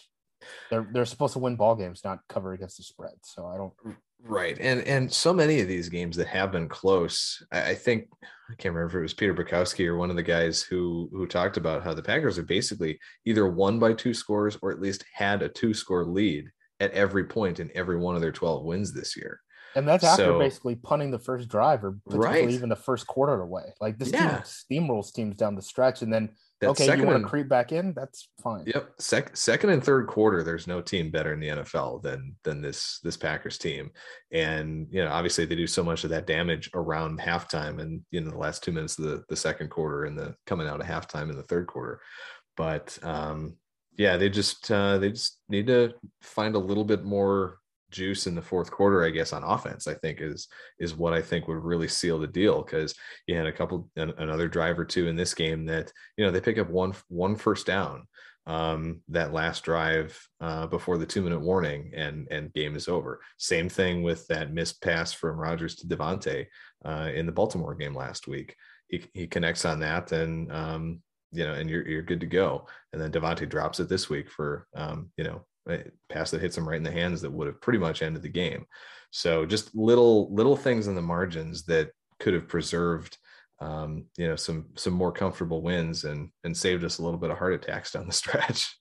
they're 0.69 0.87
they're 0.91 1.05
supposed 1.05 1.33
to 1.33 1.39
win 1.39 1.55
ball 1.55 1.75
games, 1.75 2.01
not 2.03 2.19
cover 2.29 2.53
against 2.53 2.77
the 2.77 2.83
spread. 2.83 3.15
So 3.23 3.45
I 3.45 3.57
don't 3.57 3.73
mm. 3.85 3.95
Right. 4.23 4.57
And 4.59 4.81
and 4.81 5.11
so 5.11 5.33
many 5.33 5.61
of 5.61 5.67
these 5.67 5.89
games 5.89 6.17
that 6.17 6.27
have 6.27 6.51
been 6.51 6.67
close, 6.67 7.43
I, 7.51 7.69
I 7.71 7.75
think 7.75 8.07
I 8.49 8.55
can't 8.55 8.73
remember 8.73 8.97
if 8.97 8.99
it 8.99 9.03
was 9.03 9.13
Peter 9.13 9.33
Bukowski 9.33 9.85
or 9.87 9.97
one 9.97 10.09
of 10.09 10.15
the 10.15 10.23
guys 10.23 10.61
who 10.61 11.09
who 11.11 11.27
talked 11.27 11.57
about 11.57 11.83
how 11.83 11.93
the 11.93 12.01
Packers 12.01 12.37
have 12.37 12.47
basically 12.47 12.99
either 13.25 13.47
won 13.47 13.79
by 13.79 13.93
two 13.93 14.13
scores 14.13 14.57
or 14.61 14.71
at 14.71 14.81
least 14.81 15.05
had 15.13 15.41
a 15.41 15.49
two 15.49 15.73
score 15.73 16.05
lead 16.05 16.49
at 16.79 16.91
every 16.91 17.25
point 17.25 17.59
in 17.59 17.71
every 17.75 17.97
one 17.97 18.15
of 18.15 18.21
their 18.21 18.31
12 18.31 18.63
wins 18.63 18.93
this 18.93 19.17
year. 19.17 19.41
And 19.75 19.87
that's 19.87 20.03
after 20.03 20.23
so, 20.23 20.39
basically 20.39 20.75
punting 20.75 21.11
the 21.11 21.19
first 21.19 21.49
drive 21.49 21.83
or 21.83 21.97
right. 22.07 22.49
even 22.49 22.69
the 22.69 22.75
first 22.75 23.05
quarter 23.05 23.41
away. 23.41 23.73
Like 23.79 23.99
this 23.99 24.11
yeah. 24.11 24.41
team 24.69 24.83
steamrolls 24.87 25.13
teams 25.13 25.37
down 25.37 25.55
the 25.55 25.61
stretch 25.61 26.01
and 26.01 26.11
then 26.11 26.29
that 26.59 26.69
okay, 26.71 26.97
you 26.97 27.03
want 27.03 27.21
to 27.21 27.29
creep 27.29 27.47
back 27.47 27.71
in? 27.71 27.93
That's 27.93 28.29
fine. 28.41 28.63
Yep. 28.65 28.93
Sec- 28.99 29.37
second 29.37 29.69
and 29.69 29.83
third 29.83 30.07
quarter, 30.07 30.43
there's 30.43 30.65
no 30.65 30.81
team 30.81 31.11
better 31.11 31.33
in 31.33 31.39
the 31.39 31.49
NFL 31.49 32.01
than 32.01 32.35
than 32.43 32.61
this 32.61 32.99
this 33.03 33.15
Packers 33.15 33.59
team. 33.59 33.91
And 34.31 34.87
you 34.89 35.03
know, 35.03 35.11
obviously 35.11 35.45
they 35.45 35.55
do 35.55 35.67
so 35.67 35.83
much 35.83 36.03
of 36.03 36.09
that 36.09 36.25
damage 36.25 36.69
around 36.73 37.19
halftime 37.19 37.79
and 37.79 38.01
you 38.09 38.21
know 38.21 38.31
the 38.31 38.37
last 38.37 38.63
two 38.63 38.71
minutes 38.71 38.97
of 38.97 39.05
the, 39.05 39.23
the 39.29 39.35
second 39.35 39.69
quarter 39.69 40.05
and 40.05 40.17
the 40.17 40.35
coming 40.47 40.67
out 40.67 40.81
of 40.81 40.87
halftime 40.87 41.29
in 41.29 41.35
the 41.35 41.43
third 41.43 41.67
quarter. 41.67 42.01
But 42.55 42.97
um 43.03 43.57
yeah, 43.95 44.17
they 44.17 44.29
just 44.29 44.71
uh 44.71 44.97
they 44.97 45.11
just 45.11 45.39
need 45.49 45.67
to 45.67 45.93
find 46.21 46.55
a 46.55 46.59
little 46.59 46.85
bit 46.85 47.03
more 47.03 47.59
juice 47.91 48.27
in 48.27 48.35
the 48.35 48.41
fourth 48.41 48.71
quarter, 48.71 49.03
I 49.03 49.09
guess, 49.09 49.33
on 49.33 49.43
offense, 49.43 49.87
I 49.87 49.93
think 49.95 50.21
is 50.21 50.47
is 50.79 50.95
what 50.95 51.13
I 51.13 51.21
think 51.21 51.47
would 51.47 51.63
really 51.63 51.87
seal 51.87 52.19
the 52.19 52.27
deal 52.27 52.63
because 52.63 52.93
you 53.27 53.35
had 53.35 53.47
a 53.47 53.51
couple 53.51 53.89
another 53.95 54.47
drive 54.47 54.79
or 54.79 54.85
two 54.85 55.07
in 55.07 55.15
this 55.15 55.33
game 55.33 55.65
that 55.65 55.91
you 56.17 56.25
know 56.25 56.31
they 56.31 56.41
pick 56.41 56.57
up 56.57 56.69
one 56.69 56.93
one 57.09 57.35
first 57.35 57.65
down 57.65 58.07
um, 58.47 59.01
that 59.09 59.33
last 59.33 59.63
drive 59.63 60.17
uh, 60.39 60.65
before 60.67 60.97
the 60.97 61.05
two 61.05 61.21
minute 61.21 61.41
warning 61.41 61.91
and 61.95 62.27
and 62.31 62.53
game 62.53 62.75
is 62.75 62.87
over. 62.87 63.19
Same 63.37 63.69
thing 63.69 64.03
with 64.03 64.25
that 64.27 64.53
missed 64.53 64.81
pass 64.81 65.13
from 65.13 65.37
Rodgers 65.37 65.75
to 65.75 65.87
Davante 65.87 66.45
uh, 66.85 67.09
in 67.13 67.25
the 67.25 67.31
Baltimore 67.31 67.75
game 67.75 67.93
last 67.93 68.27
week. 68.27 68.55
He, 68.87 69.03
he 69.13 69.27
connects 69.27 69.65
on 69.65 69.81
that 69.81 70.13
and 70.13 70.51
um, 70.51 71.01
you 71.33 71.43
know 71.43 71.53
and 71.53 71.69
you're 71.69 71.85
you're 71.85 72.01
good 72.01 72.21
to 72.21 72.25
go. 72.25 72.67
And 72.93 73.01
then 73.01 73.11
Davante 73.11 73.47
drops 73.47 73.81
it 73.81 73.89
this 73.89 74.09
week 74.09 74.31
for 74.31 74.65
um, 74.75 75.11
you 75.17 75.25
know 75.25 75.45
pass 76.09 76.31
that 76.31 76.41
hits 76.41 76.57
him 76.57 76.67
right 76.67 76.77
in 76.77 76.83
the 76.83 76.91
hands 76.91 77.21
that 77.21 77.31
would 77.31 77.47
have 77.47 77.61
pretty 77.61 77.79
much 77.79 78.01
ended 78.01 78.21
the 78.21 78.29
game. 78.29 78.65
So 79.11 79.45
just 79.45 79.75
little 79.75 80.33
little 80.33 80.55
things 80.55 80.87
in 80.87 80.95
the 80.95 81.01
margins 81.01 81.63
that 81.65 81.91
could 82.19 82.33
have 82.33 82.47
preserved 82.47 83.17
um, 83.59 84.05
you 84.17 84.27
know 84.27 84.35
some 84.35 84.67
some 84.75 84.93
more 84.93 85.11
comfortable 85.11 85.61
wins 85.61 86.03
and 86.03 86.29
and 86.43 86.55
saved 86.55 86.83
us 86.83 86.99
a 86.99 87.03
little 87.03 87.19
bit 87.19 87.31
of 87.31 87.37
heart 87.37 87.53
attacks 87.53 87.91
down 87.91 88.07
the 88.07 88.13
stretch. 88.13 88.75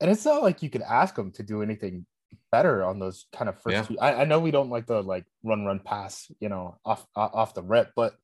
And 0.00 0.10
it's 0.10 0.24
not 0.24 0.42
like 0.42 0.62
you 0.62 0.70
could 0.70 0.82
ask 0.82 1.14
them 1.14 1.32
to 1.32 1.42
do 1.42 1.62
anything 1.62 2.06
better 2.52 2.84
on 2.84 2.98
those 2.98 3.26
kind 3.32 3.48
of 3.48 3.60
first 3.60 3.74
yeah. 3.74 3.82
two. 3.82 3.98
I, 3.98 4.22
I 4.22 4.24
know 4.24 4.38
we 4.38 4.52
don't 4.52 4.70
like 4.70 4.86
the 4.86 5.02
like 5.02 5.24
run 5.42 5.64
run 5.64 5.80
pass, 5.80 6.30
you 6.40 6.48
know, 6.48 6.76
off 6.84 7.04
off 7.16 7.54
the 7.54 7.62
rip, 7.62 7.90
but 7.96 8.14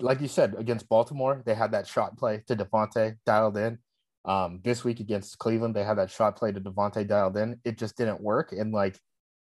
like 0.00 0.20
you 0.20 0.28
said, 0.28 0.54
against 0.58 0.88
Baltimore, 0.88 1.42
they 1.44 1.54
had 1.54 1.72
that 1.72 1.86
shot 1.86 2.16
play 2.16 2.42
to 2.46 2.56
Davante 2.56 3.16
dialed 3.24 3.56
in. 3.56 3.78
Um, 4.24 4.60
this 4.62 4.84
week 4.84 5.00
against 5.00 5.38
Cleveland, 5.38 5.74
they 5.74 5.84
had 5.84 5.98
that 5.98 6.10
shot 6.10 6.36
play 6.36 6.52
to 6.52 6.60
Davante 6.60 7.06
dialed 7.06 7.36
in. 7.36 7.60
It 7.64 7.78
just 7.78 7.96
didn't 7.96 8.20
work. 8.20 8.52
And 8.52 8.72
like 8.72 8.98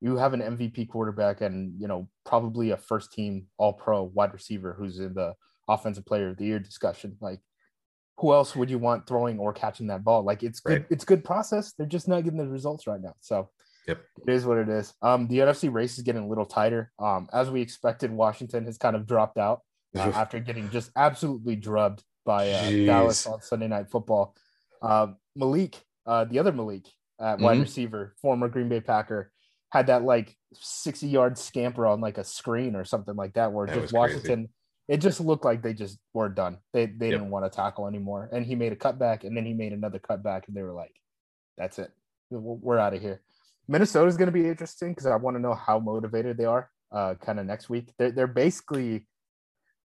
you 0.01 0.17
have 0.17 0.33
an 0.33 0.41
MVP 0.41 0.89
quarterback 0.89 1.41
and 1.41 1.75
you 1.79 1.89
know 1.89 2.09
probably 2.25 2.71
a 2.71 2.77
first 2.77 3.13
team 3.13 3.47
All 3.59 3.73
Pro 3.73 4.05
wide 4.05 4.33
receiver 4.33 4.75
who's 4.79 4.99
in 4.99 5.15
the 5.15 5.35
Offensive 5.69 6.07
Player 6.07 6.29
of 6.29 6.37
the 6.37 6.45
Year 6.45 6.59
discussion. 6.59 7.17
Like, 7.21 7.41
who 8.19 8.33
else 8.33 8.57
would 8.57 8.71
you 8.71 8.79
want 8.79 9.07
throwing 9.07 9.39
or 9.39 9.53
catching 9.53 9.89
that 9.89 10.05
ball? 10.05 10.23
Like, 10.23 10.43
it's 10.43 10.61
good. 10.61 10.83
Right. 10.83 10.87
It's 10.91 11.05
good 11.05 11.25
process. 11.25 11.73
They're 11.73 11.87
just 11.87 12.09
not 12.09 12.25
getting 12.25 12.39
the 12.39 12.49
results 12.49 12.87
right 12.87 13.01
now. 13.01 13.15
So. 13.21 13.51
Yep. 13.89 14.05
It 14.29 14.33
is 14.35 14.45
what 14.45 14.59
it 14.59 14.69
is. 14.69 14.93
Um, 15.01 15.27
the 15.27 15.39
NFC 15.39 15.73
race 15.73 15.97
is 15.97 16.05
getting 16.05 16.23
a 16.23 16.29
little 16.29 16.45
tighter. 16.45 16.93
Um, 16.99 17.29
as 17.33 17.51
we 17.51 17.63
expected, 17.63 18.13
Washington 18.13 18.67
has 18.67 18.77
kind 18.77 18.95
of 18.95 19.07
dropped 19.07 19.39
out 19.39 19.63
uh, 19.97 20.01
after 20.01 20.39
getting 20.39 20.71
just 20.71 20.91
absolutely 20.95 21.57
drubbed 21.57 22.05
by 22.27 22.51
uh, 22.51 22.71
Dallas 22.71 23.27
on 23.27 23.41
Sunday 23.41 23.69
Night 23.69 23.91
Football. 23.91 24.37
Uh, 24.83 25.09
Malik, 25.37 25.77
uh, 26.07 26.25
the 26.25 26.39
other 26.39 26.53
Malik 26.53 26.87
mm-hmm. 27.21 27.43
wide 27.43 27.61
receiver, 27.61 28.15
former 28.21 28.49
Green 28.49 28.69
Bay 28.69 28.81
Packer, 28.81 29.31
had 29.71 29.87
that 29.87 30.03
like 30.03 30.37
60 30.55 31.07
yard 31.07 31.39
scamper 31.39 31.87
on 31.87 32.01
like 32.01 32.19
a 32.19 32.25
screen 32.25 32.75
or 32.75 32.85
something 32.85 33.15
like 33.15 33.35
that, 33.35 33.53
where 33.53 33.67
that 33.67 33.81
just 33.81 33.93
Washington, 33.93 34.49
crazy. 34.49 34.51
it 34.89 34.97
just 34.99 35.21
looked 35.21 35.45
like 35.45 35.63
they 35.63 35.75
just 35.75 35.99
were 36.13 36.29
done. 36.29 36.59
They, 36.73 36.87
they 36.87 37.11
yep. 37.11 37.19
didn't 37.19 37.31
want 37.31 37.45
to 37.45 37.55
tackle 37.55 37.87
anymore. 37.87 38.29
And 38.33 38.45
he 38.45 38.55
made 38.55 38.73
a 38.73 38.77
cutback 38.77 39.25
and 39.25 39.37
then 39.37 39.45
he 39.45 39.53
made 39.53 39.73
another 39.73 39.99
cutback 39.99 40.49
and 40.49 40.57
they 40.57 40.63
were 40.63 40.73
like, 40.73 40.95
that's 41.57 41.79
it. 41.79 41.93
We're 42.31 42.79
out 42.79 42.95
of 42.95 43.01
here. 43.01 43.21
Minnesota 43.69 44.09
is 44.09 44.17
going 44.17 44.27
to 44.27 44.33
be 44.33 44.49
interesting 44.49 44.91
because 44.91 45.07
I 45.07 45.15
want 45.17 45.37
to 45.37 45.41
know 45.41 45.55
how 45.55 45.79
motivated 45.79 46.37
they 46.37 46.45
are 46.45 46.69
uh, 46.91 47.15
kind 47.15 47.39
of 47.39 47.47
next 47.47 47.71
week. 47.71 47.93
They're, 47.99 48.11
they're 48.11 48.27
basically, 48.27 49.07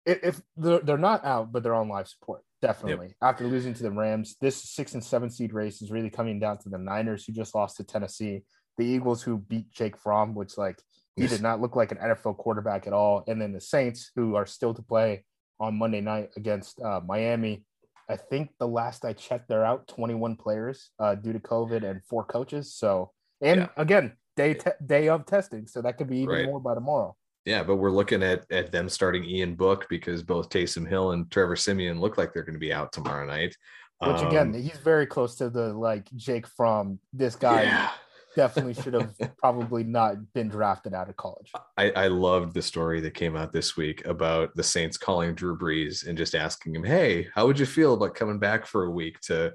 if, 0.06 0.42
they're, 0.56 0.80
they're 0.80 0.98
not 0.98 1.26
out, 1.26 1.52
but 1.52 1.64
they're 1.64 1.76
on 1.76 1.90
life 1.90 2.08
support. 2.08 2.45
Definitely. 2.62 3.08
Yep. 3.08 3.16
After 3.22 3.48
losing 3.48 3.74
to 3.74 3.84
the 3.84 3.92
Rams, 3.92 4.36
this 4.42 4.56
six 4.56 4.94
and 4.94 5.04
seven 5.04 5.30
seed 5.30 5.54
race 5.54 5.82
is 5.82 5.92
really 5.92 6.10
coming 6.10 6.40
down 6.40 6.58
to 6.60 6.70
the 6.70 6.78
Niners, 6.78 7.26
who 7.26 7.34
just 7.34 7.54
lost 7.54 7.78
to 7.78 7.84
Tennessee, 7.84 8.44
the 8.78 8.86
Eagles, 8.86 9.22
who 9.22 9.38
beat 9.38 9.72
Jake 9.72 9.98
Fromm, 9.98 10.34
which 10.34 10.58
like 10.58 10.82
he 11.16 11.28
did 11.28 11.42
not 11.42 11.62
look 11.62 11.76
like 11.76 11.92
an 11.92 11.98
NFL 11.98 12.38
quarterback 12.38 12.88
at 12.88 12.94
all, 12.94 13.24
and 13.28 13.42
then 13.42 13.54
the 13.54 13.62
Saints, 13.62 14.12
who 14.16 14.36
are 14.36 14.46
still 14.46 14.74
to 14.74 14.82
play 14.82 15.24
on 15.60 15.78
Monday 15.78 16.02
night 16.02 16.30
against 16.36 16.82
uh, 16.82 17.00
Miami. 17.06 17.64
I 18.10 18.18
think 18.18 18.52
the 18.60 18.68
last 18.68 19.06
I 19.06 19.14
checked, 19.14 19.48
they're 19.48 19.66
out 19.66 19.88
21 19.88 20.36
players 20.36 20.92
uh, 21.00 21.16
due 21.16 21.34
to 21.34 21.40
COVID 21.40 21.90
and 21.90 22.04
four 22.06 22.26
coaches. 22.26 22.74
So, 22.74 23.12
and 23.42 23.62
yeah. 23.62 23.68
again, 23.78 24.14
day 24.36 24.54
te- 24.54 24.72
day 24.86 25.10
of 25.10 25.26
testing, 25.26 25.68
so 25.68 25.82
that 25.82 25.98
could 25.98 26.10
be 26.10 26.20
even 26.20 26.36
right. 26.36 26.46
more 26.46 26.60
by 26.60 26.76
tomorrow. 26.76 27.16
Yeah, 27.46 27.62
but 27.64 27.76
we're 27.76 27.92
looking 27.92 28.24
at 28.24 28.52
at 28.52 28.72
them 28.72 28.90
starting 28.90 29.24
Ian 29.24 29.56
Book 29.56 29.86
because 29.90 30.24
both 30.24 30.50
Taysom 30.50 30.88
Hill 30.88 31.12
and 31.12 31.30
Trevor 31.30 31.56
Siemian 31.56 32.00
look 32.00 32.18
like 32.18 32.34
they're 32.34 32.44
going 32.44 32.56
to 32.56 32.60
be 32.60 32.74
out 32.74 32.92
tomorrow 32.92 33.26
night. 33.26 33.56
Which 34.00 34.22
again, 34.22 34.48
um, 34.48 34.62
he's 34.62 34.78
very 34.78 35.06
close 35.06 35.36
to 35.36 35.50
the 35.50 35.74
like 35.74 36.10
Jake 36.16 36.48
Fromm 36.48 37.00
this 37.14 37.36
guy 37.36 37.64
yeah. 37.64 37.92
definitely 38.36 38.74
should 38.74 38.94
have 38.94 39.14
probably 39.38 39.84
not 39.84 40.18
been 40.34 40.50
drafted 40.50 40.94
out 40.94 41.08
of 41.08 41.16
college. 41.16 41.52
I, 41.78 41.92
I 41.92 42.08
loved 42.08 42.54
the 42.54 42.62
story 42.62 43.00
that 43.02 43.14
came 43.14 43.36
out 43.36 43.54
this 43.54 43.78
week 43.78 44.06
about 44.06 44.54
the 44.56 44.64
Saints 44.64 44.98
calling 44.98 45.34
Drew 45.34 45.58
Brees 45.58 46.06
and 46.06 46.18
just 46.18 46.36
asking 46.36 46.76
him, 46.76 46.84
Hey, 46.84 47.30
how 47.34 47.48
would 47.48 47.58
you 47.58 47.66
feel 47.66 47.94
about 47.94 48.16
coming 48.16 48.38
back 48.38 48.66
for 48.66 48.84
a 48.84 48.92
week 48.92 49.20
to 49.22 49.54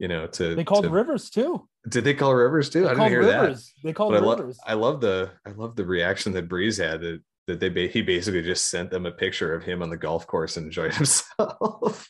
you 0.00 0.08
know, 0.08 0.26
to 0.26 0.54
they 0.54 0.64
called 0.64 0.84
to, 0.84 0.90
Rivers 0.90 1.28
too. 1.28 1.68
Did 1.86 2.04
they 2.04 2.14
call 2.14 2.34
Rivers 2.34 2.70
too? 2.70 2.84
They 2.84 2.88
I 2.88 2.94
didn't 2.94 3.08
hear 3.10 3.20
Rivers. 3.20 3.66
that. 3.66 3.86
They 3.86 3.92
called 3.92 4.14
but 4.14 4.22
Rivers. 4.22 4.58
I, 4.66 4.72
lo- 4.72 4.78
I 4.78 4.88
love 4.88 5.00
the 5.02 5.30
I 5.46 5.50
love 5.50 5.76
the 5.76 5.84
reaction 5.84 6.32
that 6.32 6.48
Brees 6.48 6.82
had 6.82 7.02
that 7.02 7.20
that 7.46 7.60
they 7.60 7.68
ba- 7.68 7.88
he 7.88 8.02
basically 8.02 8.42
just 8.42 8.70
sent 8.70 8.90
them 8.90 9.06
a 9.06 9.10
picture 9.10 9.54
of 9.54 9.62
him 9.62 9.82
on 9.82 9.90
the 9.90 9.96
golf 9.96 10.26
course 10.26 10.56
and 10.56 10.66
enjoyed 10.66 10.94
himself. 11.00 12.08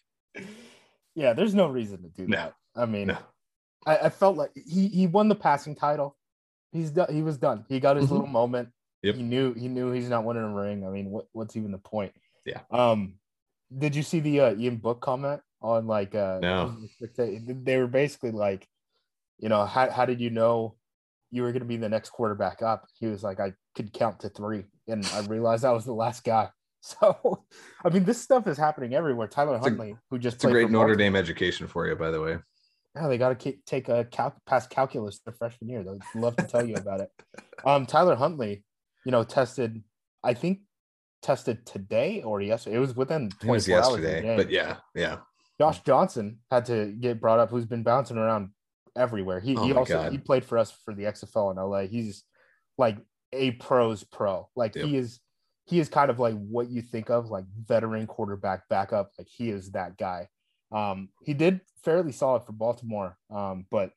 yeah, 1.15 1.33
there's 1.33 1.55
no 1.55 1.67
reason 1.69 2.03
to 2.03 2.09
do 2.09 2.27
no. 2.27 2.37
that. 2.37 2.55
I 2.77 2.87
mean, 2.87 3.09
no. 3.09 3.19
I, 3.87 3.97
I, 3.99 4.09
felt 4.11 4.37
like 4.37 4.51
he 4.55 4.89
he 4.89 5.07
won 5.07 5.29
the 5.29 5.35
passing 5.35 5.75
title. 5.75 6.17
He's 6.73 6.91
done. 6.91 7.13
He 7.13 7.23
was 7.23 7.39
done. 7.39 7.65
He 7.69 7.81
got 7.81 7.97
his 7.97 8.07
mm-hmm. 8.07 8.15
little 8.15 8.29
moment. 8.29 8.69
Yep. 9.03 9.15
He 9.17 9.23
knew 9.23 9.55
he 9.55 9.69
knew 9.69 9.91
he's 9.91 10.09
not 10.09 10.25
winning 10.25 10.43
a 10.43 10.55
ring. 10.55 10.87
I 10.87 10.91
mean, 10.91 11.11
what 11.11 11.27
what's 11.33 11.57
even 11.57 11.73
the 11.73 11.79
point? 11.79 12.13
Yeah. 12.45 12.61
Um, 12.71 13.15
did 13.77 13.97
you 13.97 14.03
see 14.03 14.21
the 14.21 14.41
uh, 14.41 14.55
Ian 14.57 14.77
Book 14.77 15.01
comment 15.01 15.41
on 15.63 15.87
like 15.87 16.15
uh 16.15 16.39
no. 16.41 16.77
they 17.19 17.77
were 17.77 17.87
basically 17.87 18.31
like, 18.31 18.67
you 19.39 19.49
know, 19.49 19.65
how 19.65 19.91
how 19.91 20.05
did 20.05 20.21
you 20.21 20.31
know 20.31 20.77
you 21.31 21.43
were 21.43 21.53
going 21.53 21.61
to 21.61 21.67
be 21.67 21.77
the 21.77 21.89
next 21.89 22.11
quarterback 22.11 22.63
up? 22.63 22.87
He 22.99 23.07
was 23.07 23.23
like, 23.23 23.41
I 23.41 23.55
could 23.75 23.93
count 23.93 24.21
to 24.21 24.29
three 24.29 24.65
and 24.91 25.05
I 25.15 25.21
realized 25.27 25.65
I 25.65 25.73
was 25.73 25.85
the 25.85 25.93
last 25.95 26.25
guy. 26.25 26.49
So, 26.83 27.45
I 27.85 27.91
mean, 27.91 28.05
this 28.05 28.23
stuff 28.23 28.47
is 28.47 28.57
happening 28.57 28.95
everywhere. 28.95 29.29
Tyler 29.29 29.57
it's 29.57 29.67
Huntley, 29.67 29.91
a, 29.91 29.99
who 30.09 30.19
just 30.19 30.37
it's 30.37 30.47
a 30.47 30.51
great 30.51 30.71
Notre 30.71 30.97
Dame 30.97 31.15
education 31.15 31.67
for 31.67 31.87
you, 31.87 31.95
by 31.95 32.11
the 32.11 32.23
way. 32.23 32.39
Yeah, 32.97 33.07
they 33.07 33.19
got 33.19 33.39
to 33.39 33.53
take 33.67 33.91
a 33.91 34.05
cal- 34.05 34.35
past 34.47 34.71
calculus 34.71 35.19
their 35.19 35.35
freshman 35.35 35.69
year. 35.69 35.85
They'd 35.85 36.01
love 36.19 36.37
to 36.37 36.45
tell 36.45 36.67
you 36.67 36.77
about 36.77 37.03
it. 37.03 37.11
Um, 37.67 37.85
Tyler 37.85 38.15
Huntley, 38.17 38.65
you 39.05 39.13
know, 39.13 39.23
tested, 39.23 39.83
I 40.25 40.33
think, 40.33 40.61
tested 41.21 41.67
today 41.67 42.23
or 42.23 42.41
yesterday. 42.41 42.77
It 42.77 42.79
was 42.79 42.97
within 42.97 43.29
24 43.29 43.47
it 43.47 43.53
was 43.53 43.69
yesterday, 43.69 44.37
but 44.39 44.51
yeah, 44.51 44.77
yeah. 44.95 45.19
Josh 45.61 45.83
Johnson 45.83 46.39
had 46.51 46.65
to 46.65 46.87
get 46.87 47.21
brought 47.21 47.39
up, 47.39 47.51
who's 47.51 47.67
been 47.67 47.83
bouncing 47.83 48.17
around 48.17 48.53
everywhere. 48.97 49.41
He, 49.41 49.57
oh 49.57 49.65
he 49.65 49.75
also 49.75 50.05
God. 50.05 50.13
he 50.13 50.17
played 50.17 50.45
for 50.45 50.57
us 50.57 50.73
for 50.85 50.95
the 50.95 51.05
XFL 51.05 51.53
in 51.53 51.59
LA. 51.59 51.81
He's 51.83 52.25
like 52.79 52.97
a 53.33 53.53
pros 53.53 54.05
pro. 54.05 54.49
Like 54.57 54.77
yep. 54.77 54.87
he 54.87 54.97
is 54.97 55.21
he 55.67 55.79
is 55.79 55.89
kind 55.89 56.11
of 56.11 56.19
like 56.19 56.35
what 56.35 56.69
you 56.69 56.83
think 56.83 57.11
of 57.11 57.31
like 57.31 57.45
veteran 57.67 58.07
quarterback 58.07 58.69
backup. 58.69 59.13
Like 59.19 59.29
he 59.29 59.51
is 59.51 59.73
that 59.73 59.97
guy. 59.97 60.29
Um, 60.73 61.11
he 61.23 61.35
did 61.35 61.61
fairly 61.85 62.13
solid 62.13 62.45
for 62.45 62.53
Baltimore, 62.53 63.17
um, 63.31 63.67
but 63.71 63.93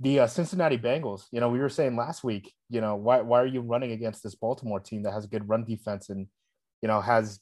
the 0.00 0.20
uh, 0.20 0.26
Cincinnati 0.26 0.78
Bengals, 0.78 1.26
you 1.30 1.40
know, 1.40 1.50
we 1.50 1.58
were 1.58 1.68
saying 1.68 1.94
last 1.94 2.24
week, 2.24 2.52
you 2.68 2.80
know, 2.80 2.96
why 2.96 3.20
why 3.20 3.40
are 3.40 3.46
you 3.46 3.60
running 3.60 3.92
against 3.92 4.22
this 4.22 4.34
Baltimore 4.34 4.80
team 4.80 5.02
that 5.02 5.12
has 5.12 5.24
a 5.24 5.28
good 5.28 5.48
run 5.48 5.64
defense 5.64 6.08
and 6.08 6.26
you 6.82 6.88
know 6.88 7.00
has 7.00 7.40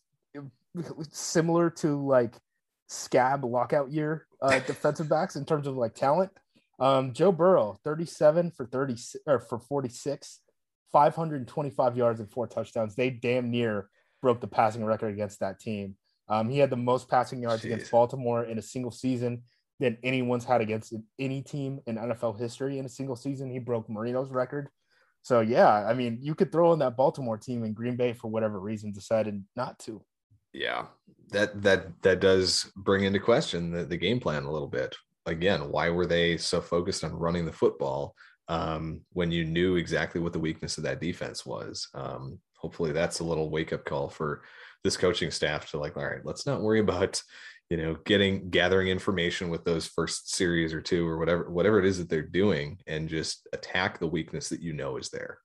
similar 1.11 1.71
to 1.71 2.05
like 2.05 2.35
scab 2.89 3.45
lockout 3.45 3.91
year 3.91 4.27
uh, 4.43 4.59
defensive 4.67 5.09
backs 5.09 5.37
in 5.37 5.45
terms 5.45 5.67
of 5.67 5.77
like 5.77 5.95
talent. 5.95 6.33
Um, 6.81 7.13
Joe 7.13 7.33
Burrow, 7.33 7.77
37 7.85 8.53
for 8.53 8.65
30 8.65 8.97
or 9.27 9.41
for 9.41 9.59
46, 9.59 10.41
525 10.93 11.97
yards 11.97 12.21
and 12.21 12.31
four 12.31 12.47
touchdowns. 12.47 12.95
They 12.95 13.11
damn 13.11 13.51
near 13.51 13.89
broke 14.23 14.41
the 14.41 14.47
passing 14.47 14.85
record 14.85 15.13
against 15.13 15.41
that 15.41 15.61
team. 15.61 15.97
Um, 16.29 16.49
he 16.49 16.59
had 16.59 16.71
the 16.71 16.77
most 16.77 17.09
passing 17.09 17.41
yards 17.41 17.63
Jeez. 17.63 17.67
against 17.67 17.91
Baltimore 17.91 18.45
in 18.45 18.59
a 18.59 18.63
single 18.63 18.91
season 18.91 19.43
than 19.81 19.97
anyone's 20.03 20.45
had 20.45 20.61
against 20.61 20.93
any 21.19 21.43
team 21.43 21.81
in 21.87 21.97
NFL 21.97 22.39
history 22.39 22.79
in 22.79 22.85
a 22.85 22.89
single 22.89 23.17
season. 23.17 23.51
He 23.51 23.59
broke 23.59 23.89
Marino's 23.89 24.31
record. 24.31 24.69
So 25.23 25.41
yeah, 25.41 25.69
I 25.69 25.95
mean, 25.95 26.19
you 26.21 26.35
could 26.35 26.53
throw 26.53 26.73
in 26.73 26.79
that 26.81 26.97
Baltimore 26.97 27.39
team 27.39 27.65
and 27.65 27.75
Green 27.75 27.97
Bay 27.97 28.13
for 28.13 28.29
whatever 28.29 28.61
reason 28.61 28.93
decided 28.93 29.43
not 29.57 29.79
to. 29.81 30.03
Yeah, 30.53 30.87
that 31.31 31.63
that 31.63 32.03
that 32.03 32.21
does 32.21 32.71
bring 32.77 33.05
into 33.05 33.21
question 33.21 33.71
the, 33.71 33.85
the 33.85 33.97
game 33.97 34.21
plan 34.21 34.45
a 34.45 34.51
little 34.51 34.69
bit. 34.69 34.97
Again, 35.27 35.71
why 35.71 35.91
were 35.91 36.07
they 36.07 36.39
so 36.39 36.61
focused 36.61 37.05
on 37.05 37.13
running 37.13 37.45
the 37.45 37.53
football 37.53 38.15
um, 38.49 39.03
when 39.13 39.31
you 39.31 39.45
knew 39.45 39.77
exactly 39.77 40.21
what 40.21 40.33
the 40.33 40.39
weakness 40.39 40.79
of 40.79 40.85
that 40.85 41.01
defense 41.01 41.45
was? 41.45 41.89
Um, 41.95 42.39
hopefully, 42.57 42.93
that's 42.93 43.21
a 43.21 43.25
little 43.25 43.51
wake 43.51 43.73
up 43.73 43.85
call 43.85 44.09
for 44.09 44.43
this 44.85 44.97
coaching 44.97 45.31
staff 45.31 45.71
to 45.71 45.79
like, 45.79 45.97
all 45.97 46.07
right, 46.07 46.25
let's 46.25 46.47
not 46.47 46.63
worry 46.63 46.81
about 46.81 47.23
you 47.71 47.77
know 47.77 47.97
getting 48.07 48.49
gathering 48.49 48.89
information 48.89 49.51
with 49.51 49.65
those 49.65 49.87
first 49.87 50.35
series 50.35 50.73
or 50.73 50.81
two 50.81 51.07
or 51.07 51.19
whatever 51.19 51.51
whatever 51.51 51.79
it 51.79 51.85
is 51.85 51.99
that 51.99 52.09
they're 52.09 52.23
doing 52.23 52.79
and 52.87 53.11
just 53.11 53.47
attack 53.53 53.99
the 53.99 54.07
weakness 54.07 54.49
that 54.49 54.63
you 54.63 54.73
know 54.73 54.97
is 54.97 55.11
there 55.11 55.39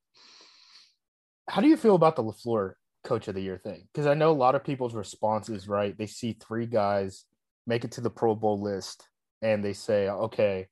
how 1.49 1.61
do 1.61 1.67
you 1.67 1.77
feel 1.77 1.95
about 1.95 2.15
the 2.15 2.23
LaFleur 2.23 2.73
coach 3.03 3.27
of 3.27 3.35
the 3.35 3.41
year 3.41 3.57
thing 3.57 3.87
because 3.93 4.07
I 4.07 4.13
know 4.13 4.31
a 4.31 4.33
lot 4.33 4.55
of 4.55 4.63
people's 4.63 4.95
responses, 4.95 5.67
right? 5.67 5.97
They 5.97 6.07
see 6.07 6.37
three 6.39 6.65
guys 6.65 7.25
make 7.67 7.83
it 7.83 7.91
to 7.93 8.01
the 8.01 8.09
Pro 8.09 8.35
Bowl 8.35 8.61
list 8.61 9.07
and 9.41 9.63
they 9.63 9.73
say, 9.73 10.09
okay, 10.09 10.67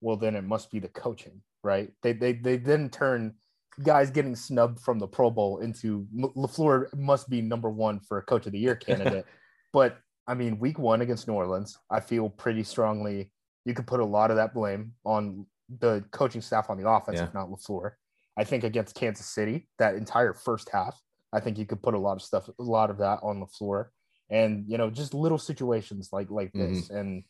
well, 0.00 0.16
then 0.16 0.34
it 0.34 0.42
must 0.42 0.70
be 0.70 0.80
the 0.80 0.88
coaching, 0.88 1.42
right? 1.66 1.90
They, 2.02 2.12
they, 2.12 2.32
they 2.32 2.56
then 2.56 2.88
turn 2.88 3.34
guys 3.82 4.10
getting 4.10 4.34
snubbed 4.34 4.80
from 4.80 4.98
the 4.98 5.06
Pro 5.06 5.30
Bowl 5.30 5.58
into 5.58 6.06
LaFleur 6.14 6.94
must 6.96 7.28
be 7.28 7.42
number 7.42 7.68
one 7.68 8.00
for 8.00 8.18
a 8.18 8.22
coach 8.22 8.46
of 8.46 8.52
the 8.52 8.58
year 8.58 8.76
candidate. 8.76 9.26
but 9.72 9.98
I 10.26 10.34
mean, 10.34 10.58
week 10.58 10.78
one 10.78 11.02
against 11.02 11.28
New 11.28 11.34
Orleans, 11.34 11.78
I 11.90 12.00
feel 12.00 12.30
pretty 12.30 12.62
strongly 12.62 13.30
you 13.64 13.74
could 13.74 13.86
put 13.86 14.00
a 14.00 14.04
lot 14.04 14.30
of 14.30 14.36
that 14.36 14.54
blame 14.54 14.92
on 15.04 15.46
the 15.80 16.04
coaching 16.12 16.40
staff 16.40 16.70
on 16.70 16.80
the 16.80 16.88
offense, 16.88 17.18
yeah. 17.18 17.24
if 17.24 17.34
not 17.34 17.48
LaFleur. 17.48 17.92
I 18.38 18.44
think 18.44 18.64
against 18.64 18.94
Kansas 18.94 19.26
City, 19.26 19.68
that 19.78 19.94
entire 19.94 20.34
first 20.34 20.68
half, 20.70 21.00
I 21.32 21.40
think 21.40 21.58
you 21.58 21.66
could 21.66 21.82
put 21.82 21.94
a 21.94 21.98
lot 21.98 22.16
of 22.16 22.22
stuff, 22.22 22.48
a 22.48 22.62
lot 22.62 22.90
of 22.90 22.98
that 22.98 23.18
on 23.22 23.42
LaFleur, 23.42 23.86
and 24.30 24.64
you 24.68 24.78
know, 24.78 24.90
just 24.90 25.14
little 25.14 25.38
situations 25.38 26.10
like 26.12 26.30
like 26.30 26.52
this, 26.52 26.88
mm-hmm. 26.88 26.96
and 26.96 27.24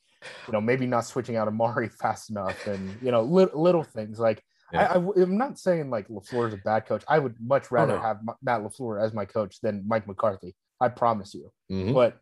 you 0.47 0.53
know, 0.53 0.61
maybe 0.61 0.87
not 0.87 1.07
switching 1.07 1.37
out 1.37 1.49
Amari 1.49 1.89
fast 2.01 2.31
enough, 2.31 2.67
and 2.67 2.97
you 3.03 3.11
know, 3.11 3.23
li- 3.23 3.49
little 3.55 3.83
things 3.83 4.19
like. 4.19 4.43
Yeah. 4.73 4.95
I, 4.95 5.23
am 5.23 5.39
not 5.39 5.61
saying 5.61 5.91
like 5.91 6.09
LaFleur 6.09 6.49
is 6.49 6.55
a 6.55 6.57
bad 6.57 6.87
coach. 6.87 7.05
I 7.09 7.21
would 7.21 7.37
much 7.41 7.71
rather 7.71 7.93
oh, 7.93 7.97
no. 7.99 8.03
have 8.03 8.19
Matt 8.43 8.63
LaFleur 8.63 9.01
as 9.01 9.15
my 9.15 9.25
coach 9.25 9.61
than 9.61 9.85
Mike 9.87 10.09
McCarthy. 10.09 10.57
I 10.81 10.89
promise 10.89 11.35
you. 11.35 11.53
Mm-hmm. 11.71 11.95
But 11.95 12.19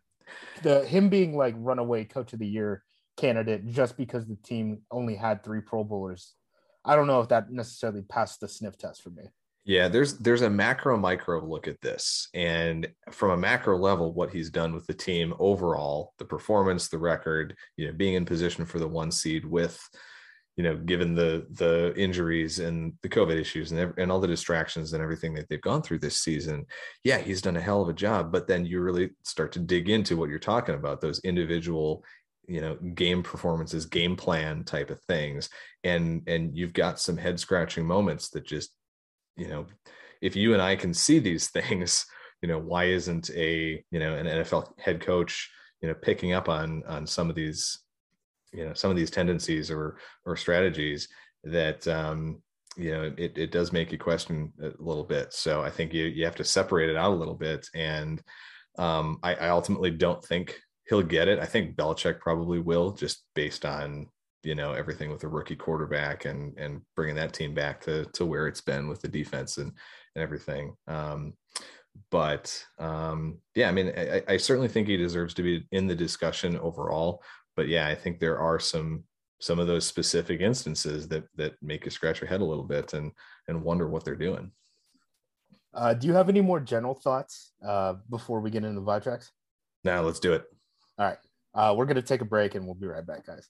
the 0.61 0.85
him 0.85 1.09
being 1.09 1.35
like 1.35 1.55
runaway 1.57 2.03
coach 2.03 2.33
of 2.33 2.39
the 2.39 2.47
year 2.47 2.83
candidate 3.17 3.67
just 3.67 3.97
because 3.97 4.25
the 4.27 4.35
team 4.35 4.81
only 4.91 5.15
had 5.15 5.43
three 5.43 5.61
Pro 5.61 5.83
Bowlers, 5.83 6.35
I 6.83 6.95
don't 6.95 7.07
know 7.07 7.21
if 7.21 7.29
that 7.29 7.51
necessarily 7.51 8.03
passed 8.03 8.41
the 8.41 8.47
sniff 8.47 8.77
test 8.77 9.01
for 9.01 9.09
me. 9.09 9.23
Yeah, 9.65 9.87
there's 9.87 10.19
there's 10.19 10.43
a 10.43 10.49
macro 10.49 10.95
micro 10.95 11.43
look 11.43 11.67
at 11.67 11.81
this, 11.81 12.29
and 12.35 12.87
from 13.11 13.31
a 13.31 13.37
macro 13.37 13.77
level, 13.79 14.13
what 14.13 14.29
he's 14.29 14.51
done 14.51 14.75
with 14.75 14.85
the 14.85 14.93
team 14.93 15.33
overall, 15.39 16.13
the 16.19 16.25
performance, 16.25 16.87
the 16.87 16.99
record, 16.99 17.55
you 17.75 17.87
know, 17.87 17.93
being 17.93 18.13
in 18.13 18.25
position 18.25 18.65
for 18.65 18.77
the 18.77 18.87
one 18.87 19.11
seed 19.11 19.43
with, 19.43 19.79
you 20.55 20.63
know, 20.63 20.77
given 20.77 21.15
the 21.15 21.47
the 21.49 21.95
injuries 21.97 22.59
and 22.59 22.93
the 23.01 23.09
COVID 23.09 23.39
issues 23.39 23.71
and 23.71 23.91
and 23.97 24.11
all 24.11 24.19
the 24.19 24.27
distractions 24.27 24.93
and 24.93 25.01
everything 25.01 25.33
that 25.33 25.49
they've 25.49 25.61
gone 25.61 25.81
through 25.81 25.99
this 25.99 26.19
season, 26.19 26.63
yeah, 27.03 27.17
he's 27.17 27.41
done 27.41 27.57
a 27.57 27.61
hell 27.61 27.81
of 27.81 27.89
a 27.89 27.93
job. 27.93 28.31
But 28.31 28.47
then 28.47 28.67
you 28.67 28.81
really 28.81 29.09
start 29.23 29.51
to 29.53 29.59
dig 29.59 29.89
into 29.89 30.15
what 30.15 30.29
you're 30.29 30.37
talking 30.37 30.75
about, 30.75 31.01
those 31.01 31.19
individual 31.23 32.03
you 32.47 32.61
know 32.61 32.75
game 32.93 33.23
performances 33.23 33.87
game 33.87 34.15
plan 34.15 34.63
type 34.63 34.91
of 34.91 35.01
things 35.05 35.49
and 35.83 36.21
and 36.27 36.55
you've 36.55 36.73
got 36.73 36.99
some 36.99 37.17
head 37.17 37.39
scratching 37.39 37.83
moments 37.83 38.29
that 38.29 38.45
just 38.45 38.69
you 39.35 39.47
know, 39.47 39.65
if 40.21 40.35
you 40.35 40.53
and 40.53 40.61
I 40.61 40.75
can 40.75 40.93
see 40.93 41.19
these 41.19 41.49
things, 41.51 42.05
you 42.41 42.47
know, 42.47 42.59
why 42.59 42.85
isn't 42.85 43.29
a, 43.31 43.83
you 43.91 43.99
know, 43.99 44.15
an 44.15 44.25
NFL 44.25 44.79
head 44.79 45.01
coach, 45.01 45.49
you 45.81 45.87
know, 45.87 45.95
picking 45.95 46.33
up 46.33 46.49
on 46.49 46.83
on 46.87 47.05
some 47.07 47.29
of 47.29 47.35
these, 47.35 47.79
you 48.53 48.65
know, 48.65 48.73
some 48.73 48.91
of 48.91 48.97
these 48.97 49.11
tendencies 49.11 49.69
or 49.69 49.97
or 50.25 50.35
strategies 50.35 51.07
that 51.43 51.87
um, 51.87 52.41
you 52.77 52.91
know, 52.91 53.13
it, 53.17 53.37
it 53.37 53.51
does 53.51 53.71
make 53.71 53.91
you 53.91 53.97
question 53.97 54.51
a 54.61 54.71
little 54.79 55.03
bit. 55.03 55.33
So 55.33 55.61
I 55.61 55.69
think 55.69 55.93
you 55.93 56.05
you 56.05 56.25
have 56.25 56.35
to 56.35 56.43
separate 56.43 56.89
it 56.89 56.97
out 56.97 57.11
a 57.11 57.15
little 57.15 57.35
bit. 57.35 57.67
And 57.73 58.21
um, 58.77 59.19
I, 59.23 59.35
I 59.35 59.49
ultimately 59.49 59.91
don't 59.91 60.23
think 60.23 60.59
he'll 60.89 61.01
get 61.01 61.27
it. 61.27 61.39
I 61.39 61.45
think 61.45 61.75
Belichick 61.75 62.19
probably 62.19 62.59
will, 62.59 62.91
just 62.91 63.23
based 63.33 63.65
on 63.65 64.07
you 64.45 64.55
know 64.55 64.73
everything 64.73 65.11
with 65.11 65.23
a 65.23 65.27
rookie 65.27 65.55
quarterback 65.55 66.25
and 66.25 66.57
and 66.57 66.81
bringing 66.95 67.15
that 67.15 67.33
team 67.33 67.53
back 67.53 67.81
to 67.81 68.05
to 68.13 68.25
where 68.25 68.47
it's 68.47 68.61
been 68.61 68.87
with 68.87 69.01
the 69.01 69.07
defense 69.07 69.57
and 69.57 69.71
and 70.15 70.23
everything. 70.23 70.75
Um, 70.87 71.33
but 72.11 72.63
um, 72.79 73.39
yeah, 73.55 73.69
I 73.69 73.71
mean, 73.71 73.93
I, 73.97 74.21
I 74.27 74.37
certainly 74.37 74.67
think 74.67 74.87
he 74.87 74.97
deserves 74.97 75.33
to 75.35 75.43
be 75.43 75.65
in 75.71 75.87
the 75.87 75.95
discussion 75.95 76.57
overall. 76.59 77.23
But 77.55 77.67
yeah, 77.67 77.87
I 77.87 77.95
think 77.95 78.19
there 78.19 78.39
are 78.39 78.59
some 78.59 79.03
some 79.39 79.59
of 79.59 79.67
those 79.67 79.85
specific 79.85 80.41
instances 80.41 81.07
that 81.09 81.23
that 81.35 81.53
make 81.61 81.85
you 81.85 81.91
scratch 81.91 82.21
your 82.21 82.29
head 82.29 82.41
a 82.41 82.45
little 82.45 82.63
bit 82.63 82.93
and 82.93 83.11
and 83.47 83.63
wonder 83.63 83.87
what 83.87 84.03
they're 84.03 84.15
doing. 84.15 84.51
Uh, 85.73 85.93
do 85.93 86.07
you 86.07 86.13
have 86.13 86.29
any 86.29 86.41
more 86.41 86.59
general 86.59 86.93
thoughts 86.93 87.51
uh, 87.65 87.95
before 88.09 88.39
we 88.39 88.49
get 88.49 88.63
into 88.63 88.79
the 88.79 88.85
vibe 88.85 89.03
tracks? 89.03 89.31
Now 89.83 90.01
let's 90.01 90.19
do 90.19 90.33
it. 90.33 90.43
All 90.97 91.05
right, 91.05 91.17
uh, 91.53 91.73
we're 91.75 91.85
gonna 91.85 92.01
take 92.01 92.21
a 92.21 92.25
break 92.25 92.55
and 92.55 92.65
we'll 92.65 92.75
be 92.75 92.87
right 92.87 93.05
back, 93.05 93.25
guys. 93.25 93.49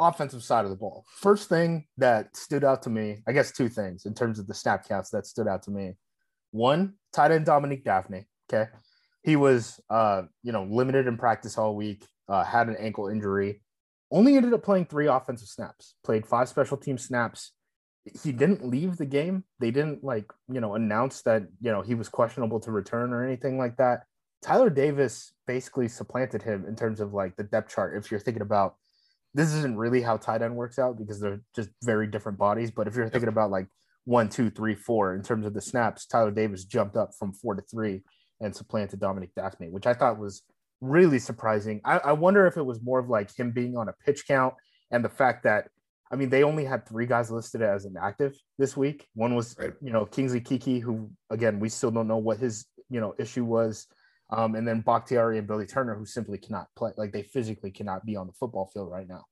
offensive 0.00 0.42
side 0.42 0.64
of 0.64 0.70
the 0.70 0.76
ball. 0.76 1.04
First 1.08 1.48
thing 1.48 1.86
that 1.98 2.36
stood 2.36 2.64
out 2.64 2.82
to 2.82 2.90
me, 2.90 3.18
I 3.28 3.32
guess 3.32 3.52
two 3.52 3.68
things 3.68 4.06
in 4.06 4.14
terms 4.14 4.38
of 4.38 4.46
the 4.46 4.54
snap 4.54 4.88
counts 4.88 5.10
that 5.10 5.26
stood 5.26 5.46
out 5.46 5.62
to 5.64 5.70
me. 5.70 5.96
One, 6.50 6.94
tight 7.12 7.30
end 7.30 7.46
Dominique 7.46 7.84
Dafney. 7.84 8.24
Okay. 8.52 8.70
He 9.22 9.36
was 9.36 9.80
uh, 9.90 10.22
you 10.42 10.52
know, 10.52 10.64
limited 10.64 11.06
in 11.06 11.16
practice 11.16 11.58
all 11.58 11.76
week, 11.76 12.06
uh, 12.28 12.42
had 12.42 12.68
an 12.68 12.76
ankle 12.78 13.08
injury, 13.08 13.60
only 14.10 14.36
ended 14.36 14.54
up 14.54 14.62
playing 14.62 14.86
three 14.86 15.06
offensive 15.06 15.48
snaps, 15.48 15.94
played 16.02 16.26
five 16.26 16.48
special 16.48 16.76
team 16.76 16.98
snaps. 16.98 17.52
He 18.22 18.32
didn't 18.32 18.66
leave 18.66 18.96
the 18.96 19.06
game. 19.06 19.44
They 19.60 19.70
didn't 19.70 20.02
like, 20.02 20.32
you 20.50 20.60
know, 20.60 20.74
announce 20.74 21.22
that, 21.22 21.42
you 21.60 21.70
know, 21.70 21.82
he 21.82 21.94
was 21.94 22.08
questionable 22.08 22.58
to 22.60 22.72
return 22.72 23.12
or 23.12 23.24
anything 23.24 23.58
like 23.58 23.76
that. 23.76 24.04
Tyler 24.42 24.70
Davis 24.70 25.32
basically 25.46 25.86
supplanted 25.86 26.42
him 26.42 26.64
in 26.66 26.74
terms 26.74 27.00
of 27.00 27.12
like 27.12 27.36
the 27.36 27.44
depth 27.44 27.74
chart. 27.74 27.94
If 27.96 28.10
you're 28.10 28.20
thinking 28.20 28.42
about 28.42 28.76
this, 29.34 29.52
isn't 29.54 29.76
really 29.76 30.02
how 30.02 30.16
tight 30.16 30.42
end 30.42 30.56
works 30.56 30.78
out 30.78 30.98
because 30.98 31.20
they're 31.20 31.40
just 31.54 31.70
very 31.82 32.06
different 32.06 32.38
bodies. 32.38 32.70
But 32.70 32.86
if 32.86 32.96
you're 32.96 33.08
thinking 33.08 33.28
about 33.28 33.50
like 33.50 33.66
one, 34.04 34.28
two, 34.28 34.50
three, 34.50 34.74
four 34.74 35.14
in 35.14 35.22
terms 35.22 35.46
of 35.46 35.54
the 35.54 35.60
snaps, 35.60 36.06
Tyler 36.06 36.30
Davis 36.30 36.64
jumped 36.64 36.96
up 36.96 37.10
from 37.18 37.32
four 37.32 37.54
to 37.54 37.62
three 37.62 38.02
and 38.40 38.54
supplanted 38.54 39.00
Dominic 39.00 39.30
Dafney, 39.34 39.70
which 39.70 39.86
I 39.86 39.94
thought 39.94 40.18
was 40.18 40.42
really 40.80 41.18
surprising. 41.18 41.80
I, 41.84 41.98
I 41.98 42.12
wonder 42.12 42.46
if 42.46 42.56
it 42.56 42.64
was 42.64 42.82
more 42.82 42.98
of 42.98 43.08
like 43.08 43.36
him 43.38 43.52
being 43.52 43.76
on 43.76 43.88
a 43.88 43.94
pitch 44.04 44.26
count 44.26 44.54
and 44.90 45.04
the 45.04 45.10
fact 45.10 45.44
that 45.44 45.68
I 46.12 46.16
mean, 46.16 46.28
they 46.28 46.42
only 46.42 46.64
had 46.64 46.86
three 46.86 47.06
guys 47.06 47.30
listed 47.30 47.62
as 47.62 47.84
inactive 47.84 48.36
this 48.58 48.76
week. 48.76 49.06
One 49.14 49.36
was, 49.36 49.54
right. 49.58 49.72
you 49.80 49.92
know, 49.92 50.04
Kingsley 50.06 50.40
Keke, 50.40 50.82
who 50.82 51.10
again 51.30 51.60
we 51.60 51.68
still 51.68 51.92
don't 51.92 52.08
know 52.08 52.16
what 52.16 52.38
his 52.38 52.66
you 52.88 53.00
know 53.00 53.14
issue 53.18 53.44
was. 53.44 53.86
Um, 54.32 54.54
and 54.54 54.66
then 54.66 54.80
Bakhtiari 54.80 55.38
and 55.38 55.46
Billy 55.46 55.66
Turner, 55.66 55.94
who 55.94 56.06
simply 56.06 56.38
cannot 56.38 56.68
play, 56.76 56.92
like 56.96 57.12
they 57.12 57.22
physically 57.22 57.70
cannot 57.70 58.06
be 58.06 58.16
on 58.16 58.26
the 58.26 58.32
football 58.32 58.70
field 58.72 58.90
right 58.90 59.08
now. 59.08 59.24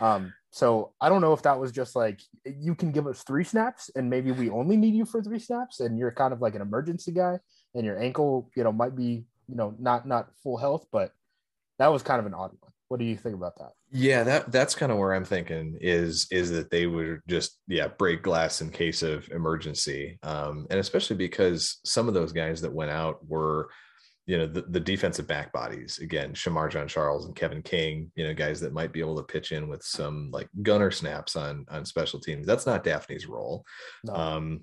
Um, 0.00 0.32
so 0.50 0.92
I 1.00 1.08
don't 1.08 1.20
know 1.20 1.32
if 1.32 1.42
that 1.42 1.58
was 1.58 1.72
just 1.72 1.94
like 1.96 2.20
you 2.44 2.74
can 2.74 2.92
give 2.92 3.06
us 3.06 3.22
three 3.22 3.44
snaps 3.44 3.90
and 3.94 4.08
maybe 4.08 4.32
we 4.32 4.50
only 4.50 4.76
need 4.76 4.94
you 4.94 5.04
for 5.04 5.22
three 5.22 5.38
snaps 5.38 5.80
and 5.80 5.98
you're 5.98 6.12
kind 6.12 6.32
of 6.32 6.40
like 6.40 6.54
an 6.54 6.62
emergency 6.62 7.12
guy 7.12 7.38
and 7.74 7.84
your 7.84 7.98
ankle, 7.98 8.50
you 8.56 8.64
know, 8.64 8.72
might 8.72 8.96
be, 8.96 9.24
you 9.48 9.56
know, 9.56 9.74
not 9.78 10.06
not 10.06 10.30
full 10.42 10.56
health, 10.56 10.86
but 10.92 11.12
that 11.78 11.88
was 11.88 12.02
kind 12.02 12.20
of 12.20 12.26
an 12.26 12.34
odd 12.34 12.52
one. 12.60 12.72
What 12.88 13.00
do 13.00 13.06
you 13.06 13.16
think 13.16 13.34
about 13.34 13.56
that? 13.56 13.72
Yeah, 13.90 14.22
that 14.24 14.52
that's 14.52 14.74
kind 14.74 14.92
of 14.92 14.98
where 14.98 15.14
I'm 15.14 15.24
thinking 15.24 15.78
is 15.80 16.26
is 16.30 16.50
that 16.50 16.70
they 16.70 16.86
would 16.86 17.20
just 17.26 17.58
yeah 17.66 17.88
break 17.88 18.22
glass 18.22 18.60
in 18.60 18.70
case 18.70 19.02
of 19.02 19.30
emergency, 19.30 20.18
um, 20.22 20.66
and 20.70 20.78
especially 20.78 21.16
because 21.16 21.80
some 21.84 22.08
of 22.08 22.14
those 22.14 22.32
guys 22.32 22.60
that 22.60 22.72
went 22.72 22.90
out 22.90 23.26
were 23.26 23.70
you 24.26 24.38
know 24.38 24.46
the, 24.46 24.62
the 24.62 24.80
defensive 24.80 25.26
back 25.26 25.52
bodies 25.52 25.98
again 25.98 26.32
Shemar 26.32 26.70
Jean-Charles 26.70 27.26
and 27.26 27.34
Kevin 27.34 27.62
King 27.62 28.10
you 28.14 28.24
know 28.24 28.34
guys 28.34 28.60
that 28.60 28.72
might 28.72 28.92
be 28.92 29.00
able 29.00 29.16
to 29.16 29.22
pitch 29.22 29.52
in 29.52 29.68
with 29.68 29.82
some 29.82 30.30
like 30.32 30.48
gunner 30.62 30.90
snaps 30.90 31.34
on 31.34 31.66
on 31.68 31.84
special 31.84 32.20
teams 32.20 32.46
that's 32.46 32.66
not 32.66 32.84
Dafney's 32.84 33.26
role 33.26 33.64
no. 34.04 34.14
um 34.14 34.60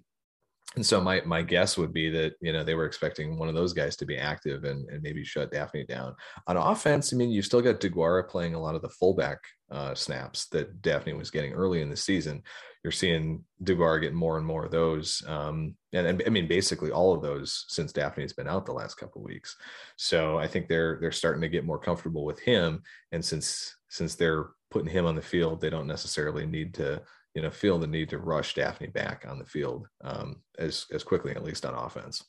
and 0.76 0.86
so 0.86 1.02
my 1.02 1.22
my 1.26 1.42
guess 1.42 1.78
would 1.78 1.92
be 1.92 2.10
that 2.12 2.34
you 2.42 2.54
know 2.54 2.64
they 2.64 2.76
were 2.76 2.86
expecting 2.86 3.38
one 3.38 3.50
of 3.50 3.56
those 3.56 3.74
guys 3.74 3.96
to 3.98 4.06
be 4.06 4.18
active 4.18 4.66
and, 4.66 4.88
and 4.90 5.02
maybe 5.02 5.24
shut 5.24 5.52
Dafney 5.52 5.88
down 5.88 6.16
on 6.46 6.58
offense. 6.58 7.12
I 7.12 7.18
mean, 7.18 7.32
you 7.32 7.42
still 7.42 7.62
got 7.62 7.80
DeGuara 7.80 8.28
playing 8.28 8.54
a 8.54 8.62
lot 8.62 8.76
of 8.76 8.84
the 8.84 8.90
fullback 8.90 9.40
uh, 9.72 9.96
snaps 9.96 10.46
that 10.50 10.82
Dafney 10.82 11.18
was 11.18 11.32
getting 11.32 11.54
early 11.54 11.82
in 11.82 11.90
the 11.90 11.98
season. 11.98 12.44
You're 12.84 12.92
seeing 12.92 13.44
DeGuara 13.64 14.00
get 14.02 14.14
more 14.14 14.38
and 14.38 14.46
more 14.46 14.64
of 14.64 14.72
those, 14.72 15.24
um, 15.28 15.76
and, 15.92 16.06
and, 16.06 16.24
I 16.26 16.30
mean 16.30 16.48
basically 16.48 16.92
all 16.92 17.16
of 17.16 17.24
those 17.24 17.66
since 17.68 17.92
Dafney's 17.92 18.34
been 18.34 18.48
out 18.48 18.68
the 18.68 18.72
last 18.72 18.96
couple 18.96 19.24
weeks. 19.24 19.56
So 19.98 20.38
I 20.38 20.46
think 20.46 20.68
they're 20.68 21.00
they're 21.02 21.12
starting 21.12 21.42
to 21.42 21.50
get 21.50 21.66
more 21.66 21.80
comfortable 21.80 22.26
with 22.26 22.40
him, 22.40 22.84
and 23.12 23.26
since 23.26 23.76
since 23.90 24.14
they're 24.14 24.52
putting 24.70 24.92
him 24.92 25.08
on 25.08 25.16
the 25.16 25.22
field, 25.22 25.62
they 25.62 25.72
don't 25.72 25.88
necessarily 25.88 26.46
need 26.46 26.76
to 26.76 27.02
you 27.36 27.42
know, 27.42 27.50
feel 27.50 27.78
the 27.78 27.88
need 27.88 28.10
to 28.10 28.18
rush 28.18 28.56
Dafney 28.56 28.92
back 28.92 29.26
on 29.28 29.40
the 29.40 29.46
field 29.46 29.88
um, 30.04 30.42
as 30.58 30.86
as 30.92 31.04
quickly, 31.04 31.32
at 31.32 31.44
least 31.44 31.66
on 31.66 31.76
offense. 31.76 32.24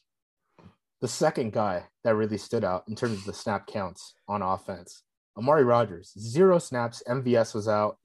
The 1.00 1.08
second 1.08 1.52
guy 1.52 1.84
that 2.04 2.14
really 2.14 2.36
stood 2.36 2.64
out 2.64 2.84
in 2.88 2.94
terms 2.94 3.18
of 3.18 3.24
the 3.24 3.32
snap 3.32 3.66
counts 3.66 4.14
on 4.28 4.42
offense, 4.42 5.02
Amari 5.36 5.64
Rodgers, 5.64 6.12
zero 6.18 6.58
snaps. 6.58 7.02
MVS 7.08 7.54
was 7.54 7.68
out. 7.68 7.96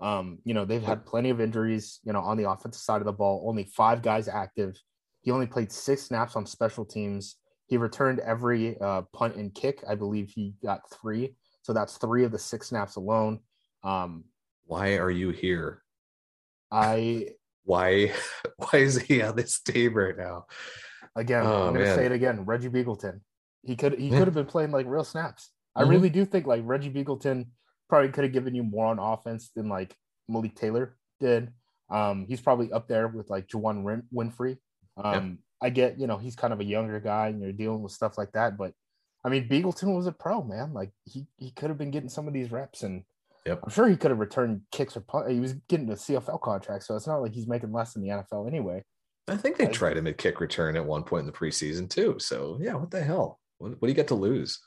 Um, 0.00 0.38
you 0.44 0.54
know, 0.54 0.64
they've 0.64 0.82
had 0.82 1.06
plenty 1.06 1.30
of 1.30 1.40
injuries, 1.40 2.00
you 2.04 2.12
know, 2.12 2.20
on 2.20 2.36
the 2.36 2.50
offensive 2.50 2.80
side 2.80 3.00
of 3.00 3.04
the 3.04 3.12
ball, 3.12 3.44
only 3.46 3.64
five 3.64 4.02
guys 4.02 4.28
active. 4.28 4.80
He 5.20 5.30
only 5.30 5.46
played 5.46 5.70
six 5.70 6.02
snaps 6.02 6.34
on 6.36 6.46
special 6.46 6.84
teams. 6.84 7.36
He 7.66 7.76
returned 7.76 8.18
every 8.20 8.80
uh, 8.80 9.02
punt 9.12 9.36
and 9.36 9.54
kick. 9.54 9.84
I 9.88 9.94
believe 9.94 10.30
he 10.34 10.54
got 10.64 10.80
three. 10.90 11.36
So 11.62 11.72
that's 11.72 11.98
three 11.98 12.24
of 12.24 12.32
the 12.32 12.38
six 12.38 12.68
snaps 12.68 12.96
alone. 12.96 13.40
Um, 13.84 14.24
Why 14.64 14.96
are 14.96 15.10
you 15.10 15.30
here? 15.30 15.82
I 16.70 17.28
why 17.64 18.12
why 18.56 18.78
is 18.78 19.00
he 19.00 19.22
on 19.22 19.36
this 19.36 19.60
team 19.60 19.94
right 19.94 20.16
now? 20.16 20.46
Again, 21.16 21.44
oh, 21.44 21.68
I'm 21.68 21.72
gonna 21.72 21.86
man. 21.86 21.96
say 21.96 22.06
it 22.06 22.12
again. 22.12 22.44
Reggie 22.44 22.68
Begelton. 22.68 23.20
He 23.62 23.76
could 23.76 23.98
he 23.98 24.10
could 24.10 24.26
have 24.26 24.34
been 24.34 24.46
playing 24.46 24.70
like 24.70 24.86
real 24.86 25.04
snaps. 25.04 25.50
I 25.74 25.82
mm-hmm. 25.82 25.90
really 25.90 26.10
do 26.10 26.24
think 26.24 26.46
like 26.46 26.62
Reggie 26.64 26.90
Begelton 26.90 27.46
probably 27.88 28.10
could 28.10 28.24
have 28.24 28.32
given 28.32 28.54
you 28.54 28.62
more 28.62 28.86
on 28.86 28.98
offense 28.98 29.50
than 29.54 29.68
like 29.68 29.94
Malik 30.28 30.54
Taylor 30.54 30.96
did. 31.18 31.52
Um, 31.90 32.24
he's 32.28 32.40
probably 32.40 32.72
up 32.72 32.88
there 32.88 33.08
with 33.08 33.28
like 33.28 33.48
Juwann 33.48 34.04
Winfree. 34.14 34.58
Um, 34.96 35.14
yep. 35.14 35.38
I 35.62 35.70
get, 35.70 35.98
you 35.98 36.06
know, 36.06 36.16
he's 36.16 36.36
kind 36.36 36.52
of 36.52 36.60
a 36.60 36.64
younger 36.64 37.00
guy 37.00 37.28
and 37.28 37.42
you're 37.42 37.52
dealing 37.52 37.82
with 37.82 37.92
stuff 37.92 38.16
like 38.16 38.32
that. 38.32 38.56
But 38.56 38.72
I 39.24 39.28
mean, 39.28 39.48
Begelton 39.48 39.94
was 39.94 40.06
a 40.06 40.12
pro, 40.12 40.42
man. 40.42 40.72
Like 40.72 40.92
he, 41.04 41.26
he 41.36 41.50
could 41.50 41.68
have 41.68 41.78
been 41.78 41.90
getting 41.90 42.08
some 42.08 42.26
of 42.26 42.32
these 42.32 42.50
reps 42.50 42.82
and 42.82 43.02
Yep. 43.46 43.60
I'm 43.64 43.70
sure 43.70 43.88
he 43.88 43.96
could 43.96 44.10
have 44.10 44.20
returned 44.20 44.62
kicks 44.70 44.96
or 44.96 45.00
punt. 45.00 45.30
He 45.30 45.40
was 45.40 45.54
getting 45.68 45.88
a 45.90 45.94
CFL 45.94 46.40
contract, 46.40 46.84
so 46.84 46.94
it's 46.94 47.06
not 47.06 47.22
like 47.22 47.32
he's 47.32 47.46
making 47.46 47.72
less 47.72 47.94
than 47.94 48.02
the 48.02 48.08
NFL 48.08 48.46
anyway. 48.46 48.84
I 49.28 49.36
think 49.36 49.56
they 49.56 49.66
tried 49.66 49.96
him 49.96 50.06
at 50.06 50.18
kick 50.18 50.40
return 50.40 50.76
at 50.76 50.84
one 50.84 51.04
point 51.04 51.20
in 51.20 51.26
the 51.26 51.32
preseason 51.32 51.88
too. 51.88 52.16
So 52.18 52.58
yeah, 52.60 52.74
what 52.74 52.90
the 52.90 53.02
hell? 53.02 53.38
What, 53.58 53.72
what 53.72 53.82
do 53.82 53.88
you 53.88 53.94
get 53.94 54.08
to 54.08 54.14
lose? 54.14 54.58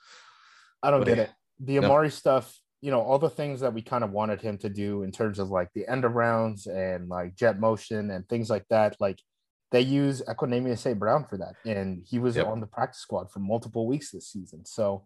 I 0.82 0.90
don't 0.90 1.00
what 1.00 1.08
get 1.08 1.18
you... 1.18 1.24
it. 1.24 1.32
The 1.60 1.80
Amari 1.80 2.08
no. 2.08 2.10
stuff, 2.10 2.58
you 2.82 2.90
know, 2.90 3.02
all 3.02 3.20
the 3.20 3.30
things 3.30 3.60
that 3.62 3.74
we 3.74 3.82
kind 3.82 4.04
of 4.04 4.12
wanted 4.12 4.42
him 4.42 4.58
to 4.60 4.70
do 4.70 5.04
in 5.04 5.12
terms 5.12 5.40
of 5.40 5.50
like 5.50 5.70
the 5.74 5.88
end 5.88 6.06
of 6.06 6.14
rounds 6.14 6.66
and 6.66 7.10
like 7.10 7.36
jet 7.36 7.60
motion 7.60 8.10
and 8.12 8.28
things 8.28 8.50
like 8.50 8.66
that. 8.70 8.96
Like 9.00 9.20
they 9.72 9.82
use 9.82 10.22
Equanimeous 10.28 10.80
St. 10.80 10.98
Brown 10.98 11.26
for 11.26 11.38
that, 11.38 11.56
and 11.66 12.04
he 12.08 12.20
was 12.20 12.36
yep. 12.36 12.48
on 12.48 12.60
the 12.60 12.68
practice 12.68 13.02
squad 13.02 13.32
for 13.32 13.40
multiple 13.40 13.88
weeks 13.88 14.12
this 14.12 14.30
season. 14.30 14.66
So 14.66 15.06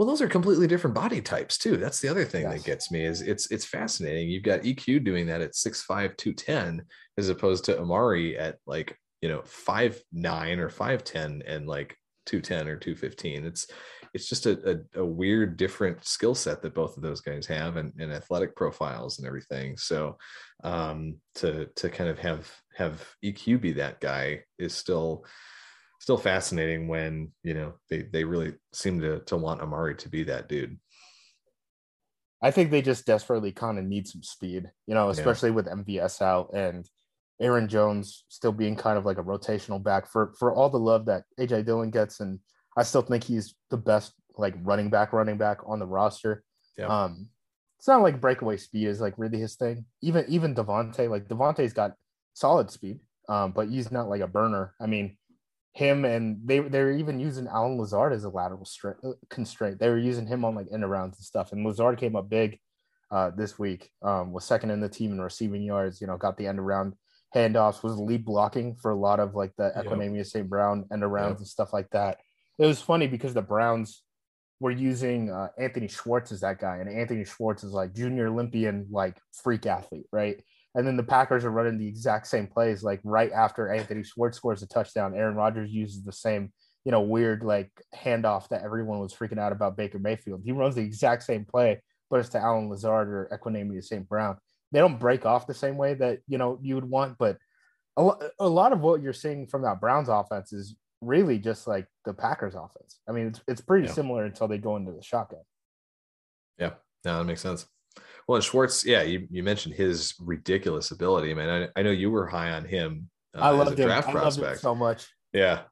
well, 0.00 0.06
those 0.06 0.22
are 0.22 0.28
completely 0.28 0.66
different 0.66 0.94
body 0.94 1.20
types 1.20 1.58
too. 1.58 1.76
That's 1.76 2.00
the 2.00 2.08
other 2.08 2.24
thing 2.24 2.44
yes. 2.44 2.54
that 2.54 2.64
gets 2.64 2.90
me 2.90 3.04
is 3.04 3.20
it's 3.20 3.50
it's 3.50 3.66
fascinating. 3.66 4.30
You've 4.30 4.42
got 4.42 4.62
EQ 4.62 5.04
doing 5.04 5.26
that 5.26 5.42
at 5.42 5.52
6'5, 5.52 6.16
210, 6.16 6.86
as 7.18 7.28
opposed 7.28 7.66
to 7.66 7.78
Amari 7.78 8.38
at 8.38 8.56
like, 8.66 8.96
you 9.20 9.28
know, 9.28 9.42
five 9.44 10.00
nine 10.10 10.58
or 10.58 10.70
5'10 10.70 11.42
and 11.46 11.66
like 11.66 11.98
210 12.24 12.68
or 12.68 12.76
215. 12.78 13.44
It's 13.44 13.66
it's 14.14 14.26
just 14.26 14.46
a, 14.46 14.70
a, 14.96 15.00
a 15.00 15.04
weird 15.04 15.58
different 15.58 16.02
skill 16.02 16.34
set 16.34 16.62
that 16.62 16.74
both 16.74 16.96
of 16.96 17.02
those 17.02 17.20
guys 17.20 17.46
have 17.48 17.76
and, 17.76 17.92
and 17.98 18.10
athletic 18.10 18.56
profiles 18.56 19.18
and 19.18 19.26
everything. 19.26 19.76
So 19.76 20.16
um 20.64 21.16
to 21.34 21.66
to 21.76 21.90
kind 21.90 22.08
of 22.08 22.18
have 22.20 22.50
have 22.74 23.06
EQ 23.22 23.60
be 23.60 23.72
that 23.72 24.00
guy 24.00 24.44
is 24.58 24.74
still 24.74 25.26
still 26.00 26.16
fascinating 26.16 26.88
when 26.88 27.30
you 27.44 27.54
know 27.54 27.74
they 27.88 28.02
they 28.02 28.24
really 28.24 28.54
seem 28.72 29.00
to 29.00 29.20
to 29.20 29.36
want 29.36 29.60
Amari 29.60 29.94
to 29.96 30.08
be 30.08 30.24
that 30.24 30.48
dude. 30.48 30.76
I 32.42 32.50
think 32.50 32.70
they 32.70 32.82
just 32.82 33.06
desperately 33.06 33.52
kind 33.52 33.78
of 33.78 33.84
need 33.84 34.08
some 34.08 34.22
speed, 34.22 34.70
you 34.86 34.94
know, 34.94 35.10
especially 35.10 35.50
yeah. 35.50 35.56
with 35.56 35.66
MVS 35.66 36.22
out 36.22 36.54
and 36.54 36.88
Aaron 37.38 37.68
Jones 37.68 38.24
still 38.28 38.52
being 38.52 38.76
kind 38.76 38.96
of 38.96 39.04
like 39.04 39.18
a 39.18 39.22
rotational 39.22 39.82
back 39.82 40.10
for 40.10 40.32
for 40.38 40.52
all 40.54 40.70
the 40.70 40.78
love 40.78 41.04
that 41.06 41.24
AJ 41.38 41.66
Dillon 41.66 41.90
gets, 41.90 42.20
and 42.20 42.40
I 42.76 42.82
still 42.82 43.02
think 43.02 43.24
he's 43.24 43.54
the 43.70 43.76
best 43.76 44.14
like 44.36 44.54
running 44.62 44.88
back, 44.88 45.12
running 45.12 45.36
back 45.36 45.58
on 45.66 45.78
the 45.78 45.86
roster. 45.86 46.42
Yeah. 46.78 46.86
Um, 46.86 47.28
it's 47.78 47.88
not 47.88 48.02
like 48.02 48.20
breakaway 48.20 48.56
speed 48.56 48.86
is 48.86 49.00
like 49.00 49.14
really 49.16 49.38
his 49.38 49.56
thing. 49.56 49.84
Even 50.02 50.24
even 50.28 50.54
Davante, 50.54 51.10
like 51.10 51.28
Davante's 51.28 51.74
got 51.74 51.92
solid 52.32 52.70
speed, 52.70 53.00
um, 53.28 53.52
but 53.52 53.68
he's 53.68 53.90
not 53.90 54.08
like 54.08 54.22
a 54.22 54.26
burner. 54.26 54.74
I 54.80 54.86
mean, 54.86 55.16
him 55.72 56.04
and 56.04 56.40
they 56.44 56.58
they're 56.58 56.92
even 56.92 57.20
using 57.20 57.46
Allen 57.46 57.78
Lazard 57.78 58.12
as 58.12 58.24
a 58.24 58.28
lateral 58.28 58.66
uh, 58.84 59.10
constraint. 59.28 59.78
They 59.78 59.88
were 59.88 59.98
using 59.98 60.26
him 60.26 60.44
on 60.44 60.54
like 60.54 60.66
end 60.72 60.82
arounds 60.82 61.16
and 61.16 61.24
stuff. 61.24 61.52
And 61.52 61.64
Lazard 61.64 61.98
came 61.98 62.16
up 62.16 62.28
big. 62.28 62.58
uh, 63.10 63.30
this 63.36 63.58
week. 63.58 63.90
Um, 64.02 64.32
was 64.32 64.44
second 64.44 64.70
in 64.70 64.80
the 64.80 64.88
team 64.88 65.12
in 65.12 65.20
receiving 65.20 65.62
yards. 65.62 66.00
You 66.00 66.06
know, 66.06 66.16
got 66.16 66.36
the 66.36 66.46
end 66.46 66.58
around 66.58 66.94
handoffs. 67.34 67.82
Was 67.82 67.96
lead 67.98 68.24
blocking 68.24 68.76
for 68.76 68.90
a 68.90 68.96
lot 68.96 69.20
of 69.20 69.34
like 69.34 69.52
the 69.56 69.72
Equanimeous 69.76 70.26
St. 70.26 70.48
Brown 70.48 70.86
end 70.92 71.02
arounds 71.02 71.30
yep. 71.30 71.38
and 71.38 71.46
stuff 71.46 71.72
like 71.72 71.90
that. 71.90 72.18
It 72.58 72.66
was 72.66 72.80
funny 72.80 73.06
because 73.06 73.34
the 73.34 73.42
Browns 73.42 74.02
were 74.60 74.70
using 74.70 75.30
uh, 75.30 75.48
Anthony 75.58 75.88
Schwartz 75.88 76.32
as 76.32 76.40
that 76.40 76.60
guy, 76.60 76.76
and 76.76 76.88
Anthony 76.88 77.24
Schwartz 77.24 77.64
is 77.64 77.72
like 77.72 77.94
junior 77.94 78.28
Olympian, 78.28 78.86
like 78.90 79.16
freak 79.32 79.66
athlete, 79.66 80.06
right? 80.12 80.42
And 80.74 80.86
then 80.86 80.96
the 80.96 81.02
Packers 81.02 81.44
are 81.44 81.50
running 81.50 81.78
the 81.78 81.88
exact 81.88 82.28
same 82.28 82.46
plays, 82.46 82.82
like 82.82 83.00
right 83.02 83.32
after 83.32 83.72
Anthony 83.72 84.04
Schwartz 84.04 84.36
scores 84.36 84.62
a 84.62 84.68
touchdown, 84.68 85.16
Aaron 85.16 85.34
Rodgers 85.34 85.72
uses 85.72 86.04
the 86.04 86.12
same, 86.12 86.52
you 86.84 86.92
know, 86.92 87.00
weird 87.00 87.42
like 87.42 87.70
handoff 87.94 88.48
that 88.48 88.62
everyone 88.62 89.00
was 89.00 89.12
freaking 89.12 89.38
out 89.38 89.52
about 89.52 89.76
Baker 89.76 89.98
Mayfield. 89.98 90.42
He 90.44 90.52
runs 90.52 90.76
the 90.76 90.82
exact 90.82 91.24
same 91.24 91.44
play, 91.44 91.82
but 92.08 92.20
it's 92.20 92.28
to 92.30 92.38
Allen 92.38 92.68
Lazard 92.68 93.08
or 93.08 93.28
Equanimeous 93.32 93.84
St. 93.84 94.08
Brown. 94.08 94.36
They 94.70 94.78
don't 94.78 95.00
break 95.00 95.26
off 95.26 95.48
the 95.48 95.54
same 95.54 95.76
way 95.76 95.94
that 95.94 96.20
you 96.28 96.38
know 96.38 96.58
you 96.62 96.76
would 96.76 96.88
want, 96.88 97.18
but 97.18 97.36
a, 97.96 98.10
a 98.38 98.48
lot 98.48 98.72
of 98.72 98.80
what 98.80 99.02
you're 99.02 99.12
seeing 99.12 99.48
from 99.48 99.62
that 99.62 99.80
Browns 99.80 100.08
offense 100.08 100.52
is 100.52 100.76
really 101.00 101.38
just 101.38 101.66
like 101.66 101.86
the 102.04 102.14
Packers 102.14 102.54
offense. 102.54 103.00
I 103.08 103.12
mean, 103.12 103.26
it's 103.26 103.40
it's 103.48 103.60
pretty 103.60 103.88
yeah. 103.88 103.92
similar 103.92 104.24
until 104.24 104.46
they 104.46 104.58
go 104.58 104.76
into 104.76 104.92
the 104.92 105.02
shotgun. 105.02 105.40
Yeah, 106.58 106.74
no, 107.04 107.18
that 107.18 107.24
makes 107.24 107.40
sense. 107.40 107.66
Well, 108.26 108.36
and 108.36 108.44
Schwartz, 108.44 108.84
yeah, 108.84 109.02
you, 109.02 109.26
you 109.30 109.42
mentioned 109.42 109.74
his 109.74 110.14
ridiculous 110.20 110.90
ability. 110.90 111.30
I 111.30 111.34
mean, 111.34 111.48
I, 111.48 111.80
I 111.80 111.82
know 111.82 111.90
you 111.90 112.10
were 112.10 112.26
high 112.26 112.50
on 112.50 112.64
him. 112.64 113.10
Uh, 113.36 113.40
I 113.40 113.50
loved 113.50 113.78
him. 113.78 113.86
Draft 113.86 114.08
I 114.08 114.12
prospect. 114.12 114.42
loved 114.42 114.54
him 114.54 114.60
so 114.60 114.74
much. 114.74 115.06
Yeah. 115.32 115.62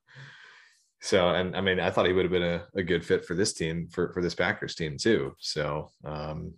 So, 1.01 1.29
and 1.29 1.57
I 1.57 1.61
mean, 1.61 1.79
I 1.79 1.91
thought 1.91 2.07
he 2.07 2.13
would 2.13 2.25
have 2.25 2.33
been 2.33 2.43
a, 2.43 2.65
a 2.75 2.83
good 2.83 3.05
fit 3.05 3.25
for 3.25 3.35
this 3.35 3.53
team, 3.53 3.89
for 3.93 4.13
for 4.13 4.21
this 4.21 4.35
Packers 4.35 4.75
team 4.75 4.97
too. 4.99 5.35
So, 5.39 5.91
um, 6.05 6.55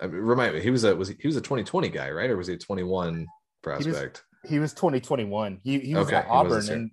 I 0.00 0.06
mean, 0.06 0.22
remind 0.22 0.54
me, 0.54 0.60
he 0.60 0.70
was 0.70 0.84
a 0.84 0.96
was 0.96 1.08
he, 1.08 1.16
he 1.20 1.26
was 1.26 1.36
a 1.36 1.42
2020 1.42 1.88
guy, 1.90 2.10
right, 2.10 2.30
or 2.30 2.36
was 2.36 2.46
he 2.46 2.54
a 2.54 2.58
21 2.58 3.26
prospect? 3.62 3.84
He 3.84 3.90
was, 3.90 4.50
he 4.50 4.58
was 4.58 4.72
2021. 4.72 5.60
He 5.62 5.78
he 5.80 5.94
was 5.94 6.06
okay. 6.06 6.16
at 6.16 6.26
Auburn, 6.28 6.68
and 6.70 6.90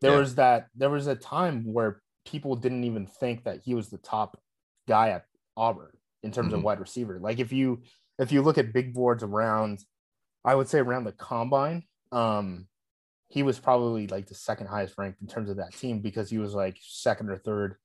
there 0.00 0.12
yeah. 0.12 0.18
was 0.18 0.34
that 0.36 0.68
there 0.74 0.90
was 0.90 1.06
a 1.06 1.14
time 1.14 1.70
where 1.70 2.00
people 2.24 2.56
didn't 2.56 2.84
even 2.84 3.06
think 3.06 3.44
that 3.44 3.60
he 3.62 3.74
was 3.74 3.90
the 3.90 3.98
top 3.98 4.40
guy 4.88 5.10
at 5.10 5.24
Auburn 5.56 5.92
in 6.22 6.30
terms 6.30 6.48
mm-hmm. 6.48 6.56
of 6.56 6.62
wide 6.64 6.80
receiver. 6.80 7.18
Like 7.20 7.38
if 7.40 7.52
you 7.52 7.82
if 8.18 8.32
you 8.32 8.42
look 8.42 8.58
at 8.58 8.72
big 8.72 8.94
boards 8.94 9.22
around, 9.22 9.80
I 10.44 10.54
would 10.54 10.68
say 10.68 10.78
around 10.78 11.04
the 11.04 11.12
combine, 11.12 11.84
um, 12.10 12.66
he 13.28 13.42
was 13.42 13.58
probably 13.58 14.06
like 14.06 14.26
the 14.26 14.34
second 14.34 14.66
highest 14.66 14.94
ranked 14.98 15.20
in 15.20 15.26
terms 15.26 15.50
of 15.50 15.56
that 15.56 15.74
team 15.74 16.00
because 16.00 16.30
he 16.30 16.38
was 16.38 16.54
like 16.54 16.76
second 16.80 17.30
or 17.30 17.38
third 17.38 17.76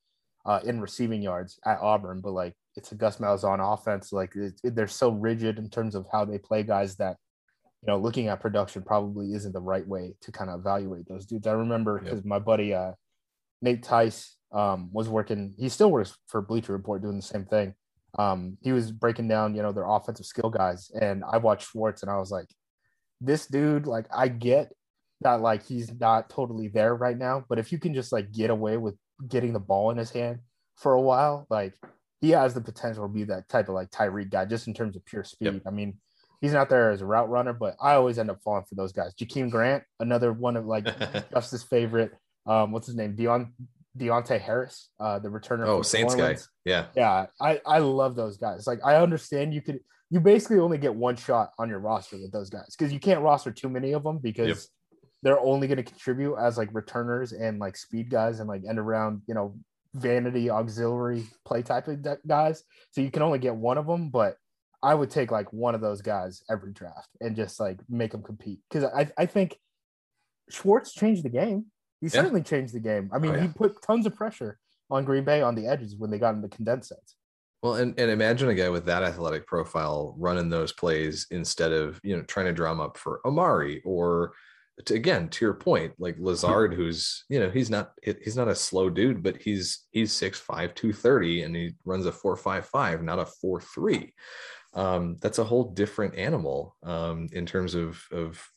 uh, 0.45 0.60
in 0.63 0.82
receiving 0.82 1.21
yards 1.21 1.60
at 1.65 1.80
Auburn. 1.80 2.21
But 2.21 2.32
like 2.32 2.54
it's 2.76 2.91
a 2.91 2.95
Gus 2.95 3.17
Malzahn 3.17 3.60
offense. 3.62 4.12
Like 4.12 4.36
it, 4.36 4.60
it, 4.63 4.76
they're 4.76 4.88
so 4.88 5.10
rigid 5.10 5.58
in 5.58 5.69
terms 5.69 5.95
of 5.95 6.06
how 6.12 6.26
they 6.26 6.38
play 6.38 6.63
guys 6.63 6.95
that 6.97 7.17
you 7.82 7.88
know 7.88 7.97
looking 7.97 8.28
at 8.28 8.41
production 8.41 8.82
probably 8.82 9.34
isn't 9.34 9.54
the 9.54 9.62
right 9.62 9.88
way 9.88 10.15
to 10.21 10.32
kind 10.32 10.50
of 10.50 10.60
evaluate 10.60 11.08
those 11.08 11.26
dudes. 11.26 11.47
I 11.47 11.54
remember 11.54 12.00
because 12.00 12.19
yep. 12.19 12.26
my 12.26 12.39
buddy 12.39 12.73
uh, 12.73 12.91
Nate 13.62 13.84
Tice 13.84 14.36
um, 14.52 14.89
was 14.91 15.08
working. 15.08 15.56
He 15.58 15.69
still 15.69 15.91
works 15.91 16.15
for 16.28 16.41
Bleacher 16.41 16.73
Report 16.73 17.02
doing 17.02 17.15
the 17.15 17.21
same 17.21 17.45
thing 17.45 17.73
um, 18.17 18.58
he 18.62 18.71
was 18.71 18.91
breaking 18.91 19.27
down, 19.27 19.56
you 19.56 19.62
know, 19.62 19.71
their 19.71 19.88
offensive 19.88 20.25
skill 20.25 20.49
guys. 20.49 20.91
And 20.99 21.23
I 21.30 21.38
watched 21.38 21.69
Schwartz 21.69 22.01
and 22.01 22.12
I 22.12 22.17
was 22.17 22.32
like, 22.32 22.47
this 23.21 23.47
dude, 23.47 23.88
like, 23.88 24.08
I 24.15 24.27
get 24.27 24.71
that, 25.21 25.41
like, 25.41 25.65
he's 25.65 25.91
not 25.99 26.30
totally 26.30 26.67
there 26.67 26.95
right 26.95 27.17
now, 27.17 27.43
but 27.47 27.60
if 27.60 27.71
you 27.71 27.80
can 27.80 27.93
just 27.93 28.12
like 28.12 28.32
get 28.32 28.49
away 28.49 28.77
with 28.77 28.95
getting 29.27 29.53
the 29.53 29.60
ball 29.60 29.91
in 29.91 29.97
his 29.97 30.12
hand 30.12 30.39
for 30.75 30.93
a 30.93 31.01
while, 31.01 31.45
like, 31.49 31.75
he 32.21 32.32
has 32.32 32.53
the 32.53 32.62
potential 32.62 33.08
to 33.08 33.13
be 33.13 33.23
that 33.25 33.47
type 33.47 33.69
of 33.69 33.75
like 33.75 33.91
Tyreek 33.91 34.32
guy 34.32 34.45
just 34.45 34.67
in 34.67 34.73
terms 34.73 34.95
of 34.95 35.06
pure 35.06 35.23
speed. 35.23 35.53
Yep. 35.53 35.62
I 35.67 35.69
mean, 35.69 35.97
he's 36.41 36.53
not 36.53 36.69
there 36.69 36.91
as 36.91 37.01
a 37.01 37.06
route 37.06 37.30
runner, 37.30 37.53
but 37.53 37.75
I 37.82 37.93
always 37.93 38.17
end 38.17 38.32
up 38.32 38.41
falling 38.43 38.65
for 38.67 38.75
those 38.75 38.91
guys. 38.91 39.13
Jakeem 39.13 39.51
Grant, 39.51 39.84
another 39.99 40.34
one 40.34 40.58
of 40.58 40.65
like 40.65 40.86
Justis 41.34 41.67
favorite. 41.67 42.13
Um, 42.45 42.71
what's 42.71 42.88
his 42.88 42.95
name? 42.95 43.15
Dion 43.15 43.53
Deonte 43.97 44.39
Harris, 44.39 44.89
uh, 44.99 45.19
the 45.19 45.29
returner. 45.29 45.67
Oh, 45.67 45.81
Saints 45.81 46.15
guy. 46.15 46.38
Yeah. 46.65 46.86
Yeah. 46.95 47.27
I, 47.41 47.60
I 47.65 47.79
love 47.79 48.15
those 48.15 48.38
guys. 48.38 48.67
Like, 48.67 48.79
I 48.86 48.97
understand 48.97 49.53
you 49.53 49.62
could, 49.62 49.79
you 50.10 50.19
basically 50.19 50.60
only 50.60 50.77
get 50.77 50.95
one 50.95 51.15
shot 51.15 51.51
on 51.57 51.69
your 51.69 51.79
roster 51.79 52.17
with 52.17 52.31
those 52.31 52.49
guys 52.49 52.75
because 52.77 52.93
you 52.93 52.99
can't 52.99 53.21
roster 53.21 53.51
too 53.51 53.69
many 53.69 53.93
of 53.93 54.03
them 54.03 54.19
because 54.19 54.47
yep. 54.47 54.57
they're 55.23 55.39
only 55.39 55.67
going 55.67 55.77
to 55.77 55.83
contribute 55.83 56.38
as 56.38 56.57
like 56.57 56.69
returners 56.73 57.33
and 57.33 57.60
like 57.60 57.75
speed 57.75 58.10
guys 58.10 58.39
and 58.39 58.47
like 58.47 58.62
end 58.67 58.79
around, 58.79 59.21
you 59.27 59.33
know, 59.33 59.55
vanity 59.93 60.49
auxiliary 60.49 61.25
play 61.45 61.62
type 61.62 61.88
of 61.88 62.05
guys. 62.27 62.63
So 62.91 63.01
you 63.01 63.12
can 63.12 63.21
only 63.21 63.39
get 63.39 63.55
one 63.55 63.77
of 63.77 63.88
them, 63.88 64.10
but 64.10 64.38
I 64.83 64.93
would 64.93 65.10
take 65.10 65.31
like 65.31 65.51
one 65.51 65.75
of 65.75 65.81
those 65.81 66.01
guys 66.01 66.43
every 66.49 66.71
draft 66.71 67.10
and 67.19 67.36
just 67.36 67.60
like 67.60 67.79
make 67.89 68.12
them 68.12 68.23
compete 68.23 68.60
because 68.69 68.83
I, 68.86 69.10
I 69.17 69.25
think 69.25 69.57
Schwartz 70.49 70.93
changed 70.93 71.23
the 71.23 71.29
game. 71.29 71.65
He 72.01 72.07
yeah. 72.07 72.12
certainly 72.21 72.41
changed 72.41 72.73
the 72.73 72.79
game. 72.79 73.10
I 73.13 73.19
mean, 73.19 73.31
oh, 73.31 73.36
yeah. 73.36 73.41
he 73.43 73.47
put 73.47 73.81
tons 73.81 74.05
of 74.05 74.15
pressure 74.15 74.60
on 74.89 75.05
Green 75.05 75.23
Bay 75.23 75.41
on 75.41 75.55
the 75.55 75.67
edges 75.67 75.95
when 75.95 76.10
they 76.10 76.19
got 76.19 76.36
into 76.36 76.47
condensed 76.47 76.89
sets. 76.89 77.15
Well, 77.63 77.75
and, 77.75 77.99
and 77.99 78.12
imagine 78.12 78.49
a 78.49 78.55
guy 78.55 78.69
with 78.69 78.86
that 78.86 79.03
athletic 79.03 79.47
profile 79.47 80.15
running 80.17 80.49
those 80.49 80.71
plays 80.71 81.27
instead 81.31 81.71
of 81.71 81.99
you 82.03 82.15
know 82.15 82.23
trying 82.23 82.45
to 82.45 82.53
drum 82.53 82.79
up 82.79 82.97
for 82.97 83.19
Amari 83.25 83.81
or 83.83 84.33
to, 84.86 84.93
again 84.93 85.27
to 85.29 85.45
your 85.45 85.55
point, 85.55 85.93
like 85.97 86.15
Lazard, 86.19 86.73
who's 86.73 87.25
you 87.29 87.39
know 87.39 87.49
he's 87.49 87.69
not 87.69 87.93
he's 88.03 88.38
not 88.38 88.47
a 88.47 88.55
slow 88.55 88.89
dude, 88.89 89.23
but 89.23 89.38
he's 89.41 89.86
he's 89.89 90.13
six 90.13 90.39
five 90.39 90.75
two 90.75 90.93
thirty 90.93 91.41
and 91.41 91.55
he 91.55 91.73
runs 91.83 92.05
a 92.05 92.12
four 92.12 92.36
five 92.36 92.65
five, 92.67 93.01
not 93.01 93.19
a 93.19 93.25
four 93.25 93.60
three. 93.60 94.13
Um, 94.73 95.17
that's 95.19 95.39
a 95.39 95.43
whole 95.43 95.71
different 95.71 96.15
animal 96.15 96.75
um, 96.83 97.27
in 97.33 97.47
terms 97.47 97.73
of 97.73 97.99
of 98.12 98.47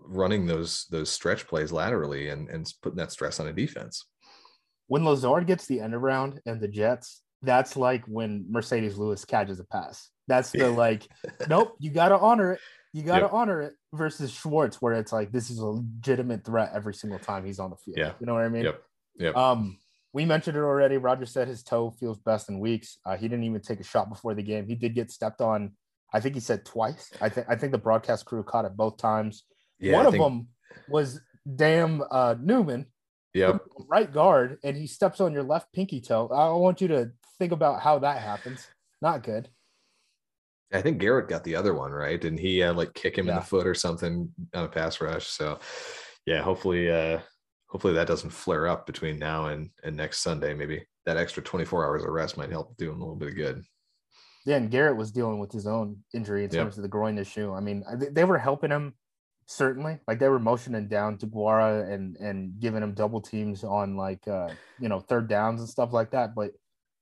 running 0.00 0.46
those 0.46 0.86
those 0.90 1.10
stretch 1.10 1.46
plays 1.46 1.72
laterally 1.72 2.28
and 2.28 2.48
and 2.48 2.72
putting 2.82 2.98
that 2.98 3.12
stress 3.12 3.40
on 3.40 3.48
a 3.48 3.52
defense. 3.52 4.06
When 4.86 5.04
Lazard 5.04 5.46
gets 5.46 5.66
the 5.66 5.80
end 5.80 5.94
around 5.94 6.40
and 6.46 6.60
the 6.60 6.68
Jets, 6.68 7.22
that's 7.42 7.76
like 7.76 8.04
when 8.06 8.46
Marcedes 8.50 8.96
Lewis 8.96 9.24
catches 9.24 9.60
a 9.60 9.64
pass. 9.64 10.08
That's 10.28 10.50
the 10.50 10.70
like, 10.70 11.06
nope, 11.48 11.76
you 11.78 11.90
got 11.90 12.08
to 12.08 12.18
honor 12.18 12.52
it. 12.52 12.60
You 12.92 13.02
got 13.02 13.18
to 13.18 13.26
yep. 13.26 13.32
honor 13.32 13.60
it 13.62 13.74
versus 13.92 14.30
Schwartz, 14.30 14.80
where 14.80 14.94
it's 14.94 15.12
like 15.12 15.30
this 15.30 15.50
is 15.50 15.58
a 15.58 15.66
legitimate 15.66 16.44
threat 16.44 16.72
every 16.74 16.94
single 16.94 17.18
time 17.18 17.44
he's 17.44 17.58
on 17.58 17.70
the 17.70 17.76
field. 17.76 17.98
Yeah, 17.98 18.12
you 18.18 18.26
know 18.26 18.34
what 18.34 18.44
I 18.44 18.48
mean. 18.48 18.64
Yep. 18.64 18.82
Yep. 19.18 19.36
Um, 19.36 19.78
we 20.12 20.24
mentioned 20.24 20.56
it 20.56 20.60
already. 20.60 20.96
Rodgers 20.96 21.30
said 21.30 21.48
his 21.48 21.62
toe 21.62 21.90
feels 21.90 22.18
best 22.18 22.48
in 22.48 22.60
weeks. 22.60 22.98
Uh, 23.04 23.16
he 23.16 23.28
didn't 23.28 23.44
even 23.44 23.60
take 23.60 23.80
a 23.80 23.84
shot 23.84 24.08
before 24.08 24.34
the 24.34 24.42
game. 24.42 24.66
He 24.66 24.74
did 24.74 24.94
get 24.94 25.10
stepped 25.10 25.40
on. 25.40 25.72
I 26.12 26.20
think 26.20 26.34
he 26.34 26.40
said 26.40 26.64
twice. 26.64 27.10
I 27.20 27.28
think 27.28 27.46
I 27.48 27.56
think 27.56 27.72
the 27.72 27.78
broadcast 27.78 28.24
crew 28.24 28.42
caught 28.42 28.64
it 28.64 28.76
both 28.76 28.96
times. 28.96 29.44
Yeah, 29.78 29.94
One 29.94 30.04
I 30.04 30.08
of 30.08 30.12
think... 30.12 30.24
them 30.24 30.48
was 30.88 31.20
damn 31.56 32.02
uh, 32.10 32.34
Newman. 32.40 32.86
Yep. 33.34 33.62
Right 33.88 34.12
guard, 34.12 34.58
and 34.64 34.76
he 34.76 34.86
steps 34.86 35.20
on 35.20 35.32
your 35.32 35.42
left 35.42 35.72
pinky 35.72 36.00
toe. 36.00 36.28
I 36.28 36.48
want 36.56 36.80
you 36.80 36.88
to 36.88 37.12
think 37.38 37.52
about 37.52 37.80
how 37.80 38.00
that 38.00 38.20
happens. 38.22 38.66
Not 39.00 39.22
good. 39.22 39.48
I 40.72 40.82
think 40.82 40.98
Garrett 40.98 41.28
got 41.28 41.44
the 41.44 41.56
other 41.56 41.74
one 41.74 41.92
right, 41.92 42.22
and 42.24 42.38
he 42.38 42.58
had 42.58 42.76
like 42.76 42.94
kick 42.94 43.16
him 43.16 43.26
yeah. 43.26 43.34
in 43.34 43.38
the 43.38 43.44
foot 43.44 43.66
or 43.66 43.74
something 43.74 44.30
on 44.54 44.64
a 44.64 44.68
pass 44.68 45.00
rush. 45.00 45.26
So, 45.28 45.58
yeah, 46.26 46.42
hopefully, 46.42 46.90
uh, 46.90 47.20
hopefully 47.68 47.94
that 47.94 48.08
doesn't 48.08 48.30
flare 48.30 48.66
up 48.66 48.86
between 48.86 49.18
now 49.18 49.46
and 49.46 49.70
and 49.84 49.96
next 49.96 50.18
Sunday. 50.18 50.52
Maybe 50.54 50.84
that 51.06 51.16
extra 51.16 51.42
24 51.42 51.86
hours 51.86 52.04
of 52.04 52.10
rest 52.10 52.36
might 52.36 52.50
help 52.50 52.76
do 52.76 52.90
him 52.90 53.00
a 53.00 53.04
little 53.04 53.16
bit 53.16 53.28
of 53.28 53.36
good. 53.36 53.62
Yeah, 54.44 54.56
and 54.56 54.70
Garrett 54.70 54.96
was 54.96 55.12
dealing 55.12 55.38
with 55.38 55.52
his 55.52 55.66
own 55.66 55.98
injury 56.14 56.44
in 56.44 56.50
terms 56.50 56.72
yep. 56.72 56.76
of 56.78 56.82
the 56.82 56.88
groin 56.88 57.18
issue. 57.18 57.52
I 57.52 57.60
mean, 57.60 57.84
they 58.12 58.24
were 58.24 58.38
helping 58.38 58.70
him 58.70 58.94
certainly 59.50 59.98
like 60.06 60.18
they 60.18 60.28
were 60.28 60.38
motioning 60.38 60.88
down 60.88 61.16
to 61.16 61.26
Guara 61.26 61.90
and 61.90 62.16
and 62.18 62.60
giving 62.60 62.82
him 62.82 62.92
double 62.92 63.20
teams 63.20 63.64
on 63.64 63.96
like 63.96 64.28
uh 64.28 64.50
you 64.78 64.90
know 64.90 65.00
third 65.00 65.26
downs 65.26 65.60
and 65.60 65.68
stuff 65.68 65.90
like 65.92 66.10
that 66.10 66.34
but 66.34 66.50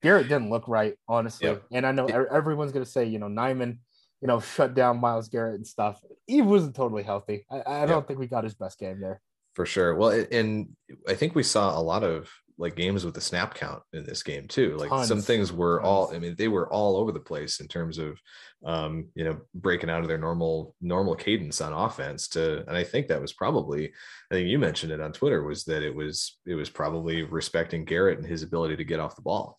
Garrett 0.00 0.28
didn't 0.28 0.50
look 0.50 0.68
right 0.68 0.94
honestly. 1.08 1.48
Yep. 1.48 1.64
and 1.72 1.84
I 1.84 1.90
know 1.90 2.06
everyone's 2.06 2.70
gonna 2.70 2.84
say 2.84 3.04
you 3.04 3.18
know 3.18 3.26
Newman 3.26 3.80
you 4.22 4.28
know 4.28 4.38
shut 4.38 4.74
down 4.74 5.00
Myles 5.00 5.28
Garrett 5.28 5.56
and 5.56 5.66
stuff. 5.66 6.00
He 6.28 6.40
wasn't 6.40 6.76
totally 6.76 7.02
healthy. 7.02 7.44
I, 7.50 7.82
I 7.82 7.86
don't 7.86 7.98
yep. 7.98 8.06
think 8.06 8.20
we 8.20 8.28
got 8.28 8.44
his 8.44 8.54
best 8.54 8.78
game 8.78 9.00
there. 9.00 9.20
For 9.54 9.66
sure. 9.66 9.96
Well 9.96 10.24
and 10.30 10.68
I 11.08 11.14
think 11.14 11.34
we 11.34 11.42
saw 11.42 11.76
a 11.76 11.82
lot 11.82 12.04
of 12.04 12.30
like 12.58 12.74
games 12.74 13.04
with 13.04 13.14
the 13.14 13.20
snap 13.20 13.54
count 13.54 13.82
in 13.92 14.04
this 14.04 14.22
game 14.22 14.48
too. 14.48 14.76
Like 14.76 14.88
Tons. 14.88 15.08
some 15.08 15.20
things 15.20 15.52
were 15.52 15.78
Tons. 15.78 15.86
all, 15.86 16.14
I 16.14 16.18
mean, 16.18 16.34
they 16.38 16.48
were 16.48 16.72
all 16.72 16.96
over 16.96 17.12
the 17.12 17.20
place 17.20 17.60
in 17.60 17.68
terms 17.68 17.98
of, 17.98 18.18
um, 18.64 19.08
you 19.14 19.24
know, 19.24 19.38
breaking 19.54 19.90
out 19.90 20.00
of 20.00 20.08
their 20.08 20.16
normal, 20.16 20.74
normal 20.80 21.14
cadence 21.14 21.60
on 21.60 21.72
offense 21.72 22.28
to, 22.28 22.66
and 22.66 22.76
I 22.76 22.82
think 22.82 23.08
that 23.08 23.20
was 23.20 23.34
probably, 23.34 23.92
I 24.30 24.34
think 24.34 24.48
you 24.48 24.58
mentioned 24.58 24.90
it 24.90 25.02
on 25.02 25.12
Twitter 25.12 25.42
was 25.42 25.64
that 25.64 25.82
it 25.82 25.94
was, 25.94 26.38
it 26.46 26.54
was 26.54 26.70
probably 26.70 27.22
respecting 27.24 27.84
Garrett 27.84 28.18
and 28.18 28.26
his 28.26 28.42
ability 28.42 28.76
to 28.76 28.84
get 28.84 29.00
off 29.00 29.16
the 29.16 29.22
ball. 29.22 29.58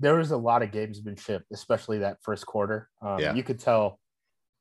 There 0.00 0.16
was 0.16 0.32
a 0.32 0.36
lot 0.36 0.62
of 0.62 0.72
gamesmanship, 0.72 1.42
especially 1.52 1.98
that 1.98 2.18
first 2.22 2.44
quarter. 2.44 2.88
Um, 3.00 3.20
yeah. 3.20 3.34
You 3.34 3.44
could 3.44 3.60
tell 3.60 4.00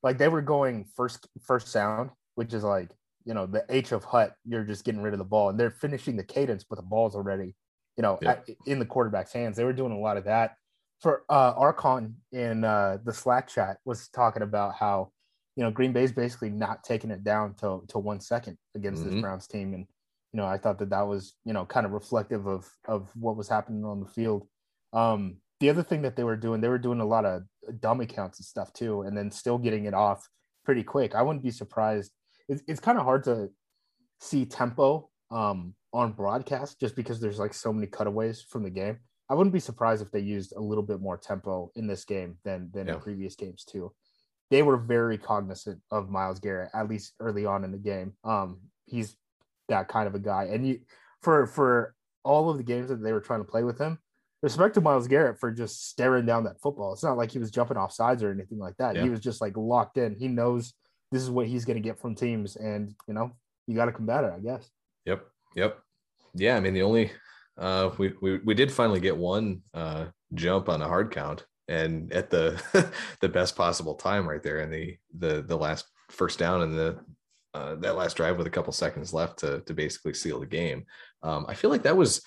like 0.04 0.20
they 0.20 0.28
were 0.28 0.44
going 0.44 0.86
first, 0.96 1.28
first 1.42 1.70
sound, 1.70 2.12
which 2.36 2.54
is 2.54 2.64
like, 2.64 2.92
you 3.28 3.34
know 3.36 3.46
the 3.46 3.64
H 3.70 3.92
of 3.92 4.04
Hut, 4.04 4.34
you're 4.46 4.64
just 4.64 4.86
getting 4.86 5.02
rid 5.02 5.14
of 5.14 5.20
the 5.20 5.26
ball, 5.26 5.50
and 5.50 5.60
they're 5.60 5.70
finishing 5.86 6.16
the 6.18 6.24
cadence, 6.24 6.64
but 6.64 6.78
the 6.78 6.82
ball's 6.94 7.16
already, 7.16 7.56
you 7.98 8.02
know, 8.02 8.18
yeah. 8.22 8.32
at, 8.32 8.50
in 8.66 8.80
the 8.80 8.86
quarterback's 8.86 9.34
hands. 9.34 9.58
They 9.58 9.66
were 9.66 9.74
doing 9.82 9.92
a 9.92 10.00
lot 10.00 10.18
of 10.18 10.24
that. 10.26 10.56
for 11.02 11.24
uh 11.30 11.54
Archon 11.56 12.16
in 12.32 12.64
uh 12.64 12.98
the 13.04 13.14
Slack 13.14 13.48
chat 13.48 13.78
was 13.86 14.08
talking 14.10 14.42
about 14.44 14.74
how 14.76 15.12
you 15.58 15.64
know 15.64 15.72
Green 15.72 15.94
Bay's 15.94 16.12
basically 16.14 16.50
not 16.50 16.84
taking 16.84 17.12
it 17.12 17.24
down 17.24 17.54
to 17.62 17.84
to 17.90 18.00
one 18.00 18.20
second 18.22 18.58
against 18.76 19.04
Mhm. 19.04 19.06
this 19.12 19.22
Browns 19.22 19.48
team, 19.48 19.74
and 19.76 19.86
you 20.34 20.38
know 20.40 20.46
I 20.48 20.58
thought 20.58 20.80
that 20.80 20.90
that 20.92 21.06
was 21.14 21.36
you 21.46 21.54
know 21.54 21.66
kind 21.66 21.86
of 21.86 21.92
reflective 21.92 22.48
of 22.48 22.62
of 22.88 23.10
what 23.16 23.36
was 23.38 23.50
happening 23.50 23.84
on 23.86 24.00
the 24.00 24.10
field. 24.18 24.48
Um, 24.94 25.38
the 25.60 25.70
other 25.72 25.84
thing 25.84 26.02
that 26.04 26.16
they 26.16 26.24
were 26.24 26.38
doing, 26.38 26.62
they 26.62 26.70
were 26.70 26.78
doing 26.88 27.00
a 27.02 27.06
lot 27.16 27.26
of 27.26 27.42
dumb 27.80 28.00
accounts 28.02 28.40
and 28.40 28.46
stuff 28.46 28.72
too, 28.74 29.02
and 29.02 29.18
then 29.18 29.32
still 29.32 29.58
getting 29.58 29.86
it 29.86 29.94
off 29.94 30.28
pretty 30.66 30.84
quick. 30.84 31.14
I 31.16 31.22
wouldn't 31.24 31.44
be 31.44 31.52
surprised. 31.52 32.12
It's, 32.50 32.64
it's 32.68 32.80
kind 32.80 32.98
of 32.98 33.04
hard 33.04 33.24
to 33.26 33.50
see 34.20 34.46
tempo 34.46 35.10
um, 35.32 35.74
on 35.94 36.14
broadcast 36.14 36.80
just 36.80 36.96
because 36.96 37.20
there's 37.20 37.40
like 37.40 37.54
so 37.54 37.72
many 37.74 37.88
cutaways 37.88 38.42
from 38.42 38.64
the 38.64 38.70
game. 38.70 38.98
I 39.30 39.34
wouldn't 39.34 39.54
be 39.54 39.60
surprised 39.60 40.02
if 40.02 40.12
they 40.12 40.22
used 40.22 40.54
a 40.56 40.62
little 40.62 40.84
bit 40.84 41.02
more 41.02 41.18
tempo 41.18 41.72
in 41.76 41.88
this 41.88 42.06
game 42.06 42.38
than 42.46 42.70
than 42.74 42.88
Yeah. 42.88 42.94
in 42.96 43.00
previous 43.02 43.36
games 43.36 43.66
too. 43.66 43.92
They 44.50 44.64
were 44.64 44.78
very 44.78 45.18
cognizant 45.18 45.82
of 45.92 46.10
Myles 46.10 46.40
Garrett 46.40 46.70
at 46.74 46.88
least 46.88 47.14
early 47.20 47.46
on 47.46 47.66
in 47.66 47.72
the 47.74 47.78
game. 47.78 48.14
Um, 48.24 48.62
he's 48.86 49.18
that 49.68 49.90
kind 49.90 50.08
of 50.08 50.16
a 50.16 50.20
guy, 50.20 50.46
and 50.46 50.66
you 50.66 50.80
for 51.22 51.46
for 51.48 51.94
all 52.24 52.50
of 52.50 52.58
the 52.58 52.64
games 52.64 52.88
that 52.90 53.04
they 53.04 53.12
were 53.12 53.20
trying 53.20 53.42
to 53.42 53.52
play 53.52 53.64
with 53.64 53.78
him. 53.78 54.00
Respect 54.44 54.76
to 54.76 54.82
Myles 54.82 55.08
Garrett 55.08 55.40
for 55.40 55.52
just 55.52 55.90
staring 55.90 56.26
down 56.26 56.44
that 56.44 56.62
football. 56.62 56.94
It's 56.94 57.04
not 57.04 57.18
like 57.18 57.32
he 57.32 57.40
was 57.40 57.50
jumping 57.52 57.76
off 57.76 57.92
sides 57.92 58.22
or 58.22 58.32
anything 58.32 58.60
like 58.60 58.78
that. 58.78 58.96
Yeah. 58.96 59.02
He 59.04 59.10
was 59.10 59.20
just 59.20 59.42
like 59.42 59.58
locked 59.58 59.98
in. 59.98 60.16
He 60.16 60.28
knows 60.28 60.74
this 61.12 61.22
is 61.22 61.30
what 61.30 61.48
he's 61.48 61.66
going 61.66 61.78
to 61.78 61.88
get 61.88 62.00
from 62.00 62.16
teams, 62.16 62.56
and 62.56 62.94
you 63.08 63.14
know 63.14 63.32
you 63.68 63.76
got 63.76 63.86
to 63.86 63.92
combat 63.92 64.24
it, 64.24 64.34
I 64.36 64.40
guess. 64.40 64.70
Yep. 65.06 65.26
Yep. 65.56 65.80
Yeah. 66.36 66.58
I 66.58 66.60
mean, 66.60 66.74
the 66.74 66.84
only 66.84 67.12
uh, 67.58 67.92
we, 67.98 68.14
we 68.22 68.38
we 68.40 68.54
did 68.54 68.72
finally 68.72 69.00
get 69.00 69.18
one 69.18 69.62
uh, 69.74 70.06
jump 70.34 70.70
on 70.70 70.82
a 70.82 70.88
hard 70.88 71.12
count, 71.12 71.46
and 71.68 72.12
at 72.14 72.30
the 72.30 72.62
the 73.22 73.30
best 73.30 73.56
possible 73.56 73.96
time, 73.96 74.28
right 74.28 74.44
there 74.44 74.62
in 74.62 74.70
the 74.70 74.98
the 75.18 75.42
the 75.42 75.58
last 75.58 75.86
first 76.10 76.40
down 76.40 76.62
in 76.62 76.76
the 76.76 77.00
uh, 77.54 77.76
that 77.76 77.96
last 77.96 78.16
drive 78.18 78.38
with 78.38 78.48
a 78.48 78.52
couple 78.52 78.74
seconds 78.74 79.14
left 79.14 79.40
to 79.40 79.62
to 79.62 79.74
basically 79.74 80.14
seal 80.14 80.40
the 80.40 80.46
game. 80.46 80.86
Um, 81.24 81.46
I 81.48 81.54
feel 81.54 81.70
like 81.70 81.84
that 81.84 81.98
was 81.98 82.22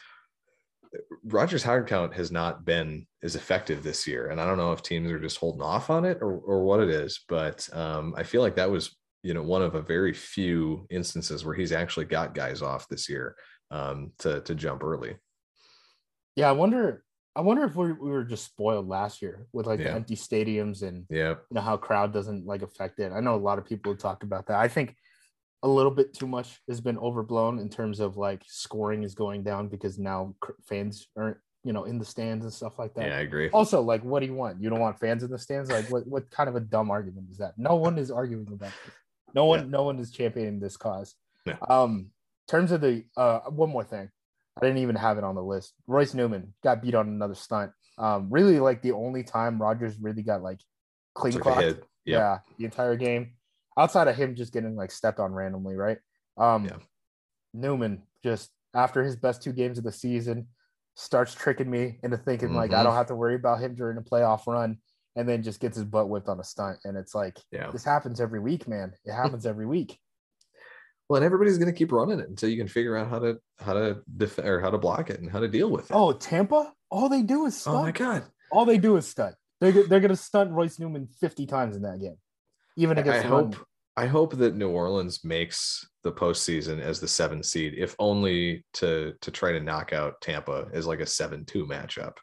Rodgers 1.24 1.62
hard 1.62 1.86
count 1.86 2.14
has 2.14 2.32
not 2.32 2.64
been 2.64 3.06
as 3.22 3.36
effective 3.36 3.82
this 3.82 4.06
year, 4.06 4.28
and 4.30 4.40
I 4.40 4.46
don't 4.46 4.56
know 4.58 4.72
if 4.72 4.82
teams 4.82 5.10
are 5.10 5.20
just 5.20 5.38
holding 5.38 5.62
off 5.62 5.90
on 5.90 6.04
it 6.04 6.18
or 6.20 6.32
or 6.38 6.64
what 6.64 6.80
it 6.80 6.88
is, 6.90 7.20
but 7.28 7.68
um, 7.72 8.14
I 8.16 8.22
feel 8.24 8.42
like 8.42 8.56
that 8.56 8.70
was 8.70 8.96
you 9.22 9.34
know 9.34 9.42
one 9.42 9.62
of 9.62 9.74
a 9.74 9.82
very 9.82 10.12
few 10.12 10.86
instances 10.90 11.44
where 11.44 11.54
he's 11.54 11.72
actually 11.72 12.06
got 12.06 12.34
guys 12.34 12.62
off 12.62 12.88
this 12.88 13.08
year 13.08 13.36
um, 13.70 14.12
to 14.18 14.40
to 14.40 14.54
jump 14.54 14.82
early. 14.82 15.16
Yeah, 16.36 16.48
I 16.48 16.52
wonder. 16.52 17.04
I 17.36 17.42
wonder 17.42 17.62
if 17.62 17.76
we, 17.76 17.92
we 17.92 18.10
were 18.10 18.24
just 18.24 18.44
spoiled 18.44 18.88
last 18.88 19.22
year 19.22 19.46
with 19.52 19.66
like 19.66 19.78
Yeah. 19.78 19.94
empty 19.94 20.16
stadiums 20.16 20.82
and 20.82 21.06
Yeah, 21.08 21.30
you 21.30 21.54
know 21.54 21.60
how 21.60 21.76
crowd 21.76 22.12
doesn't 22.12 22.44
like 22.44 22.62
affect 22.62 22.98
it. 22.98 23.12
I 23.12 23.20
know 23.20 23.36
a 23.36 23.36
lot 23.36 23.58
of 23.58 23.64
people 23.64 23.92
have 23.92 24.00
talked 24.00 24.24
about 24.24 24.46
that. 24.48 24.58
I 24.58 24.66
think 24.66 24.96
a 25.62 25.68
little 25.68 25.90
bit 25.90 26.14
too 26.14 26.26
much 26.26 26.60
has 26.68 26.80
been 26.80 26.98
overblown 26.98 27.58
in 27.58 27.68
terms 27.68 28.00
of 28.00 28.16
like 28.16 28.42
scoring 28.46 29.02
is 29.02 29.14
going 29.14 29.42
down 29.42 29.68
because 29.68 29.98
now 29.98 30.34
fans 30.66 31.06
aren't 31.16 31.36
you 31.64 31.72
know 31.74 31.84
in 31.84 31.98
the 31.98 32.04
stands 32.04 32.44
and 32.44 32.52
stuff 32.52 32.78
like 32.78 32.94
that. 32.94 33.06
yeah, 33.08 33.16
I 33.16 33.20
agree. 33.20 33.50
Also, 33.50 33.82
like, 33.82 34.02
what 34.02 34.20
do 34.20 34.26
you 34.26 34.34
want? 34.34 34.62
You 34.62 34.70
don't 34.70 34.80
want 34.80 34.98
fans 34.98 35.22
in 35.22 35.30
the 35.30 35.38
stands? 35.38 35.70
Like, 35.70 35.90
what 35.90 36.06
what 36.06 36.30
kind 36.30 36.48
of 36.48 36.56
a 36.56 36.60
dumb 36.60 36.90
argument 36.90 37.28
is 37.30 37.36
that? 37.38 37.52
No 37.58 37.74
one 37.76 37.98
is 37.98 38.10
arguing 38.10 38.46
about 38.52 38.72
this. 38.86 38.94
No 39.34 39.44
one, 39.44 39.60
Yeah. 39.60 39.66
no 39.66 39.82
one 39.84 39.98
is 39.98 40.10
championing 40.10 40.58
this 40.60 40.76
cause. 40.76 41.14
Yeah. 41.46 41.56
Um, 41.68 42.10
in 42.48 42.52
terms 42.52 42.72
of 42.72 42.80
the 42.80 43.04
uh, 43.16 43.40
one 43.50 43.68
more 43.70 43.84
thing, 43.84 44.10
I 44.56 44.60
didn't 44.64 44.78
even 44.78 44.96
have 44.96 45.18
it 45.18 45.24
on 45.24 45.34
the 45.34 45.42
list. 45.42 45.74
Royce 45.86 46.14
Newman 46.14 46.54
got 46.64 46.82
beat 46.82 46.94
on 46.94 47.06
another 47.08 47.34
stunt. 47.34 47.72
Um, 47.98 48.28
really, 48.30 48.58
like 48.58 48.80
the 48.82 48.92
only 48.92 49.22
time 49.22 49.60
Rodgers 49.60 49.96
really 50.00 50.22
got 50.22 50.42
like 50.42 50.60
clean 51.14 51.34
Took 51.34 51.42
clocked. 51.42 51.84
Yeah, 52.06 52.38
the 52.58 52.64
entire 52.64 52.96
game, 52.96 53.34
outside 53.80 54.08
of 54.08 54.16
him 54.16 54.34
just 54.34 54.52
getting 54.52 54.76
like 54.76 54.90
stepped 54.90 55.18
on 55.20 55.32
randomly, 55.32 55.74
right? 55.74 55.98
Um, 56.36 56.66
Yeah. 56.66 56.76
Newman 57.54 58.02
just 58.22 58.50
after 58.74 59.02
his 59.02 59.16
best 59.16 59.42
two 59.42 59.52
games 59.52 59.78
of 59.78 59.84
the 59.84 59.92
season 59.92 60.48
starts 60.94 61.34
tricking 61.34 61.70
me 61.70 61.98
into 62.02 62.16
thinking 62.18 62.52
like 62.54 62.72
I 62.72 62.80
Mhm. 62.80 62.84
don't 62.84 62.94
have 62.94 63.06
to 63.06 63.14
worry 63.14 63.34
about 63.34 63.60
him 63.60 63.74
during 63.74 63.96
a 63.96 64.02
playoff 64.02 64.46
run, 64.46 64.78
and 65.16 65.28
then 65.28 65.42
just 65.42 65.60
gets 65.60 65.76
his 65.76 65.84
butt 65.86 66.08
whipped 66.08 66.28
on 66.28 66.38
a 66.38 66.44
stunt, 66.44 66.78
and 66.84 66.96
it's 66.96 67.14
like 67.14 67.38
Yeah. 67.50 67.70
this 67.70 67.84
happens 67.84 68.20
every 68.20 68.38
week, 68.40 68.68
man. 68.68 68.92
It 69.04 69.12
happens 69.12 69.46
every 69.46 69.66
week. 69.66 69.98
Well, 71.08 71.16
and 71.16 71.24
everybody's 71.24 71.58
going 71.58 71.72
to 71.72 71.76
keep 71.76 71.90
running 71.90 72.20
it 72.20 72.28
until 72.28 72.48
you 72.50 72.56
can 72.56 72.68
figure 72.68 72.96
out 72.96 73.08
how 73.08 73.18
to 73.18 73.40
how 73.58 73.72
to 73.72 74.00
def- 74.16 74.38
or 74.38 74.60
how 74.60 74.70
to 74.70 74.78
block 74.78 75.10
it 75.10 75.18
and 75.20 75.28
how 75.28 75.40
to 75.40 75.48
deal 75.48 75.68
with 75.68 75.86
it. 75.90 75.92
Oh, 75.92 76.12
Tampa, 76.12 76.72
all 76.88 77.08
they 77.08 77.22
do 77.24 77.46
is 77.46 77.56
stunt. 77.60 77.76
Oh 77.78 77.82
my 77.82 77.90
god! 77.90 78.22
All 78.52 78.64
they 78.64 78.78
do 78.78 78.96
is 78.96 79.08
stunt. 79.08 79.34
They're 79.60 79.72
they're 79.88 79.98
gonna 79.98 80.14
stunt 80.14 80.52
Royce 80.52 80.78
Newman 80.78 81.08
fifty 81.08 81.46
times 81.46 81.74
in 81.74 81.82
that 81.82 81.98
game, 81.98 82.14
even 82.76 82.96
I, 82.96 83.00
I 83.00 83.02
against 83.02 83.22
the 83.24 83.28
hope 83.28 83.56
I 84.00 84.06
hope 84.06 84.32
that 84.36 84.56
New 84.56 84.70
Orleans 84.70 85.24
makes 85.24 85.86
the 86.04 86.12
postseason 86.12 86.80
as 86.80 87.00
the 87.00 87.08
seven 87.08 87.42
seed, 87.42 87.74
if 87.76 87.94
only 87.98 88.64
to 88.74 89.12
to 89.20 89.30
try 89.30 89.52
to 89.52 89.60
knock 89.60 89.92
out 89.92 90.20
Tampa 90.22 90.58
as 90.72 90.86
like 90.86 91.00
a 91.00 91.06
seven 91.06 91.44
two 91.44 91.66
matchup. 91.66 92.14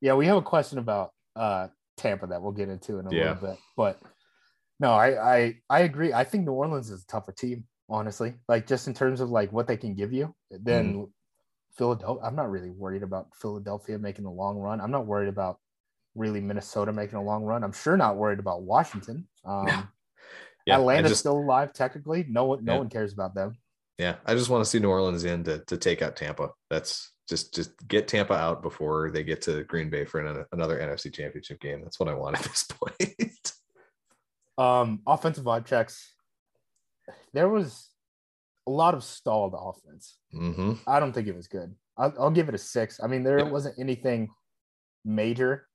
Yeah, 0.00 0.14
we 0.14 0.26
have 0.26 0.36
a 0.38 0.42
question 0.54 0.78
about 0.78 1.10
uh 1.36 1.68
Tampa 1.96 2.26
that 2.26 2.42
we'll 2.42 2.52
get 2.60 2.68
into 2.68 2.98
in 2.98 3.06
a 3.06 3.14
Yeah. 3.14 3.32
little 3.34 3.48
bit. 3.50 3.58
But 3.76 4.00
no, 4.80 4.90
I, 4.92 5.08
I 5.36 5.54
I 5.70 5.80
agree. 5.80 6.12
I 6.12 6.24
think 6.24 6.44
New 6.44 6.52
Orleans 6.52 6.90
is 6.90 7.02
a 7.02 7.06
tougher 7.06 7.32
team, 7.32 7.64
honestly. 7.88 8.34
Like 8.48 8.66
just 8.66 8.88
in 8.88 8.94
terms 8.94 9.20
of 9.20 9.30
like 9.30 9.52
what 9.52 9.66
they 9.68 9.76
can 9.76 9.94
give 9.94 10.12
you 10.12 10.34
than 10.50 10.84
Mm-hmm. 10.94 11.04
Philadelphia. 11.76 12.24
I'm 12.24 12.34
not 12.34 12.50
really 12.50 12.70
worried 12.70 13.04
about 13.04 13.28
Philadelphia 13.40 13.98
making 13.98 14.24
a 14.24 14.32
long 14.32 14.58
run. 14.58 14.80
I'm 14.80 14.90
not 14.90 15.06
worried 15.06 15.28
about 15.28 15.58
really 16.16 16.40
Minnesota 16.40 16.92
making 16.92 17.18
a 17.18 17.22
long 17.22 17.44
run. 17.44 17.62
I'm 17.62 17.72
sure 17.72 17.96
not 17.96 18.16
worried 18.16 18.40
about 18.40 18.62
Washington. 18.62 19.28
Um 19.44 19.88
Yeah. 20.68 20.78
Atlanta's 20.78 21.10
just- 21.12 21.20
still 21.20 21.38
alive 21.38 21.72
technically. 21.72 22.24
No 22.28 22.44
one 22.44 22.64
no 22.64 22.74
Yeah. 22.74 22.78
one 22.78 22.88
cares 22.90 23.12
about 23.12 23.34
them. 23.34 23.56
Yeah, 23.98 24.16
I 24.24 24.34
just 24.34 24.48
want 24.48 24.62
to 24.64 24.70
see 24.70 24.78
New 24.78 24.90
Orleans 24.90 25.24
in 25.24 25.42
to, 25.44 25.58
to 25.64 25.76
take 25.76 26.02
out 26.02 26.14
Tampa. 26.14 26.50
That's 26.70 27.10
just 27.28 27.52
just 27.54 27.72
get 27.88 28.06
Tampa 28.06 28.34
out 28.34 28.62
before 28.62 29.10
they 29.10 29.24
get 29.24 29.42
to 29.42 29.64
Green 29.64 29.90
Bay 29.90 30.04
for 30.04 30.20
another, 30.20 30.46
another 30.52 30.78
NFC 30.78 31.12
Championship 31.12 31.60
game. 31.60 31.82
That's 31.82 31.98
what 31.98 32.08
I 32.08 32.14
want 32.14 32.38
at 32.38 32.44
this 32.44 32.64
point. 32.70 33.52
Um, 34.56 35.00
offensive 35.06 35.44
vibe 35.44 35.66
checks. 35.66 36.12
There 37.32 37.48
was 37.48 37.90
a 38.66 38.70
lot 38.70 38.94
of 38.94 39.02
stalled 39.02 39.54
offense. 39.56 40.18
hmm 40.32 40.74
I 40.86 41.00
don't 41.00 41.12
think 41.12 41.26
it 41.28 41.34
was 41.36 41.48
good. 41.48 41.74
I'll, 41.96 42.14
I'll 42.18 42.30
give 42.30 42.48
it 42.48 42.54
a 42.54 42.58
six. 42.58 43.00
I 43.02 43.06
mean, 43.08 43.22
there 43.24 43.38
Yeah. 43.38 43.44
wasn't 43.50 43.78
anything 43.78 44.30
major 45.04 45.66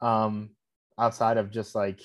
um, 0.00 0.50
outside 0.98 1.36
of 1.36 1.50
just 1.50 1.74
like 1.74 2.00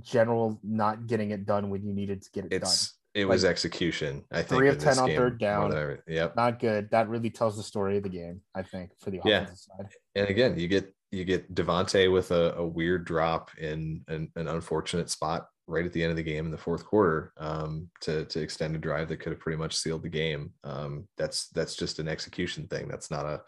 general 0.00 0.58
not 0.62 1.06
getting 1.06 1.30
it 1.30 1.44
done 1.46 1.70
when 1.70 1.84
you 1.84 1.92
needed 1.92 2.22
to 2.22 2.30
get 2.32 2.44
it 2.46 2.52
It's 2.52 2.98
it 3.14 3.26
was 3.26 3.44
execution. 3.44 4.24
I 4.32 4.36
think 4.36 4.48
three 4.60 4.68
of 4.70 4.78
10 4.78 4.98
on 4.98 5.06
game 5.08 5.16
third 5.18 5.38
down. 5.38 5.68
than 5.70 5.78
every- 5.78 5.98
Yep. 6.08 6.34
Not 6.34 6.58
good. 6.58 6.88
That 6.92 7.10
really 7.10 7.28
tells 7.28 7.58
the 7.58 7.62
story 7.62 7.98
of 7.98 8.04
the 8.04 8.08
game, 8.08 8.40
I 8.54 8.62
think, 8.62 8.90
for 9.00 9.10
the 9.10 9.20
Yeah. 9.22 9.42
offensive 9.42 9.58
side. 9.58 9.88
and 10.14 10.28
again, 10.28 10.58
you 10.58 10.66
get 10.68 10.94
you 11.10 11.26
get 11.26 11.54
Davante 11.54 12.10
with 12.10 12.30
a, 12.30 12.54
a 12.54 12.66
weird 12.66 13.04
drop 13.04 13.50
in 13.58 14.02
an, 14.08 14.32
an 14.34 14.48
unfortunate 14.48 15.10
spot 15.10 15.46
right 15.66 15.84
at 15.84 15.92
the 15.92 16.02
end 16.02 16.10
of 16.10 16.16
the 16.16 16.22
game 16.22 16.46
in 16.46 16.50
the 16.50 16.56
fourth 16.56 16.86
quarter 16.86 17.34
um, 17.36 17.90
to 18.00 18.24
to 18.24 18.40
extend 18.40 18.74
a 18.74 18.78
drive 18.78 19.08
that 19.08 19.18
could 19.18 19.32
have 19.32 19.40
pretty 19.40 19.58
much 19.58 19.76
sealed 19.76 20.02
the 20.02 20.08
game. 20.08 20.54
Um, 20.64 21.06
that's 21.18 21.48
that's 21.50 21.76
just 21.76 21.98
an 21.98 22.08
execution 22.08 22.66
thing. 22.66 22.88
That's 22.88 23.10
not 23.10 23.26
a 23.26 23.42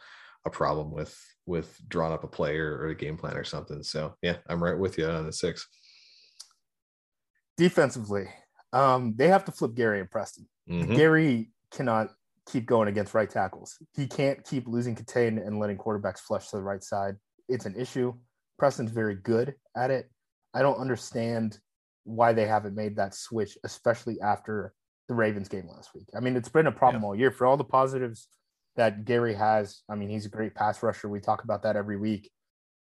a 0.45 0.51
problem 0.51 0.91
with 0.93 1.19
with 1.47 1.75
drawing 1.89 2.13
up 2.13 2.23
a 2.23 2.29
play 2.29 2.59
or, 2.59 2.77
or 2.81 2.89
a 2.89 2.95
game 2.95 3.17
plan 3.17 3.35
or 3.39 3.45
something. 3.45 3.83
So 3.83 4.15
yeah, 4.21 4.37
I'm 4.47 4.63
right 4.63 4.79
with 4.79 4.99
you 4.99 5.07
on 5.09 5.25
the 5.25 5.33
six. 5.33 5.67
Defensively, 7.57 8.29
um, 8.73 9.15
they 9.17 9.29
have 9.29 9.45
to 9.45 9.53
flip 9.53 9.75
Gary 9.75 10.01
and 10.01 10.11
Preston. 10.11 10.49
Mhm. 10.69 10.97
Gary 10.97 11.51
cannot 11.71 12.11
keep 12.47 12.67
going 12.67 12.89
against 12.89 13.15
right 13.15 13.31
tackles. 13.31 13.79
He 13.95 14.07
can't 14.07 14.45
keep 14.45 14.67
losing 14.67 14.95
contain 14.95 15.39
and 15.39 15.59
letting 15.59 15.79
quarterbacks 15.79 16.19
flush 16.19 16.51
to 16.51 16.57
the 16.57 16.63
right 16.63 16.83
side. 16.83 17.17
It's 17.49 17.67
an 17.67 17.75
issue. 17.77 18.13
Preston's 18.59 18.91
very 18.91 19.15
good 19.15 19.55
at 19.77 19.91
it. 19.91 20.11
I 20.53 20.63
don't 20.63 20.79
understand 20.79 21.59
why 22.05 22.33
they 22.33 22.47
haven't 22.47 22.75
made 22.75 22.97
that 22.97 23.15
switch, 23.15 23.57
especially 23.65 24.21
after 24.21 24.75
the 25.09 25.15
Ravens 25.15 25.49
game 25.49 25.69
last 25.69 25.95
week. 25.95 26.09
I 26.17 26.21
mean, 26.21 26.37
it's 26.37 26.49
been 26.49 26.67
a 26.67 26.73
problem 26.73 27.05
all 27.05 27.15
year 27.15 27.31
for 27.31 27.47
all 27.47 27.57
the 27.57 27.65
positives 27.65 28.29
that 28.77 29.05
Gary 29.05 29.35
has. 29.35 29.83
I 29.89 29.95
mean, 29.95 30.09
he's 30.09 30.27
a 30.27 30.31
great 30.31 30.55
pass 30.55 30.83
rusher. 30.83 31.09
We 31.09 31.21
talk 31.21 31.45
about 31.45 31.63
that 31.63 31.77
every 31.77 31.97
week. 31.97 32.31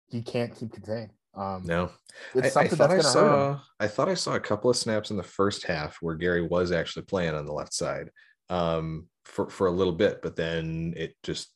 He 0.08 0.22
can't 0.22 0.56
keep 0.56 0.72
contained. 0.74 1.12
Um, 1.36 1.64
No, 1.66 1.92
it's 2.34 2.56
I, 2.58 2.64
I 2.64 2.68
something 2.68 2.78
thought 2.78 2.92
I 2.92 2.96
that's 2.96 3.04
going 3.04 3.14
to 3.14 3.20
hurt 3.20 3.38
him. 3.38 3.58
saw. 3.58 3.60
I 3.80 3.88
thought 3.88 4.10
I 4.10 4.14
saw 4.16 4.36
a 4.36 4.40
couple 4.40 4.70
of 4.70 4.78
snaps 4.78 5.12
in 5.12 5.18
the 5.18 5.24
first 5.24 5.64
half 5.66 5.98
where 6.02 6.16
Gary 6.16 6.42
was 6.42 6.72
actually 6.72 7.04
playing 7.06 7.36
on 7.36 7.46
the 7.46 7.54
left 7.54 7.74
side 7.74 8.10
um, 8.50 9.08
for 9.26 9.50
for 9.50 9.68
a 9.68 9.72
little 9.72 9.94
bit, 9.94 10.22
but 10.22 10.36
then 10.36 10.94
it 10.98 11.16
just. 11.24 11.50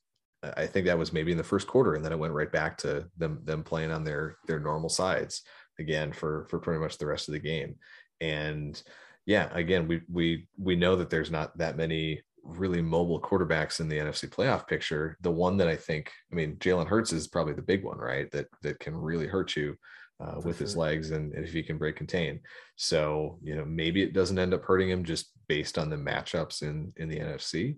I 0.58 0.68
think 0.68 0.88
that 0.88 0.98
was 0.98 1.14
maybe 1.14 1.32
in 1.32 1.38
the 1.38 1.44
first 1.44 1.68
quarter, 1.68 1.94
and 1.94 2.04
then 2.04 2.12
it 2.12 2.20
went 2.20 2.34
right 2.34 2.52
back 2.52 2.78
to 2.80 3.08
them 3.18 3.40
them 3.46 3.64
playing 3.64 3.92
on 3.92 4.04
their 4.04 4.36
their 4.46 4.60
normal 4.60 4.90
sides 4.90 5.42
again 5.80 6.12
for 6.12 6.46
for 6.50 6.60
pretty 6.60 6.82
much 6.82 6.98
the 6.98 7.06
rest 7.06 7.30
of 7.30 7.34
the 7.34 7.40
game. 7.40 7.76
And 8.20 8.82
yeah, 9.26 9.48
again, 9.54 9.88
we 9.88 10.02
we 10.12 10.48
we 10.58 10.76
know 10.76 10.98
that 10.98 11.10
there's 11.10 11.32
not 11.32 11.58
that 11.60 11.78
many 11.78 12.22
really 12.44 12.82
mobile 12.82 13.22
quarterbacks 13.22 13.80
in 13.80 13.88
the 13.88 13.98
NFC 13.98 14.30
playoff 14.30 14.68
picture. 14.68 15.18
The 15.22 15.32
one 15.32 15.58
that 15.58 15.68
I 15.68 15.76
think, 15.76 16.12
I 16.32 16.36
mean, 16.36 16.58
Jalen 16.58 16.88
Hurts 16.88 17.14
is 17.14 17.28
probably 17.28 17.54
the 17.54 17.62
big 17.62 17.84
one, 17.84 17.98
right? 17.98 18.30
That 18.32 18.48
that 18.62 18.80
can 18.80 18.96
really 18.96 19.28
hurt 19.28 19.56
you 19.56 19.78
uh, 20.20 20.36
with 20.44 20.58
sure. 20.58 20.66
his 20.66 20.78
legs 20.78 21.12
and, 21.12 21.34
and 21.34 21.46
if 21.46 21.54
he 21.54 21.64
can 21.64 21.78
break 21.78 21.96
contain. 21.96 22.40
So 22.76 23.40
you 23.42 23.56
know 23.56 23.66
maybe 23.66 24.04
it 24.04 24.14
doesn't 24.14 24.40
end 24.40 24.54
up 24.54 24.64
hurting 24.64 24.90
him 24.90 25.04
just 25.04 25.32
based 25.48 25.78
on 25.78 25.90
the 25.90 25.96
matchups 25.96 26.62
in 26.62 26.94
in 26.98 27.10
the 27.10 27.20
NFC, 27.20 27.78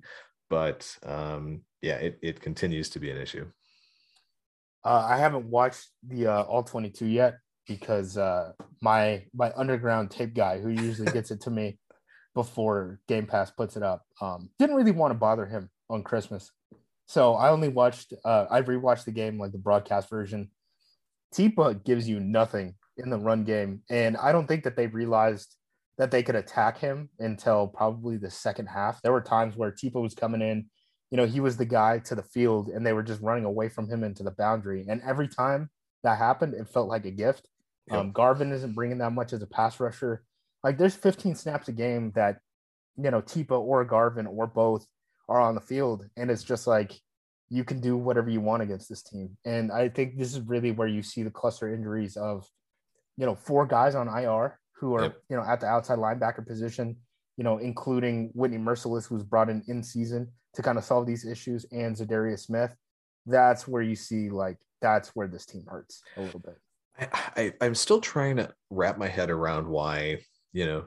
but 0.49 0.87
um, 1.05 1.61
yeah, 1.81 1.95
it 1.95 2.19
it 2.21 2.41
continues 2.41 2.89
to 2.89 2.99
be 2.99 3.11
an 3.11 3.17
issue. 3.17 3.45
Uh, 4.83 5.07
I 5.09 5.17
haven't 5.17 5.45
watched 5.45 5.89
the 6.07 6.27
uh, 6.27 6.43
all 6.43 6.63
22 6.63 7.07
yet 7.07 7.37
because 7.67 8.17
uh, 8.17 8.51
my 8.81 9.25
my 9.33 9.51
underground 9.55 10.11
tape 10.11 10.33
guy 10.33 10.59
who 10.59 10.69
usually 10.69 11.11
gets 11.11 11.31
it 11.31 11.41
to 11.41 11.51
me 11.51 11.79
before 12.35 12.99
Game 13.07 13.25
Pass 13.25 13.49
puts 13.49 13.75
it 13.75 13.81
up 13.81 14.03
um, 14.21 14.49
didn't 14.59 14.75
really 14.75 14.91
want 14.91 15.11
to 15.11 15.17
bother 15.17 15.47
him 15.47 15.69
on 15.89 16.03
Christmas, 16.03 16.51
so 17.07 17.33
I 17.33 17.49
only 17.49 17.69
watched. 17.69 18.13
Uh, 18.23 18.45
I 18.49 18.61
rewatched 18.61 19.05
the 19.05 19.11
game 19.11 19.39
like 19.39 19.51
the 19.51 19.57
broadcast 19.57 20.09
version. 20.09 20.51
Tipa 21.33 21.83
gives 21.83 22.07
you 22.07 22.19
nothing 22.19 22.75
in 22.97 23.09
the 23.09 23.17
run 23.17 23.43
game, 23.43 23.81
and 23.89 24.15
I 24.17 24.31
don't 24.31 24.47
think 24.47 24.63
that 24.65 24.75
they 24.75 24.87
realized 24.87 25.55
that 25.97 26.11
they 26.11 26.23
could 26.23 26.35
attack 26.35 26.77
him 26.77 27.09
until 27.19 27.67
probably 27.67 28.17
the 28.17 28.29
second 28.29 28.67
half. 28.67 29.01
There 29.01 29.13
were 29.13 29.21
times 29.21 29.55
where 29.55 29.71
Tipa 29.71 30.01
was 30.01 30.13
coming 30.13 30.41
in, 30.41 30.65
you 31.11 31.17
know, 31.17 31.25
he 31.25 31.39
was 31.39 31.57
the 31.57 31.65
guy 31.65 31.99
to 31.99 32.15
the 32.15 32.23
field, 32.23 32.69
and 32.69 32.85
they 32.85 32.93
were 32.93 33.03
just 33.03 33.21
running 33.21 33.45
away 33.45 33.69
from 33.69 33.89
him 33.89 34.03
into 34.03 34.23
the 34.23 34.31
boundary. 34.31 34.85
And 34.87 35.01
every 35.03 35.27
time 35.27 35.69
that 36.03 36.17
happened, 36.17 36.53
it 36.53 36.67
felt 36.67 36.89
like 36.89 37.05
a 37.05 37.11
gift. 37.11 37.47
Yep. 37.89 37.99
Um, 37.99 38.11
Garvin 38.11 38.51
isn't 38.51 38.73
bringing 38.73 38.97
that 38.97 39.11
much 39.11 39.31
as 39.31 39.41
a 39.41 39.47
pass 39.47 39.79
rusher. 39.79 40.23
Like 40.65 40.79
there's 40.79 40.95
15 40.95 41.35
snaps 41.35 41.67
a 41.67 41.71
game 41.71 42.11
that, 42.15 42.39
you 42.97 43.11
know, 43.11 43.21
Tipa 43.21 43.51
or 43.51 43.85
Garvin 43.85 44.25
or 44.25 44.47
both 44.47 44.87
are 45.29 45.39
on 45.39 45.53
the 45.53 45.61
field. 45.61 46.09
And 46.17 46.31
it's 46.31 46.43
just 46.43 46.65
like 46.65 46.99
you 47.49 47.63
can 47.63 47.79
do 47.79 47.95
whatever 47.95 48.31
you 48.31 48.41
want 48.41 48.63
against 48.63 48.89
this 48.89 49.03
team. 49.03 49.37
And 49.45 49.71
I 49.71 49.89
think 49.89 50.17
this 50.17 50.33
is 50.33 50.41
really 50.41 50.71
where 50.71 50.87
you 50.87 51.03
see 51.03 51.21
the 51.21 51.29
cluster 51.29 51.71
injuries 51.71 52.17
of, 52.17 52.49
you 53.15 53.27
know, 53.27 53.35
four 53.35 53.67
guys 53.67 53.93
on 53.93 54.07
IR 54.07 54.59
who 54.71 54.95
are, 54.95 55.03
yep. 55.03 55.21
you 55.29 55.37
know, 55.37 55.43
at 55.43 55.59
the 55.59 55.67
outside 55.67 55.99
linebacker 55.99 56.45
position, 56.45 56.95
you 57.37 57.43
know, 57.43 57.59
including 57.59 58.31
Whitney 58.33 58.57
Mercilus, 58.57 59.07
who's 59.07 59.23
brought 59.23 59.51
in 59.51 59.61
in 59.67 59.83
season 59.83 60.31
to 60.55 60.63
kind 60.63 60.79
of 60.79 60.83
solve 60.83 61.05
these 61.05 61.27
issues, 61.27 61.67
and 61.71 61.95
Za'Darius 61.95 62.39
Smith. 62.39 62.75
That's 63.27 63.67
where 63.67 63.83
you 63.83 63.95
see 63.95 64.31
like 64.31 64.57
that's 64.81 65.09
where 65.09 65.27
this 65.27 65.45
team 65.45 65.65
hurts 65.67 66.01
a 66.17 66.21
little 66.21 66.39
bit. 66.39 66.57
I, 66.97 67.53
I 67.61 67.65
am 67.65 67.75
still 67.75 68.01
trying 68.01 68.37
to 68.37 68.51
wrap 68.71 68.97
my 68.97 69.07
head 69.07 69.29
around 69.29 69.67
why 69.67 70.21
you 70.55 70.65
know 70.65 70.85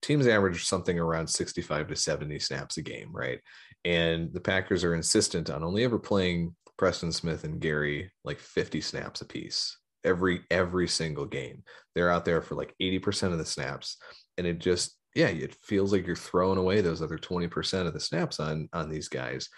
teams 0.00 0.26
average 0.26 0.64
something 0.64 0.98
around 0.98 1.28
65 1.28 1.88
to 1.88 1.96
70 1.96 2.38
snaps 2.38 2.78
a 2.78 2.82
game, 2.82 3.10
right? 3.12 3.38
And 3.84 4.32
the 4.32 4.40
Packers 4.40 4.82
are 4.82 4.94
insistent 4.94 5.50
on 5.50 5.62
only 5.62 5.84
ever 5.84 5.98
playing 5.98 6.54
Preston 6.78 7.12
Smith 7.12 7.44
and 7.44 7.60
Gary 7.60 8.10
like 8.24 8.38
50 8.38 8.80
snaps 8.80 9.20
a 9.20 9.26
piece 9.26 9.76
every 10.04 10.42
every 10.50 10.88
single 10.88 11.26
game. 11.26 11.64
They're 11.94 12.10
out 12.10 12.24
there 12.24 12.40
for 12.40 12.54
like 12.54 12.74
80% 12.80 13.32
of 13.32 13.38
the 13.38 13.44
snaps 13.44 13.98
and 14.38 14.46
it 14.46 14.58
just 14.58 14.96
yeah, 15.14 15.26
it 15.26 15.56
feels 15.56 15.92
like 15.92 16.06
you're 16.06 16.14
throwing 16.14 16.56
away 16.56 16.80
those 16.80 17.02
other 17.02 17.18
20% 17.18 17.86
of 17.86 17.92
the 17.92 18.00
snaps 18.00 18.38
on 18.38 18.68
on 18.72 18.88
these 18.88 19.08
guys. 19.08 19.48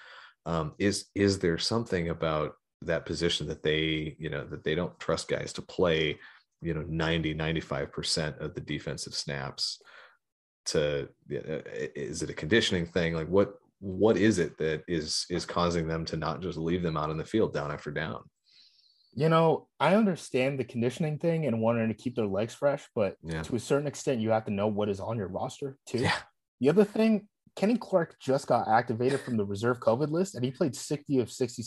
Um, 0.46 0.72
is 0.78 1.04
is 1.14 1.38
there 1.38 1.58
something 1.58 2.08
about 2.08 2.54
that 2.80 3.06
position 3.06 3.46
that 3.48 3.62
they, 3.62 4.16
you 4.18 4.30
know, 4.30 4.44
that 4.46 4.64
they 4.64 4.74
don't 4.74 4.98
trust 4.98 5.28
guys 5.28 5.52
to 5.52 5.62
play, 5.62 6.18
you 6.62 6.74
know, 6.74 6.84
90, 6.88 7.34
95% 7.34 8.38
of 8.38 8.54
the 8.54 8.60
defensive 8.60 9.14
snaps 9.14 9.82
to, 10.66 11.08
uh, 11.30 11.58
is 11.94 12.22
it 12.22 12.30
a 12.30 12.34
conditioning 12.34 12.86
thing? 12.86 13.14
Like 13.14 13.28
what, 13.28 13.54
what 13.80 14.16
is 14.16 14.38
it 14.38 14.56
that 14.58 14.84
is, 14.86 15.26
is 15.28 15.44
causing 15.44 15.88
them 15.88 16.04
to 16.06 16.16
not 16.16 16.40
just 16.40 16.56
leave 16.56 16.82
them 16.82 16.96
out 16.96 17.10
in 17.10 17.18
the 17.18 17.24
field 17.24 17.52
down 17.52 17.72
after 17.72 17.90
down? 17.90 18.22
You 19.14 19.28
know, 19.28 19.68
I 19.78 19.94
understand 19.94 20.58
the 20.58 20.64
conditioning 20.64 21.18
thing 21.18 21.46
and 21.46 21.60
wanting 21.60 21.88
to 21.88 21.94
keep 21.94 22.16
their 22.16 22.26
legs 22.26 22.54
fresh, 22.54 22.88
but 22.94 23.16
yeah. 23.22 23.42
to 23.42 23.56
a 23.56 23.60
certain 23.60 23.86
extent, 23.86 24.20
you 24.20 24.30
have 24.30 24.46
to 24.46 24.50
know 24.50 24.68
what 24.68 24.88
is 24.88 25.00
on 25.00 25.18
your 25.18 25.28
roster 25.28 25.76
too. 25.86 25.98
Yeah. 25.98 26.16
The 26.60 26.70
other 26.70 26.84
thing, 26.84 27.28
Kenny 27.56 27.76
Clark 27.76 28.16
just 28.20 28.46
got 28.46 28.68
activated 28.68 29.20
from 29.20 29.36
the 29.36 29.44
reserve 29.44 29.80
COVID 29.80 30.10
list 30.10 30.34
and 30.34 30.44
he 30.44 30.50
played 30.50 30.74
60 30.74 31.18
of 31.18 31.30
60, 31.30 31.62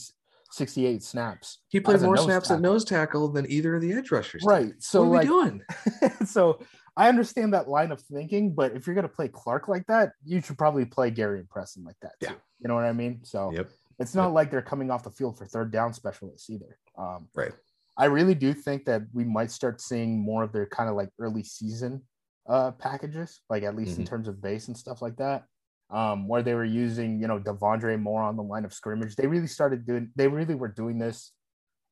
68 0.56 1.04
snaps. 1.04 1.60
He 1.68 1.82
played 1.82 2.02
more 2.02 2.16
snaps 2.16 2.48
tackle. 2.48 2.56
at 2.56 2.62
nose 2.62 2.86
tackle 2.86 3.28
than 3.28 3.50
either 3.52 3.76
of 3.76 3.82
the 3.82 3.92
edge 3.92 4.10
rushers. 4.10 4.42
Right. 4.46 4.72
So 4.80 5.04
what 5.04 5.08
are 5.08 5.10
like, 5.10 5.24
we 5.24 5.28
doing? 5.28 5.62
so 6.26 6.60
I 6.96 7.10
understand 7.10 7.54
that 7.54 7.68
line 7.68 7.92
of 7.92 8.00
thinking, 8.00 8.54
but 8.54 8.72
if 8.74 8.88
you're 8.88 8.96
gonna 8.96 9.10
play 9.10 9.28
Clark 9.28 9.68
like 9.68 9.86
that, 9.88 10.14
you 10.24 10.40
should 10.42 10.58
probably 10.58 10.86
play 10.86 11.12
Gary 11.12 11.40
and 11.40 11.50
Preston 11.50 11.84
like 11.84 11.98
that 12.02 12.14
too. 12.22 12.28
Yeah. 12.28 12.36
You 12.60 12.70
know 12.70 12.76
what 12.76 12.86
I 12.86 12.94
mean? 12.94 13.20
So 13.24 13.52
yep. 13.52 13.70
it's 14.00 14.16
not 14.16 14.28
yep. 14.28 14.34
like 14.34 14.52
they're 14.52 14.62
coming 14.62 14.90
off 14.90 15.04
the 15.04 15.12
field 15.12 15.38
for 15.38 15.46
third 15.46 15.72
down 15.72 15.94
specialists 15.94 16.50
either. 16.50 16.80
Um, 16.98 17.28
right. 17.36 17.52
I 17.98 18.06
really 18.06 18.36
do 18.36 18.54
think 18.54 18.86
that 18.86 19.04
we 19.14 19.26
might 19.26 19.52
start 19.52 19.82
seeing 19.82 20.20
more 20.20 20.44
of 20.44 20.54
their 20.54 20.68
kind 20.68 20.90
of 20.90 20.96
like 20.96 21.10
early 21.20 21.44
season 21.44 22.02
uh 22.48 22.72
packages, 22.72 23.42
like 23.50 23.64
at 23.64 23.76
least 23.76 23.94
mm-hmm. 23.94 24.02
in 24.02 24.08
terms 24.08 24.30
of 24.30 24.42
base 24.42 24.70
and 24.70 24.78
stuff 24.78 25.02
like 25.02 25.18
that 25.18 25.44
um, 25.90 26.28
where 26.28 26.42
they 26.42 26.54
were 26.54 26.66
using, 26.66 27.20
you 27.20 27.28
know, 27.28 27.40
De'Vondre 27.40 28.00
more 28.00 28.24
on 28.24 28.36
the 28.36 28.44
line 28.44 28.66
of 28.66 28.74
scrimmage. 28.74 29.16
They 29.16 29.28
really 29.28 29.48
started 29.48 29.86
doing, 29.86 30.12
they 30.16 30.28
really 30.28 30.56
were 30.56 30.68
doing 30.68 30.98
this 30.98 31.32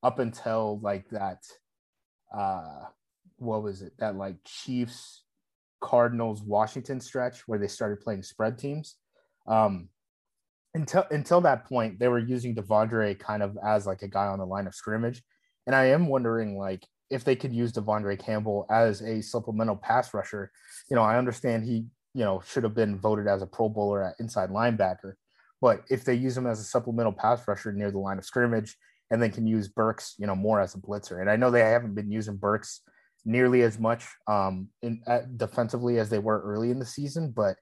up 0.02 0.20
until 0.20 0.80
like 0.82 1.08
that, 1.10 1.39
uh, 2.36 2.86
what 3.38 3.64
was 3.64 3.82
it? 3.82 3.94
That 4.00 4.16
like 4.16 4.36
Chiefs, 4.46 5.24
Cardinals, 5.82 6.41
Washington 6.41 7.00
stretch 7.00 7.48
where 7.48 7.60
they 7.60 7.68
started 7.68 8.02
playing 8.02 8.24
spread 8.24 8.58
teams. 8.58 8.96
Um, 9.48 9.89
until 10.74 11.06
until 11.12 11.41
that 11.41 11.66
point, 11.66 12.00
they 12.00 12.08
were 12.08 12.20
using 12.20 12.56
De'Vondre 12.56 13.20
kind 13.20 13.44
of 13.44 13.58
as 13.64 13.86
like 13.86 14.02
a 14.02 14.08
guy 14.08 14.26
on 14.26 14.39
the 14.39 14.46
line 14.46 14.66
of 14.66 14.74
scrimmage. 14.74 15.22
And 15.68 15.76
I 15.76 15.86
am 15.86 16.08
wondering 16.08 16.58
like 16.58 16.84
if 17.10 17.24
they 17.24 17.36
could 17.36 17.54
use 17.54 17.74
De'Vondre 17.74 18.18
Campbell 18.18 18.66
as 18.72 19.02
a 19.02 19.22
supplemental 19.22 19.76
pass 19.76 20.14
rusher. 20.14 20.52
You 20.89 20.96
know, 20.96 21.04
I 21.04 21.18
understand 21.18 21.64
he 21.64 21.86
you 22.14 22.24
know, 22.24 22.41
should 22.45 22.64
have 22.64 22.76
been 22.76 22.97
voted 22.99 23.28
as 23.28 23.41
a 23.41 23.47
Pro 23.47 23.70
Bowler 23.70 24.03
at 24.03 24.16
inside 24.20 24.49
linebacker. 24.49 25.14
But 25.61 25.82
if 25.89 26.03
they 26.03 26.14
use 26.14 26.38
him 26.38 26.47
as 26.47 26.59
a 26.59 26.64
supplemental 26.64 27.14
pass 27.14 27.47
rusher 27.47 27.72
near 27.72 27.91
the 27.91 27.99
line 27.99 28.18
of 28.18 28.26
scrimmage, 28.26 28.76
and 29.11 29.22
then 29.22 29.32
can 29.32 29.45
use 29.45 29.68
Burks, 29.68 30.16
you 30.18 30.26
know, 30.26 30.36
more 30.36 30.59
as 30.59 30.76
a 30.76 30.80
blitzer. 30.80 31.22
And 31.22 31.30
I 31.30 31.36
know 31.36 31.51
they 31.51 31.59
haven't 31.59 31.93
been 31.93 32.11
using 32.11 32.36
Burks 32.36 32.82
nearly 33.26 33.61
as 33.61 33.80
much 33.80 34.05
um, 34.28 34.70
in 34.82 35.01
at, 35.07 35.38
defensively 35.38 35.99
as 35.99 36.09
they 36.09 36.20
were 36.20 36.41
early 36.41 36.72
in 36.72 36.80
the 36.80 36.86
season, 36.86 37.32
but 37.32 37.55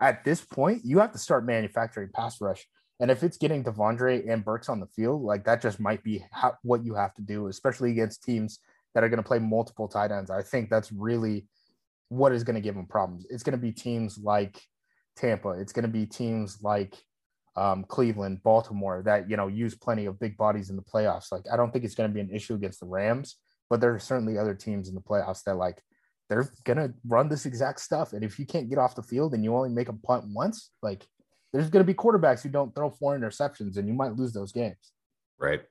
at 0.00 0.24
this 0.24 0.40
point, 0.40 0.82
you 0.84 0.98
have 0.98 1.12
to 1.12 1.18
start 1.18 1.44
manufacturing 1.44 2.10
pass 2.14 2.40
rush. 2.40 2.66
And 3.00 3.10
if 3.10 3.22
it's 3.22 3.36
getting 3.36 3.64
De'Vondre 3.64 4.30
and 4.30 4.44
Burks 4.44 4.68
on 4.68 4.80
the 4.80 4.86
field, 4.86 5.22
like 5.22 5.44
that 5.44 5.60
just 5.60 5.80
might 5.80 6.04
be 6.04 6.24
what 6.62 6.84
you 6.84 6.94
have 6.94 7.14
to 7.14 7.22
do, 7.22 7.48
especially 7.48 7.90
against 7.90 8.22
teams 8.22 8.60
that 8.94 9.02
are 9.02 9.08
going 9.08 9.22
to 9.22 9.26
play 9.26 9.38
multiple 9.38 9.88
tight 9.88 10.12
ends. 10.12 10.30
I 10.30 10.42
think 10.42 10.70
that's 10.70 10.92
really 10.92 11.46
what 12.12 12.32
is 12.32 12.44
going 12.44 12.54
to 12.54 12.60
give 12.60 12.74
them 12.74 12.86
problems. 12.86 13.26
It's 13.30 13.42
going 13.42 13.58
to 13.58 13.62
be 13.62 13.72
teams 13.72 14.18
like 14.18 14.60
Tampa. 15.16 15.50
It's 15.50 15.72
going 15.72 15.84
to 15.84 15.88
be 15.88 16.04
teams 16.04 16.58
like 16.62 16.94
um, 17.56 17.84
Cleveland, 17.84 18.42
Baltimore 18.42 19.02
that 19.04 19.30
you 19.30 19.36
know 19.36 19.48
use 19.48 19.74
plenty 19.74 20.04
of 20.04 20.20
big 20.20 20.36
bodies 20.36 20.68
in 20.68 20.76
the 20.76 20.82
playoffs. 20.82 21.32
Like 21.32 21.44
I 21.50 21.56
don't 21.56 21.72
think 21.72 21.84
it's 21.84 21.94
going 21.94 22.10
to 22.10 22.14
be 22.14 22.20
an 22.20 22.30
issue 22.30 22.54
against 22.54 22.80
the 22.80 22.86
Rams, 22.86 23.36
but 23.70 23.80
there 23.80 23.94
are 23.94 23.98
certainly 23.98 24.38
other 24.38 24.54
teams 24.54 24.88
in 24.88 24.94
the 24.94 25.00
playoffs 25.00 25.42
that 25.44 25.56
like 25.56 25.82
they're 26.28 26.50
gonna 26.64 26.92
run 27.06 27.28
this 27.28 27.46
exact 27.46 27.80
stuff. 27.80 28.12
And 28.12 28.24
if 28.24 28.38
you 28.38 28.46
can't 28.46 28.70
get 28.70 28.78
off 28.78 28.94
the 28.94 29.02
field 29.02 29.34
and 29.34 29.44
you 29.44 29.54
only 29.54 29.68
make 29.68 29.88
a 29.88 29.92
punt 29.92 30.24
once, 30.28 30.70
like 30.82 31.06
there's 31.52 31.68
gonna 31.68 31.84
be 31.84 31.94
quarterbacks 31.94 32.42
who 32.42 32.48
don't 32.48 32.74
throw 32.74 32.90
four 32.90 33.18
interceptions, 33.18 33.76
and 33.76 33.86
you 33.86 33.94
might 33.94 34.16
lose 34.16 34.32
those 34.32 34.52
games. 34.52 34.92
Right. 35.38 35.62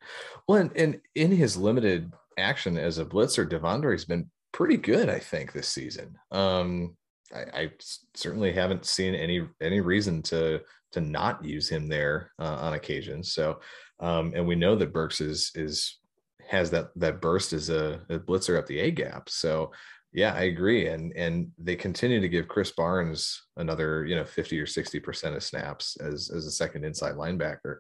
Well, 0.48 0.60
and, 0.60 0.78
and 0.78 1.02
in 1.16 1.32
his 1.32 1.58
limited 1.58 2.12
action 2.38 2.78
as 2.78 2.98
a 2.98 3.06
blitzer, 3.06 3.50
De'Vondre's 3.50 4.06
been 4.06 4.30
pretty 4.52 4.78
good, 4.78 5.10
I 5.10 5.20
think, 5.20 5.52
this 5.52 5.68
season. 5.68 6.18
Um, 6.32 6.96
I, 7.34 7.62
I, 7.62 7.72
certainly 8.14 8.52
haven't 8.52 8.86
seen 8.86 9.16
any 9.16 9.48
any 9.62 9.80
reason 9.80 10.22
to 10.24 10.62
to 10.92 11.02
not 11.02 11.44
use 11.46 11.70
him 11.70 11.88
there 11.88 12.32
uh, 12.40 12.58
on 12.62 12.74
occasion. 12.74 13.24
So, 13.24 13.60
um, 14.00 14.34
and 14.36 14.46
we 14.46 14.56
know 14.56 14.76
that 14.76 14.94
Burks 14.94 15.22
is 15.22 15.52
is 15.56 16.00
has 16.48 16.70
that 16.72 16.90
that 16.98 17.22
burst 17.22 17.54
as 17.54 17.70
a, 17.70 18.02
a 18.10 18.20
blitzer 18.20 18.58
up 18.58 18.68
the 18.68 18.80
A 18.80 18.92
gap. 18.92 19.30
So, 19.30 19.72
yeah, 20.12 20.34
I 20.34 20.44
agree. 20.44 20.88
And 20.88 21.16
and 21.16 21.52
they 21.58 21.76
continue 21.76 22.20
to 22.20 22.30
give 22.30 22.48
Krys 22.48 22.76
Barnes 22.76 23.42
another 23.58 24.06
you 24.06 24.16
know 24.16 24.26
fifty 24.26 24.60
or 24.60 24.66
sixty 24.66 25.00
percent 25.00 25.36
of 25.36 25.44
snaps 25.44 25.98
as 25.98 26.30
as 26.30 26.46
a 26.46 26.52
second 26.52 26.84
inside 26.84 27.16
linebacker. 27.16 27.78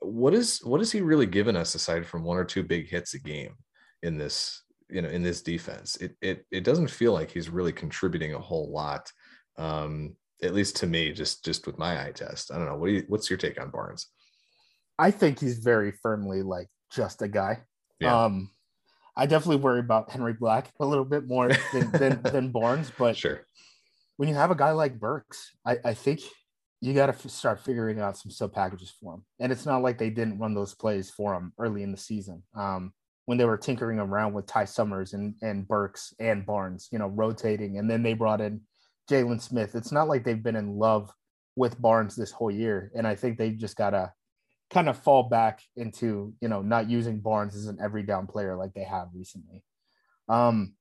What 0.00 0.34
is 0.34 0.60
what 0.62 0.80
has 0.80 0.92
he 0.92 1.00
really 1.00 1.26
given 1.26 1.56
us 1.56 1.74
aside 1.74 2.06
from 2.06 2.22
one 2.22 2.36
or 2.36 2.44
two 2.44 2.62
big 2.62 2.88
hits 2.88 3.14
a 3.14 3.18
game 3.18 3.56
in 4.02 4.18
this 4.18 4.62
you 4.88 5.02
know 5.02 5.08
in 5.08 5.22
this 5.22 5.42
defense 5.42 5.96
it 5.96 6.16
it 6.20 6.46
it 6.50 6.62
doesn't 6.62 6.90
feel 6.90 7.12
like 7.12 7.30
he's 7.30 7.48
really 7.48 7.72
contributing 7.72 8.34
a 8.34 8.38
whole 8.38 8.70
lot 8.70 9.10
um 9.58 10.14
at 10.42 10.54
least 10.54 10.76
to 10.76 10.86
me 10.86 11.12
just 11.12 11.44
just 11.44 11.66
with 11.66 11.78
my 11.78 12.06
eye 12.06 12.12
test. 12.12 12.52
I 12.52 12.56
don't 12.56 12.66
know. 12.66 12.76
What 12.76 12.88
do 12.88 12.92
you 12.92 13.04
what's 13.08 13.30
your 13.30 13.38
take 13.38 13.60
on 13.60 13.70
barnes? 13.70 14.08
I 14.98 15.10
think 15.10 15.40
he's 15.40 15.58
very 15.58 15.92
firmly 16.02 16.42
like 16.42 16.68
just 16.90 17.22
a 17.22 17.28
guy. 17.28 17.62
Yeah. 17.98 18.24
um 18.26 18.50
i 19.16 19.24
definitely 19.24 19.56
worry 19.56 19.80
about 19.80 20.10
henry 20.10 20.34
black 20.34 20.70
a 20.80 20.84
little 20.84 21.06
bit 21.06 21.26
more 21.26 21.48
than 21.72 21.90
than, 21.92 22.22
than 22.30 22.50
barnes 22.50 22.92
but 22.98 23.16
sure. 23.16 23.46
when 24.18 24.28
you 24.28 24.34
have 24.34 24.50
a 24.50 24.54
guy 24.54 24.72
like 24.72 25.00
burks 25.00 25.52
i 25.64 25.78
i 25.82 25.94
think 25.94 26.20
you 26.80 26.92
got 26.92 27.06
to 27.06 27.12
f- 27.12 27.30
start 27.30 27.60
figuring 27.60 28.00
out 28.00 28.18
some 28.18 28.30
sub 28.30 28.52
packages 28.52 28.94
for 29.00 29.14
him. 29.14 29.24
And 29.40 29.50
it's 29.50 29.66
not 29.66 29.82
like 29.82 29.98
they 29.98 30.10
didn't 30.10 30.38
run 30.38 30.54
those 30.54 30.74
plays 30.74 31.10
for 31.10 31.34
him 31.34 31.52
early 31.58 31.82
in 31.82 31.90
the 31.90 31.98
season. 31.98 32.42
Um, 32.54 32.92
when 33.26 33.38
they 33.38 33.44
were 33.44 33.58
tinkering 33.58 33.98
around 33.98 34.32
with 34.32 34.46
Ty 34.46 34.64
Summers 34.64 35.12
and, 35.12 35.34
and 35.42 35.66
Burks 35.66 36.14
and 36.18 36.46
Barnes, 36.46 36.88
you 36.90 36.98
know, 36.98 37.08
rotating. 37.08 37.78
And 37.78 37.90
then 37.90 38.02
they 38.02 38.14
brought 38.14 38.40
in 38.40 38.62
Jaylon 39.10 39.42
Smith. 39.42 39.74
It's 39.74 39.92
not 39.92 40.08
like 40.08 40.24
they've 40.24 40.42
been 40.42 40.56
in 40.56 40.78
love 40.78 41.12
with 41.56 41.80
Barnes 41.80 42.14
this 42.14 42.30
whole 42.30 42.50
year. 42.50 42.92
And 42.94 43.06
I 43.06 43.16
think 43.16 43.36
they 43.36 43.50
just 43.50 43.76
got 43.76 43.90
to 43.90 44.12
kind 44.70 44.88
of 44.88 44.98
fall 44.98 45.24
back 45.24 45.60
into, 45.76 46.34
you 46.40 46.48
know, 46.48 46.62
not 46.62 46.88
using 46.88 47.20
Barnes 47.20 47.56
as 47.56 47.66
an 47.66 47.78
every 47.82 48.04
down 48.04 48.26
player 48.26 48.56
like 48.56 48.74
they 48.74 48.84
have 48.84 49.08
recently. 49.12 49.62
Um, 50.28 50.74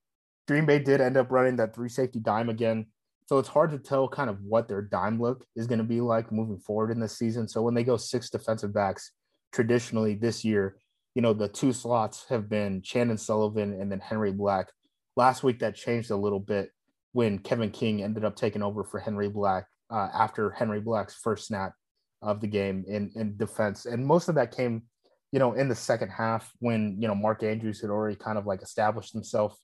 Green 0.48 0.66
Bay 0.66 0.80
did 0.80 1.02
end 1.02 1.18
up 1.18 1.32
running 1.32 1.56
that 1.58 1.74
three 1.74 1.90
safety 1.90 2.20
dime 2.20 2.50
again. 2.50 2.88
So 3.28 3.40
it's 3.40 3.50
hard 3.50 3.72
to 3.72 3.80
tell 3.80 4.08
kind 4.08 4.30
of 4.30 4.44
what 4.44 4.68
their 4.68 4.84
dime 4.84 5.20
look 5.20 5.46
is 5.56 5.66
going 5.66 5.80
to 5.80 5.84
be 5.84 6.00
like 6.00 6.32
moving 6.32 6.60
forward 6.60 6.92
in 6.92 7.00
this 7.00 7.18
season. 7.18 7.48
So 7.48 7.64
when 7.64 7.74
they 7.74 7.84
go 7.84 7.98
six 7.98 8.30
defensive 8.30 8.72
backs, 8.72 9.12
traditionally 9.52 10.14
this 10.14 10.46
year, 10.46 10.78
you 11.16 11.22
know, 11.22 11.34
the 11.34 11.48
two 11.48 11.74
slots 11.74 12.26
have 12.30 12.50
been 12.50 12.82
Chandon 12.82 13.18
Sullivan 13.18 13.74
and 13.80 13.92
then 13.92 14.00
Henry 14.00 14.32
Black. 14.32 14.68
Last 15.16 15.44
week 15.44 15.60
that 15.60 15.76
changed 15.76 16.12
a 16.12 16.16
little 16.16 16.40
bit 16.40 16.70
when 17.14 17.40
Kevin 17.40 17.72
King 17.72 18.04
ended 18.04 18.26
up 18.26 18.36
taking 18.36 18.62
over 18.62 18.84
for 18.84 19.00
Henry 19.00 19.30
Black 19.30 19.66
uh, 19.90 20.10
after 20.14 20.52
Henry 20.52 20.82
Black's 20.82 21.16
first 21.16 21.48
snap 21.48 21.74
of 22.22 22.42
the 22.42 22.48
game 22.48 22.84
in, 22.88 23.12
in 23.16 23.38
defense. 23.38 23.86
And 23.86 24.06
most 24.06 24.28
of 24.28 24.36
that 24.36 24.56
came, 24.56 24.84
you 25.32 25.40
know, 25.40 25.54
in 25.54 25.70
the 25.70 25.76
second 25.76 26.10
half 26.10 26.52
when, 26.60 26.98
you 27.00 27.08
know, 27.08 27.16
Mark 27.16 27.44
Andrews 27.44 27.82
had 27.82 27.90
already 27.90 28.16
kind 28.16 28.38
of 28.38 28.46
like 28.46 28.62
established 28.62 29.14
himself. 29.14 29.58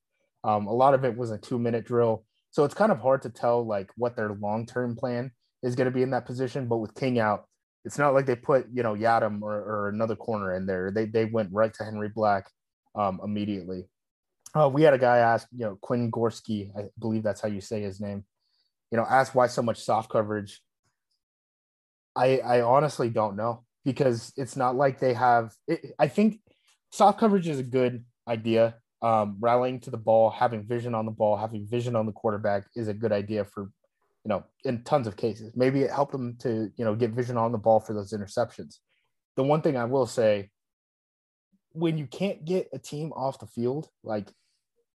Um, 0.43 0.67
a 0.67 0.73
lot 0.73 0.93
of 0.93 1.03
it 1.05 1.15
was 1.15 1.31
a 1.31 1.37
two 1.37 1.59
minute 1.59 1.85
drill 1.85 2.25
so 2.51 2.65
it's 2.65 2.73
kind 2.73 2.91
of 2.91 2.99
hard 2.99 3.21
to 3.23 3.29
tell 3.29 3.65
like 3.65 3.89
what 3.95 4.15
their 4.15 4.33
long 4.33 4.65
term 4.65 4.95
plan 4.95 5.31
is 5.63 5.75
going 5.75 5.85
to 5.85 5.91
be 5.91 6.03
in 6.03 6.11
that 6.11 6.25
position. 6.25 6.67
But 6.67 6.77
with 6.77 6.93
King 6.93 7.17
out, 7.17 7.45
it's 7.83 7.97
not 7.97 8.13
like 8.13 8.25
they 8.25 8.35
put 8.35 8.67
you 8.73 8.83
know 8.83 8.95
Yiadom 8.95 9.41
or, 9.41 9.53
or 9.53 9.89
another 9.89 10.15
corner 10.15 10.53
in 10.55 10.65
there. 10.65 10.91
They 10.91 11.05
they 11.05 11.25
went 11.25 11.51
right 11.51 11.73
to 11.75 11.83
Henry 11.83 12.09
Black 12.09 12.49
um, 12.95 13.19
immediately. 13.23 13.85
Uh, 14.53 14.69
we 14.69 14.81
had 14.81 14.93
a 14.93 14.97
guy 14.97 15.19
ask, 15.19 15.47
you 15.55 15.65
know, 15.65 15.77
Quinn 15.79 16.11
Gorski, 16.11 16.71
I 16.77 16.89
believe 16.99 17.23
that's 17.23 17.39
how 17.39 17.47
you 17.47 17.61
say 17.61 17.81
his 17.81 18.01
name. 18.01 18.25
You 18.91 18.97
know, 18.97 19.05
ask 19.09 19.33
why 19.33 19.47
so 19.47 19.61
much 19.61 19.81
soft 19.81 20.09
coverage. 20.09 20.61
I 22.15 22.39
I 22.39 22.61
honestly 22.61 23.09
don't 23.09 23.35
know 23.35 23.63
because 23.85 24.33
it's 24.35 24.55
not 24.55 24.75
like 24.75 24.99
they 24.99 25.13
have. 25.13 25.53
It, 25.67 25.93
I 25.97 26.07
think 26.07 26.39
soft 26.91 27.19
coverage 27.19 27.47
is 27.47 27.59
a 27.59 27.63
good 27.63 28.03
idea 28.27 28.75
um, 29.01 29.37
rallying 29.39 29.79
to 29.81 29.89
the 29.89 29.97
ball, 29.97 30.29
having 30.29 30.63
vision 30.63 30.93
on 30.93 31.05
the 31.05 31.11
ball, 31.11 31.35
having 31.35 31.65
vision 31.65 31.95
on 31.95 32.05
the 32.05 32.11
quarterback 32.11 32.65
is 32.75 32.87
a 32.87 32.93
good 32.93 33.11
idea 33.11 33.45
for, 33.45 33.71
you 34.23 34.29
know, 34.29 34.43
in 34.63 34.83
tons 34.83 35.07
of 35.07 35.17
cases. 35.17 35.53
Maybe 35.55 35.81
it 35.81 35.91
helped 35.91 36.11
them 36.11 36.35
to, 36.39 36.71
you 36.75 36.85
know, 36.85 36.95
get 36.95 37.11
vision 37.11 37.37
on 37.37 37.51
the 37.51 37.57
ball 37.57 37.79
for 37.79 37.93
those 37.93 38.13
interceptions. 38.13 38.77
The 39.35 39.43
one 39.43 39.61
thing 39.61 39.77
I 39.77 39.85
will 39.85 40.05
say, 40.05 40.49
when 41.73 41.97
you 41.97 42.05
can't 42.05 42.43
get 42.45 42.69
a 42.73 42.79
team 42.79 43.13
off 43.13 43.39
the 43.39 43.47
field, 43.47 43.89
like 44.03 44.27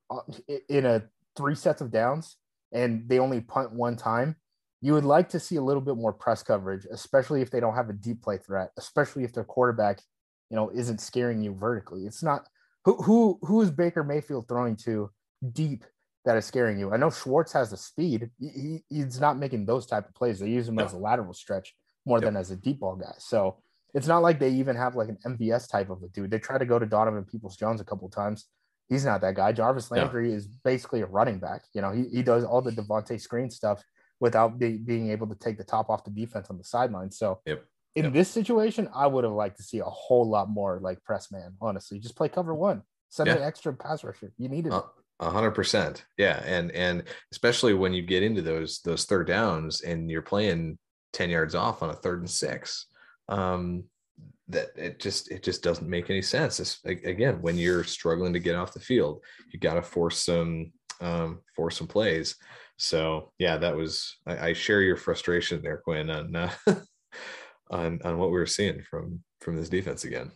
uh, 0.10 0.22
in 0.68 0.86
a 0.86 1.04
three 1.38 1.56
sets 1.56 1.82
of 1.82 1.92
downs, 1.92 2.38
and 2.72 3.08
they 3.08 3.20
only 3.20 3.42
punt 3.42 3.72
one 3.72 3.96
time, 3.96 4.36
you 4.82 4.94
would 4.94 5.06
like 5.06 5.30
to 5.30 5.40
see 5.40 5.56
a 5.56 5.62
little 5.62 5.82
bit 5.82 5.96
more 5.96 6.12
press 6.12 6.44
coverage, 6.44 6.86
especially 6.92 7.42
if 7.42 7.50
they 7.50 7.60
don't 7.60 7.76
have 7.76 7.90
a 7.90 7.94
deep 7.94 8.22
play 8.22 8.38
threat, 8.38 8.72
especially 8.78 9.24
if 9.24 9.32
their 9.32 9.46
quarterback, 9.46 10.02
you 10.50 10.58
know, 10.58 10.70
isn't 10.74 11.00
scaring 11.00 11.42
you 11.42 11.54
vertically. 11.54 12.06
It's 12.06 12.24
not 12.24 12.48
who 12.84 13.02
who 13.02 13.40
who 13.44 13.62
is 13.62 13.72
Baker 13.72 14.04
Mayfield 14.04 14.48
throwing 14.50 14.76
to 14.78 15.10
deep 15.54 15.86
that 16.26 16.38
is 16.38 16.46
scaring 16.46 16.80
you? 16.80 16.94
I 16.94 16.98
know 16.98 17.10
Schwartz 17.10 17.54
has 17.54 17.72
the 17.72 17.78
speed. 17.78 18.30
He, 18.40 18.84
he's 18.90 19.20
not 19.20 19.38
making 19.38 19.66
those 19.66 19.86
type 19.86 20.08
of 20.08 20.16
plays. 20.16 20.40
They 20.40 20.50
use 20.50 20.68
him 20.68 20.76
no. 20.76 20.86
as 20.86 20.94
a 20.94 20.98
lateral 20.98 21.34
stretch 21.34 21.76
more 22.06 22.18
yep. 22.18 22.26
than 22.26 22.38
as 22.38 22.52
a 22.52 22.56
deep 22.56 22.80
ball 22.80 22.96
guy. 22.96 23.14
So 23.18 23.58
it's 23.94 24.08
not 24.08 24.22
like 24.22 24.40
they 24.40 24.50
even 24.50 24.76
have 24.76 24.96
like 24.96 25.10
an 25.10 25.18
MVS 25.26 25.70
type 25.70 25.90
of 25.90 26.02
a 26.04 26.08
dude. 26.08 26.32
They 26.32 26.40
try 26.40 26.58
to 26.58 26.66
go 26.66 26.80
to 26.80 26.86
Donovan 26.86 27.26
Peoples 27.26 27.58
Jones 27.58 27.82
a 27.82 27.86
couple 27.86 28.10
times. 28.10 28.46
He's 28.90 29.06
not 29.06 29.22
that 29.22 29.36
guy. 29.36 29.52
Jarvis 29.54 29.92
Landry 29.92 30.30
no. 30.30 30.36
is 30.36 30.48
basically 30.48 31.02
a 31.02 31.06
running 31.06 31.40
back. 31.40 31.64
You 31.74 31.82
know, 31.82 31.92
he, 31.92 32.08
he 32.10 32.24
does 32.24 32.44
all 32.44 32.62
the 32.62 32.72
Davante 32.72 33.20
screen 33.20 33.50
stuff 33.50 33.82
without 34.20 34.60
be, 34.60 34.78
being 34.78 35.12
able 35.12 35.28
to 35.28 35.36
take 35.36 35.58
the 35.58 35.64
top 35.64 35.90
off 35.90 36.04
the 36.04 36.12
defense 36.12 36.48
on 36.50 36.58
the 36.58 36.64
sideline. 36.64 37.12
So 37.12 37.40
yep 37.46 37.64
in 37.96 38.06
yep. 38.06 38.14
this 38.14 38.30
situation, 38.30 38.90
I 38.94 39.08
would 39.08 39.24
have 39.24 39.34
liked 39.34 39.58
to 39.58 39.64
see 39.64 39.80
a 39.80 39.86
whole 39.86 40.28
lot 40.28 40.50
more 40.50 40.80
like 40.82 41.04
press 41.04 41.32
man. 41.32 41.56
Honestly, 41.62 42.00
just 42.00 42.16
play 42.16 42.28
cover 42.28 42.54
one, 42.56 42.82
send 43.10 43.28
yeah. 43.28 43.36
an 43.36 43.44
extra 43.44 43.74
pass 43.74 44.04
rusher. 44.04 44.32
You 44.38 44.50
needed 44.50 44.74
uh, 44.74 44.78
it. 44.78 44.84
Hundred 45.32 45.52
percent, 45.52 46.06
yeah, 46.18 46.42
and 46.46 46.72
and 46.72 47.04
especially 47.32 47.74
when 47.74 47.94
you 47.94 48.02
get 48.02 48.24
into 48.24 48.42
those 48.42 48.82
those 48.82 49.06
third 49.06 49.28
downs 49.28 49.82
and 49.82 50.10
you're 50.10 50.22
playing 50.22 50.78
ten 51.12 51.30
yards 51.30 51.56
off 51.56 51.84
on 51.84 51.90
a 51.90 51.96
third 51.96 52.20
and 52.20 52.30
six, 52.30 52.88
um, 53.30 53.84
that 54.48 54.70
it 54.76 55.00
just 55.00 55.32
it 55.32 55.44
just 55.44 55.64
doesn't 55.64 55.90
make 55.90 56.10
any 56.10 56.22
sense. 56.22 56.60
It's, 56.60 56.80
again, 56.84 57.42
when 57.42 57.58
you're 57.58 57.84
struggling 57.84 58.34
to 58.34 58.40
get 58.40 58.56
off 58.56 58.74
the 58.74 58.80
field, 58.80 59.24
you 59.52 59.60
got 59.60 59.76
to 59.76 59.82
force 59.82 60.20
some 60.20 60.72
um, 61.02 61.42
force 61.56 61.78
some 61.78 61.88
plays. 61.88 62.36
So 62.78 63.32
yeah, 63.38 63.58
that 63.58 63.76
was 63.76 64.18
I, 64.26 64.50
I 64.50 64.54
share 64.54 64.82
your 64.82 64.98
frustration 64.98 65.62
there, 65.62 65.78
Quinn, 65.78 66.10
on 66.10 66.36
uh, 66.36 66.52
on 67.70 68.00
on 68.04 68.18
what 68.18 68.30
we 68.30 68.38
were 68.38 68.46
seeing 68.46 68.82
from 68.82 69.24
from 69.42 69.56
this 69.56 69.70
defense 69.70 70.04
again. 70.04 70.32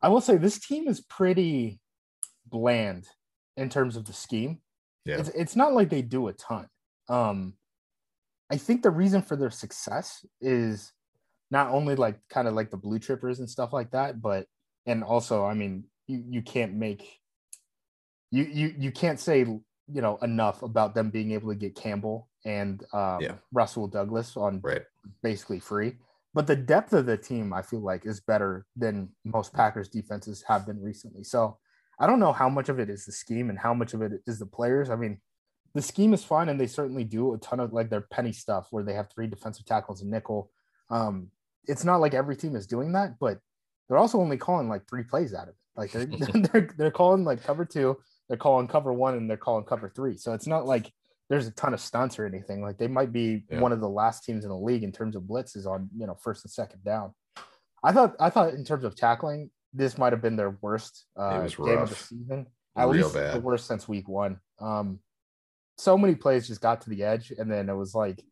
I 0.00 0.08
will 0.08 0.20
say 0.20 0.36
this 0.36 0.58
team 0.58 0.88
is 0.88 1.00
pretty 1.00 1.80
bland 2.46 3.06
in 3.56 3.68
terms 3.68 3.96
of 3.96 4.04
the 4.04 4.12
scheme. 4.12 4.60
Yeah. 5.04 5.18
It's, 5.18 5.28
it's 5.30 5.56
not 5.56 5.72
like 5.72 5.90
they 5.90 6.02
do 6.02 6.28
a 6.28 6.32
ton. 6.32 6.68
Um, 7.08 7.54
I 8.50 8.56
think 8.56 8.82
the 8.82 8.90
reason 8.90 9.22
for 9.22 9.36
their 9.36 9.50
success 9.50 10.24
is 10.40 10.92
not 11.50 11.70
only 11.70 11.94
like 11.94 12.18
kind 12.28 12.48
of 12.48 12.54
like 12.54 12.70
the 12.70 12.76
blue 12.76 12.98
trippers 12.98 13.38
and 13.38 13.48
stuff 13.48 13.72
like 13.72 13.90
that, 13.92 14.20
but 14.20 14.46
and 14.86 15.02
also, 15.02 15.44
I 15.44 15.54
mean, 15.54 15.84
you, 16.06 16.22
you 16.28 16.42
can't 16.42 16.74
make 16.74 17.20
you 18.30 18.44
you 18.44 18.74
you 18.78 18.90
can't 18.90 19.20
say 19.20 19.40
you 19.40 19.62
know 20.02 20.18
enough 20.22 20.62
about 20.62 20.94
them 20.94 21.10
being 21.10 21.32
able 21.32 21.50
to 21.50 21.54
get 21.54 21.76
Campbell 21.76 22.28
and 22.44 22.82
um, 22.92 23.20
yeah. 23.20 23.34
Rasul 23.52 23.86
Douglas 23.86 24.36
on 24.36 24.60
right. 24.62 24.82
basically 25.22 25.60
free. 25.60 25.94
But 26.34 26.48
the 26.48 26.56
depth 26.56 26.92
of 26.92 27.06
the 27.06 27.16
team, 27.16 27.52
I 27.52 27.62
feel 27.62 27.80
like, 27.80 28.06
is 28.06 28.20
better 28.20 28.66
than 28.76 29.10
most 29.24 29.52
Packers 29.54 29.88
defenses 29.88 30.42
have 30.48 30.66
been 30.66 30.82
recently. 30.82 31.22
So 31.22 31.58
I 31.98 32.06
don't 32.06 32.20
know 32.20 32.32
how 32.32 32.48
much 32.48 32.68
of 32.68 32.78
it 32.78 32.90
is 32.90 33.04
the 33.04 33.12
scheme 33.12 33.50
and 33.50 33.58
how 33.58 33.74
much 33.74 33.94
of 33.94 34.02
it 34.02 34.12
is 34.26 34.38
the 34.38 34.46
players. 34.46 34.90
I 34.90 34.96
mean, 34.96 35.20
the 35.74 35.82
scheme 35.82 36.14
is 36.14 36.24
fine, 36.24 36.48
and 36.48 36.60
they 36.60 36.66
certainly 36.66 37.04
do 37.04 37.34
a 37.34 37.38
ton 37.38 37.60
of 37.60 37.72
like 37.72 37.90
their 37.90 38.00
penny 38.00 38.32
stuff 38.32 38.68
where 38.70 38.84
they 38.84 38.94
have 38.94 39.10
three 39.10 39.26
defensive 39.26 39.66
tackles 39.66 40.02
and 40.02 40.10
nickel. 40.10 40.50
Um, 40.90 41.30
it's 41.66 41.84
not 41.84 42.00
like 42.00 42.14
every 42.14 42.36
team 42.36 42.56
is 42.56 42.66
doing 42.66 42.92
that, 42.92 43.18
but 43.18 43.38
they're 43.88 43.98
also 43.98 44.20
only 44.20 44.36
calling 44.36 44.68
like 44.68 44.88
three 44.88 45.02
plays 45.02 45.34
out 45.34 45.48
of 45.48 45.50
it. 45.50 45.54
Like 45.76 45.92
they're 45.92 46.06
they're, 46.52 46.70
they're 46.76 46.90
calling 46.90 47.24
like 47.24 47.42
cover 47.42 47.64
two, 47.64 47.96
they're 48.28 48.36
calling 48.38 48.68
cover 48.68 48.92
one, 48.92 49.14
and 49.14 49.28
they're 49.28 49.36
calling 49.36 49.64
cover 49.64 49.90
three. 49.94 50.16
So 50.16 50.32
it's 50.32 50.46
not 50.46 50.66
like 50.66 50.92
there's 51.28 51.46
a 51.46 51.52
ton 51.52 51.74
of 51.74 51.80
stunts 51.80 52.18
or 52.18 52.26
anything. 52.26 52.62
Like 52.62 52.78
they 52.78 52.88
might 52.88 53.12
be 53.12 53.44
yeah. 53.50 53.60
one 53.60 53.72
of 53.72 53.80
the 53.80 53.88
last 53.88 54.24
teams 54.24 54.44
in 54.44 54.50
the 54.50 54.56
league 54.56 54.84
in 54.84 54.92
terms 54.92 55.16
of 55.16 55.22
blitzes 55.22 55.66
on 55.66 55.88
you 55.96 56.06
know 56.06 56.16
first 56.22 56.44
and 56.44 56.52
second 56.52 56.84
down. 56.84 57.14
I 57.82 57.92
thought 57.92 58.14
I 58.20 58.30
thought 58.30 58.54
in 58.54 58.64
terms 58.64 58.84
of 58.84 58.96
tackling, 58.96 59.50
this 59.74 59.98
might 59.98 60.12
have 60.12 60.22
been 60.22 60.36
their 60.36 60.56
worst 60.60 61.06
uh, 61.16 61.46
game 61.46 61.78
of 61.78 61.90
the 61.90 61.94
season. 61.94 62.46
At 62.76 62.88
Real 62.88 63.04
least 63.04 63.14
bad. 63.14 63.34
the 63.34 63.40
worst 63.40 63.66
since 63.66 63.86
week 63.86 64.08
one. 64.08 64.38
Um, 64.60 64.98
so 65.78 65.98
many 65.98 66.14
plays 66.14 66.48
just 66.48 66.60
got 66.60 66.80
to 66.82 66.90
the 66.90 67.04
edge, 67.04 67.32
and 67.36 67.50
then 67.50 67.68
it 67.68 67.74
was 67.74 67.94
like 67.94 68.24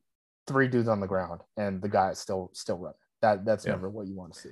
three 0.47 0.69
dudes 0.69 0.89
on 0.89 1.01
the 1.01 1.07
ground, 1.07 1.41
and 1.57 1.81
the 1.81 1.89
guy 1.89 2.11
is 2.11 2.19
still 2.19 2.51
still 2.53 2.79
running. 2.79 2.97
That 3.21 3.45
that's 3.45 3.67
yeah. 3.67 3.73
never 3.73 3.89
what 3.91 4.07
you 4.07 4.15
want 4.15 4.35
to 4.35 4.41
see 4.41 4.51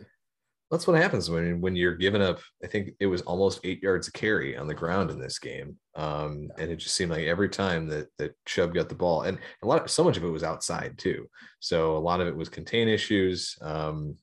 that's 0.70 0.86
what 0.86 1.00
happens 1.00 1.28
when 1.28 1.60
when 1.60 1.74
you're 1.74 1.96
giving 1.96 2.22
up. 2.22 2.40
I 2.62 2.68
think 2.68 2.90
it 3.00 3.06
was 3.06 3.22
almost 3.22 3.60
eight 3.64 3.82
yards 3.82 4.06
of 4.06 4.12
carry 4.12 4.56
on 4.56 4.68
the 4.68 4.74
ground 4.74 5.10
in 5.10 5.18
this 5.18 5.38
game, 5.38 5.76
um, 5.96 6.48
and 6.58 6.70
it 6.70 6.76
just 6.76 6.94
seemed 6.94 7.10
like 7.10 7.24
every 7.24 7.48
time 7.48 7.88
that 7.88 8.06
that 8.18 8.34
Chubb 8.46 8.74
got 8.74 8.88
the 8.88 8.94
ball, 8.94 9.22
and 9.22 9.38
a 9.62 9.66
lot, 9.66 9.82
of, 9.82 9.90
so 9.90 10.04
much 10.04 10.16
of 10.16 10.22
it 10.22 10.28
was 10.28 10.44
outside 10.44 10.96
too. 10.96 11.28
So 11.58 11.96
a 11.96 11.98
lot 11.98 12.20
of 12.20 12.28
it 12.28 12.36
was 12.36 12.48
contain 12.48 12.88
issues, 12.88 13.58
um, 13.62 14.16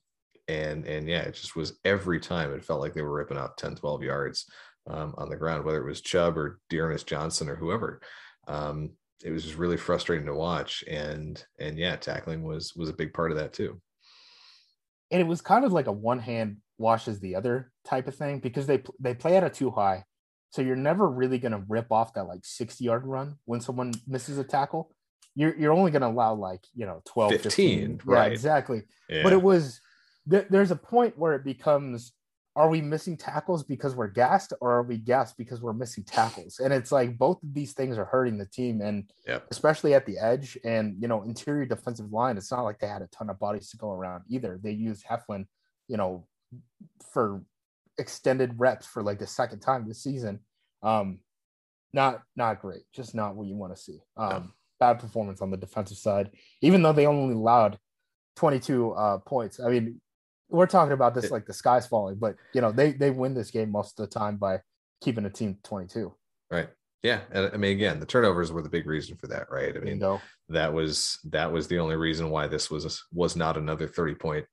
and 0.48 0.86
and 0.86 1.08
yeah, 1.08 1.22
it 1.22 1.36
just 1.36 1.56
was 1.56 1.80
every 1.86 2.20
time 2.20 2.54
it 2.54 2.64
felt 2.64 2.82
like 2.82 2.94
they 2.94 3.02
were 3.02 3.14
ripping 3.14 3.38
off 3.38 3.56
10, 3.58 3.76
12 3.76 4.04
yards 4.04 4.46
um, 4.90 5.14
on 5.18 5.30
the 5.30 5.36
ground, 5.36 5.66
whether 5.66 5.82
it 5.82 5.88
was 5.88 6.02
Chubb 6.02 6.38
or 6.38 6.60
D'Ernest 6.70 7.08
Johnson 7.08 7.50
or 7.50 7.56
whoever. 7.56 8.02
Um, 8.48 8.92
it 9.24 9.32
was 9.32 9.44
just 9.44 9.58
really 9.58 9.78
frustrating 9.78 10.28
to 10.28 10.34
watch, 10.34 10.84
and 10.88 11.44
and 11.60 11.78
yeah, 11.78 11.96
tackling 11.96 12.44
was 12.44 12.74
was 12.76 12.90
a 12.90 12.94
big 12.94 13.14
part 13.14 13.32
of 13.32 13.38
that 13.38 13.54
too 13.54 13.82
and 15.12 15.22
it 15.22 15.28
was 15.28 15.42
kind 15.42 15.66
of 15.66 15.72
like 15.72 15.88
a 15.88 15.92
one 15.92 16.20
hand 16.20 16.58
washes 16.78 17.20
the 17.20 17.36
other 17.36 17.72
type 17.86 18.08
of 18.08 18.16
thing 18.16 18.40
because 18.40 18.68
they 18.68 18.82
they 19.00 19.14
play 19.14 19.38
at 19.38 19.44
a 19.44 19.50
too 19.50 19.72
high. 19.72 20.04
So 20.50 20.62
you're 20.62 20.76
never 20.76 21.10
really 21.10 21.40
going 21.40 21.52
to 21.52 21.64
rip 21.68 21.92
off 21.92 22.14
that 22.14 22.24
like 22.24 22.40
60 22.44 22.84
yard 22.84 23.06
run 23.06 23.36
when 23.46 23.60
someone 23.60 23.94
misses 24.08 24.38
a 24.38 24.44
tackle. 24.44 24.92
You're, 25.36 25.56
you're 25.58 25.74
only 25.74 25.92
going 25.92 26.02
to 26.02 26.08
allow 26.08 26.34
like, 26.36 26.62
you 26.74 26.86
know, 26.86 27.02
12, 27.06 27.32
15. 27.34 27.42
15 27.44 28.02
right. 28.06 28.28
Yeah, 28.28 28.32
exactly. 28.32 28.84
Yeah. 29.10 29.24
But 29.24 29.34
it 29.34 29.42
was, 29.42 29.82
th- 30.30 30.48
there's 30.50 30.72
a 30.72 30.76
point 30.76 31.18
where 31.18 31.34
it 31.34 31.44
becomes, 31.44 32.14
are 32.56 32.70
we 32.70 32.82
missing 32.82 33.16
tackles 33.18 33.64
because 33.64 33.96
we're 33.96 34.08
gassed 34.08 34.52
or 34.62 34.72
are 34.72 34.84
we 34.84 34.98
gassed 34.98 35.38
because 35.38 35.62
we're 35.62 35.74
missing 35.74 36.04
tackles? 36.04 36.60
And 36.60 36.74
it's 36.74 36.92
like 36.92 37.18
both 37.18 37.42
of 37.44 37.54
these 37.54 37.74
things 37.74 37.98
are 37.98 38.06
hurting 38.06 38.38
the 38.38 38.46
team 38.48 38.82
and 38.82 39.12
Yep. 39.28 39.48
especially 39.52 39.94
at 39.94 40.06
the 40.06 40.18
edge 40.18 40.58
and 40.64 40.96
you 41.00 41.08
know 41.08 41.22
interior 41.24 41.66
defensive 41.66 42.12
line. 42.12 42.38
It's 42.38 42.52
not 42.52 42.64
like 42.64 42.80
they 42.80 42.88
had 42.88 43.04
a 43.04 43.08
ton 43.08 43.30
of 43.30 43.38
bodies 43.40 43.70
to 43.70 43.78
go 43.78 43.92
around 43.92 44.24
either. 44.28 44.60
They 44.62 44.72
used 44.72 45.06
Heflin, 45.06 45.46
you 45.88 45.98
know, 45.98 46.26
for 47.14 47.44
extended 48.00 48.54
reps 48.58 48.86
for 48.86 49.04
like 49.04 49.20
the 49.20 49.28
second 49.28 49.60
time 49.60 49.88
this 49.88 50.02
season. 50.04 50.40
Um, 50.82 51.20
not 51.94 52.22
not 52.36 52.62
great, 52.62 52.84
just 52.94 53.14
not 53.16 53.36
what 53.36 53.48
you 53.48 53.56
want 53.56 53.76
to 53.76 53.82
see. 53.82 54.00
Um, 54.18 54.54
bad 54.80 55.00
performance 55.00 55.42
on 55.42 55.52
the 55.52 55.58
defensive 55.58 55.98
side, 55.98 56.32
even 56.62 56.82
though 56.82 56.94
they 56.94 57.06
only 57.08 57.34
allowed 57.34 57.78
22 58.36 58.92
uh, 58.92 59.18
points. 59.20 59.60
I 59.60 59.70
mean, 59.70 60.00
we're 60.50 60.68
talking 60.68 60.94
about 60.94 61.14
this 61.14 61.32
like 61.32 61.46
the 61.46 61.54
sky's 61.54 61.88
falling, 61.88 62.16
but 62.16 62.36
you 62.54 62.62
know 62.62 62.72
they 62.72 62.92
they 62.92 63.12
win 63.12 63.34
this 63.34 63.52
game 63.52 63.72
most 63.72 64.00
of 64.00 64.10
the 64.10 64.20
time 64.20 64.38
by 64.38 64.62
keeping 65.02 65.26
a 65.26 65.30
team 65.30 65.58
22. 65.64 66.14
Right. 66.50 66.70
Yeah. 67.04 67.22
And 67.32 67.52
I 67.54 67.58
mean, 67.58 67.72
again, 67.72 68.00
the 68.00 68.06
turnovers 68.06 68.52
were 68.52 68.62
the 68.62 68.70
big 68.70 68.88
reason 68.88 69.18
for 69.18 69.28
that, 69.28 69.48
right? 69.52 69.76
I 69.76 69.80
mean, 69.80 70.00
Bingo. 70.00 70.22
that 70.50 70.74
was 70.74 71.20
that 71.26 71.52
was 71.52 71.68
the 71.68 71.80
only 71.80 71.96
reason 71.96 72.30
why 72.30 72.48
this 72.48 72.72
was 72.72 73.04
was 73.14 73.36
not 73.36 73.58
another 73.58 73.88
30 73.88 74.16
point 74.16 74.46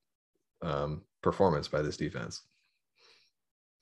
um 0.62 1.02
performance 1.22 1.68
by 1.68 1.82
this 1.82 1.96
defense. 1.96 2.42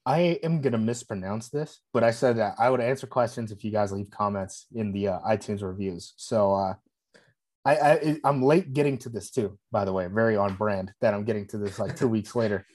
I 0.04 0.38
am 0.42 0.60
gonna 0.60 0.78
mispronounce 0.78 1.48
this, 1.48 1.80
but 1.92 2.02
I 2.02 2.10
said 2.10 2.36
that 2.38 2.54
I 2.58 2.70
would 2.70 2.80
answer 2.80 3.06
questions 3.06 3.52
if 3.52 3.64
you 3.64 3.70
guys 3.70 3.92
leave 3.92 4.10
comments 4.10 4.66
in 4.74 4.92
the 4.92 5.08
uh, 5.08 5.20
iTunes 5.20 5.62
reviews. 5.62 6.14
So 6.16 6.54
uh, 6.54 6.74
I, 7.64 7.76
I 7.76 8.16
I'm 8.24 8.42
late 8.42 8.72
getting 8.72 8.98
to 8.98 9.08
this 9.08 9.30
too. 9.30 9.58
By 9.70 9.84
the 9.84 9.92
way, 9.92 10.06
very 10.08 10.36
on 10.36 10.54
brand 10.54 10.92
that 11.00 11.14
I'm 11.14 11.24
getting 11.24 11.46
to 11.48 11.58
this 11.58 11.78
like 11.78 11.96
two 11.96 12.08
weeks 12.08 12.34
later. 12.34 12.66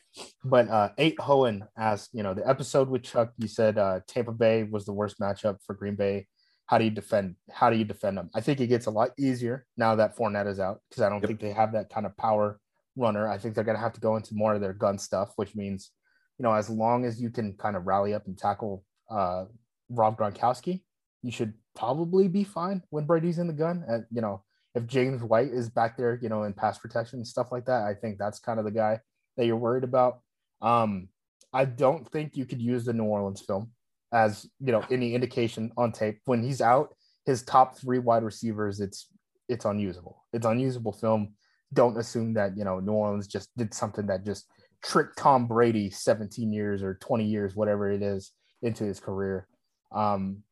But 0.43 0.69
uh, 0.69 0.89
eight 0.97 1.17
Hohen 1.19 1.67
asked, 1.77 2.11
you 2.13 2.23
know, 2.23 2.33
the 2.33 2.47
episode 2.47 2.89
with 2.89 3.03
Chuck, 3.03 3.33
you 3.37 3.47
said 3.47 3.77
uh, 3.77 3.99
Tampa 4.07 4.31
Bay 4.31 4.63
was 4.63 4.85
the 4.85 4.93
worst 4.93 5.19
matchup 5.19 5.57
for 5.65 5.75
Green 5.75 5.95
Bay. 5.95 6.27
How 6.67 6.77
do 6.77 6.85
you 6.85 6.91
defend? 6.91 7.35
How 7.51 7.69
do 7.69 7.77
you 7.77 7.85
defend 7.85 8.17
them? 8.17 8.29
I 8.33 8.41
think 8.41 8.59
it 8.59 8.67
gets 8.67 8.85
a 8.87 8.91
lot 8.91 9.11
easier 9.17 9.65
now 9.77 9.95
that 9.95 10.15
Fournette 10.17 10.47
is 10.47 10.59
out 10.59 10.79
because 10.89 11.01
I 11.01 11.09
don't 11.09 11.21
Yep. 11.21 11.27
think 11.27 11.39
they 11.41 11.51
have 11.51 11.73
that 11.73 11.89
kind 11.89 12.05
of 12.05 12.15
power 12.17 12.59
runner. 12.95 13.27
I 13.29 13.37
think 13.37 13.55
they're 13.55 13.63
gonna 13.63 13.79
have 13.79 13.93
to 13.93 14.01
go 14.01 14.15
into 14.15 14.35
more 14.35 14.53
of 14.55 14.61
their 14.61 14.73
gun 14.73 14.97
stuff, 14.97 15.33
which 15.35 15.55
means 15.55 15.91
you 16.39 16.43
know, 16.43 16.53
as 16.53 16.69
long 16.69 17.05
as 17.05 17.21
you 17.21 17.29
can 17.29 17.53
kind 17.53 17.75
of 17.75 17.87
rally 17.87 18.13
up 18.13 18.27
and 18.27 18.37
tackle 18.37 18.83
uh, 19.09 19.45
Rob 19.89 20.17
Gronkowski, 20.17 20.83
you 21.23 21.31
should 21.31 21.53
probably 21.75 22.27
be 22.27 22.43
fine 22.43 22.83
when 22.89 23.05
Brady's 23.05 23.39
in 23.39 23.47
the 23.47 23.53
gun. 23.53 23.83
And, 23.87 24.05
you 24.11 24.21
know, 24.21 24.43
if 24.77 24.85
James 24.85 25.23
White 25.23 25.51
is 25.51 25.69
back 25.69 25.97
there, 25.97 26.19
you 26.21 26.29
know, 26.29 26.43
in 26.43 26.53
pass 26.53 26.77
protection 26.77 27.17
and 27.17 27.27
stuff 27.27 27.51
like 27.51 27.65
that, 27.65 27.81
I 27.81 27.95
think 27.95 28.19
that's 28.19 28.39
kind 28.39 28.59
of 28.59 28.65
the 28.65 28.71
guy 28.71 28.99
that 29.35 29.45
you're 29.45 29.57
worried 29.57 29.83
about. 29.83 30.19
Um, 30.61 31.09
I 31.51 31.65
don't 31.65 32.07
think 32.11 32.37
you 32.37 32.45
could 32.45 32.61
use 32.61 32.85
the 32.85 32.93
New 32.93 33.05
Orleans 33.05 33.41
film 33.41 33.71
as, 34.13 34.45
you 34.59 34.71
know, 34.71 34.83
any 34.91 35.15
indication 35.15 35.71
on 35.77 35.91
tape. 35.91 36.19
When 36.25 36.43
he's 36.43 36.61
out, 36.61 36.95
his 37.25 37.41
top 37.41 37.77
three 37.77 37.97
wide 37.97 38.23
receivers, 38.23 38.79
it's 38.79 39.07
it's 39.49 39.65
unusable. 39.65 40.25
It's 40.31 40.45
unusable 40.45 40.93
film. 40.93 41.33
Don't 41.73 41.97
assume 41.97 42.33
that, 42.35 42.55
you 42.55 42.63
know, 42.63 42.79
New 42.79 42.91
Orleans 42.91 43.27
just 43.27 43.49
did 43.57 43.73
something 43.73 44.05
that 44.07 44.25
just 44.25 44.45
tricked 44.83 45.17
Tom 45.17 45.47
Brady 45.47 45.89
17 45.89 46.53
years 46.53 46.83
or 46.83 46.95
20 46.95 47.25
years, 47.25 47.55
whatever 47.55 47.89
it 47.89 48.03
is, 48.03 48.31
into 48.61 48.83
his 48.83 48.99
career. 48.99 49.47
Um, 49.91 50.43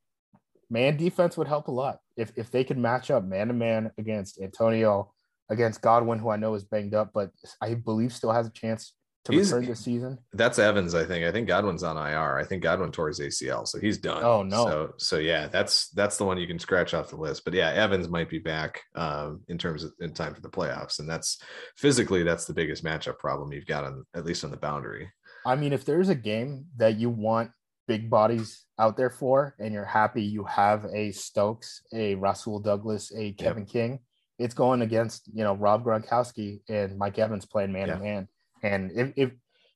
man 0.69 0.97
defense 0.97 1.38
would 1.38 1.47
help 1.47 1.67
a 1.67 1.71
lot 1.71 1.99
if 2.18 2.32
if 2.36 2.51
they 2.51 2.63
could 2.63 2.78
match 2.78 3.11
up 3.11 3.24
man 3.24 3.47
to 3.47 3.53
man 3.53 3.91
against 3.97 4.41
Antonio, 4.41 5.13
against 5.49 5.82
Godwin, 5.82 6.20
who 6.20 6.30
I 6.30 6.38
know 6.38 6.53
is 6.55 6.63
banged 6.63 6.93
up, 6.93 7.11
but 7.13 7.32
I 7.61 7.74
believe 7.76 8.13
still 8.13 8.32
has 8.32 8.47
a 8.47 8.51
chance 8.51 8.93
to 9.26 9.32
He's- 9.32 9.51
return 9.51 9.66
this 9.68 9.80
season. 9.80 10.20
That's 10.34 10.59
Evans, 10.59 10.93
I 10.93 11.03
think. 11.03 11.26
I 11.26 11.32
think 11.32 11.47
Godwin's 11.47 11.82
on 11.84 11.97
IR. 11.97 12.38
I 12.38 12.45
think 12.45 12.61
Godwin 12.61 12.91
tore 12.91 13.07
his 13.07 13.20
ACL, 13.20 13.68
so 13.68 13.80
he's 13.80 13.97
done. 13.97 14.24
Oh, 14.24 14.43
no. 14.43 14.66
So 14.68 14.93
so 14.97 15.18
yeah, 15.18 15.47
that's 15.47 15.89
that's 15.89 16.18
the 16.18 16.26
one 16.26 16.38
you 16.38 16.47
can 16.47 16.59
scratch 16.59 16.93
off 16.93 17.09
the 17.09 17.16
list. 17.18 17.43
But 17.43 17.53
yeah, 17.53 17.72
Evans 17.72 18.07
might 18.07 18.30
be 18.30 18.39
back 18.39 18.82
um, 18.95 19.41
in 19.47 19.57
terms 19.57 19.84
of 19.84 19.93
in 19.99 20.13
time 20.13 20.36
for 20.36 20.41
the 20.41 20.49
playoffs, 20.49 20.99
and 20.99 21.09
that's 21.09 21.41
physically 21.76 22.24
that's 22.24 22.45
the 22.45 22.53
biggest 22.53 22.84
matchup 22.84 23.18
problem 23.18 23.51
you've 23.51 23.66
got 23.66 23.84
on 23.84 24.05
at 24.16 24.26
least 24.26 24.43
on 24.43 24.51
the 24.51 24.57
boundary. 24.57 25.11
I 25.45 25.55
mean, 25.55 25.74
if 25.74 25.86
there's 25.86 26.09
a 26.09 26.16
game 26.16 26.66
that 26.78 26.97
you 26.97 27.09
want 27.09 27.51
big 27.88 28.09
bodies 28.09 28.65
out 28.79 28.97
there 28.97 29.09
for, 29.09 29.55
and 29.59 29.73
you're 29.73 29.86
happy 29.86 30.23
you 30.23 30.43
have 30.43 30.86
a 30.93 31.11
Stokes, 31.11 31.81
a 31.93 32.15
Russell 32.15 32.59
Douglas, 32.59 33.11
a 33.15 33.31
Kevin 33.33 33.65
King, 33.65 33.99
it's 34.38 34.53
going 34.53 34.81
against 34.81 35.29
you 35.33 35.43
know 35.43 35.55
Rob 35.55 35.83
Gronkowski 35.83 36.59
and 36.67 36.97
Mike 36.97 37.19
Evans 37.19 37.45
playing 37.45 37.71
man 37.71 37.88
to 37.88 37.97
man. 37.97 38.27
And 38.63 38.91
if 38.91 39.13
if 39.15 39.31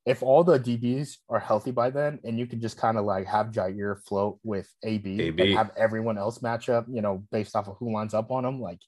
if 0.05 0.23
all 0.23 0.43
the 0.43 0.59
DBs 0.59 1.17
are 1.29 1.39
healthy 1.39 1.71
by 1.71 1.89
then, 1.89 2.19
and 2.23 2.39
you 2.39 2.47
can 2.47 2.61
just 2.61 2.77
kind 2.77 2.97
of 2.97 3.05
like 3.05 3.27
have 3.27 3.51
Jaire 3.51 4.01
float 4.03 4.39
with 4.43 4.67
AB, 4.83 5.21
AB. 5.21 5.41
and 5.41 5.57
have 5.57 5.71
everyone 5.77 6.17
else 6.17 6.41
match 6.41 6.69
up, 6.69 6.85
you 6.89 7.01
know, 7.01 7.23
based 7.31 7.55
off 7.55 7.67
of 7.67 7.77
who 7.77 7.93
lines 7.93 8.13
up 8.13 8.31
on 8.31 8.43
them, 8.43 8.59
like 8.59 8.79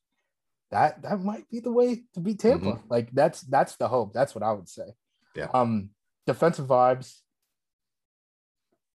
that 0.71 1.01
that 1.03 1.21
might 1.21 1.49
be 1.49 1.59
the 1.59 1.71
way 1.71 2.03
to 2.13 2.19
beat 2.19 2.39
Tampa. 2.39 2.81
Like 2.89 3.11
that's 3.11 3.41
that's 3.41 3.75
the 3.75 3.87
hope. 3.87 4.13
That's 4.13 4.35
what 4.35 4.43
I 4.43 4.51
would 4.53 4.69
say. 4.69 4.87
Yeah. 5.35 5.47
Um, 5.53 5.91
defensive 6.27 6.67
vibes, 6.67 7.19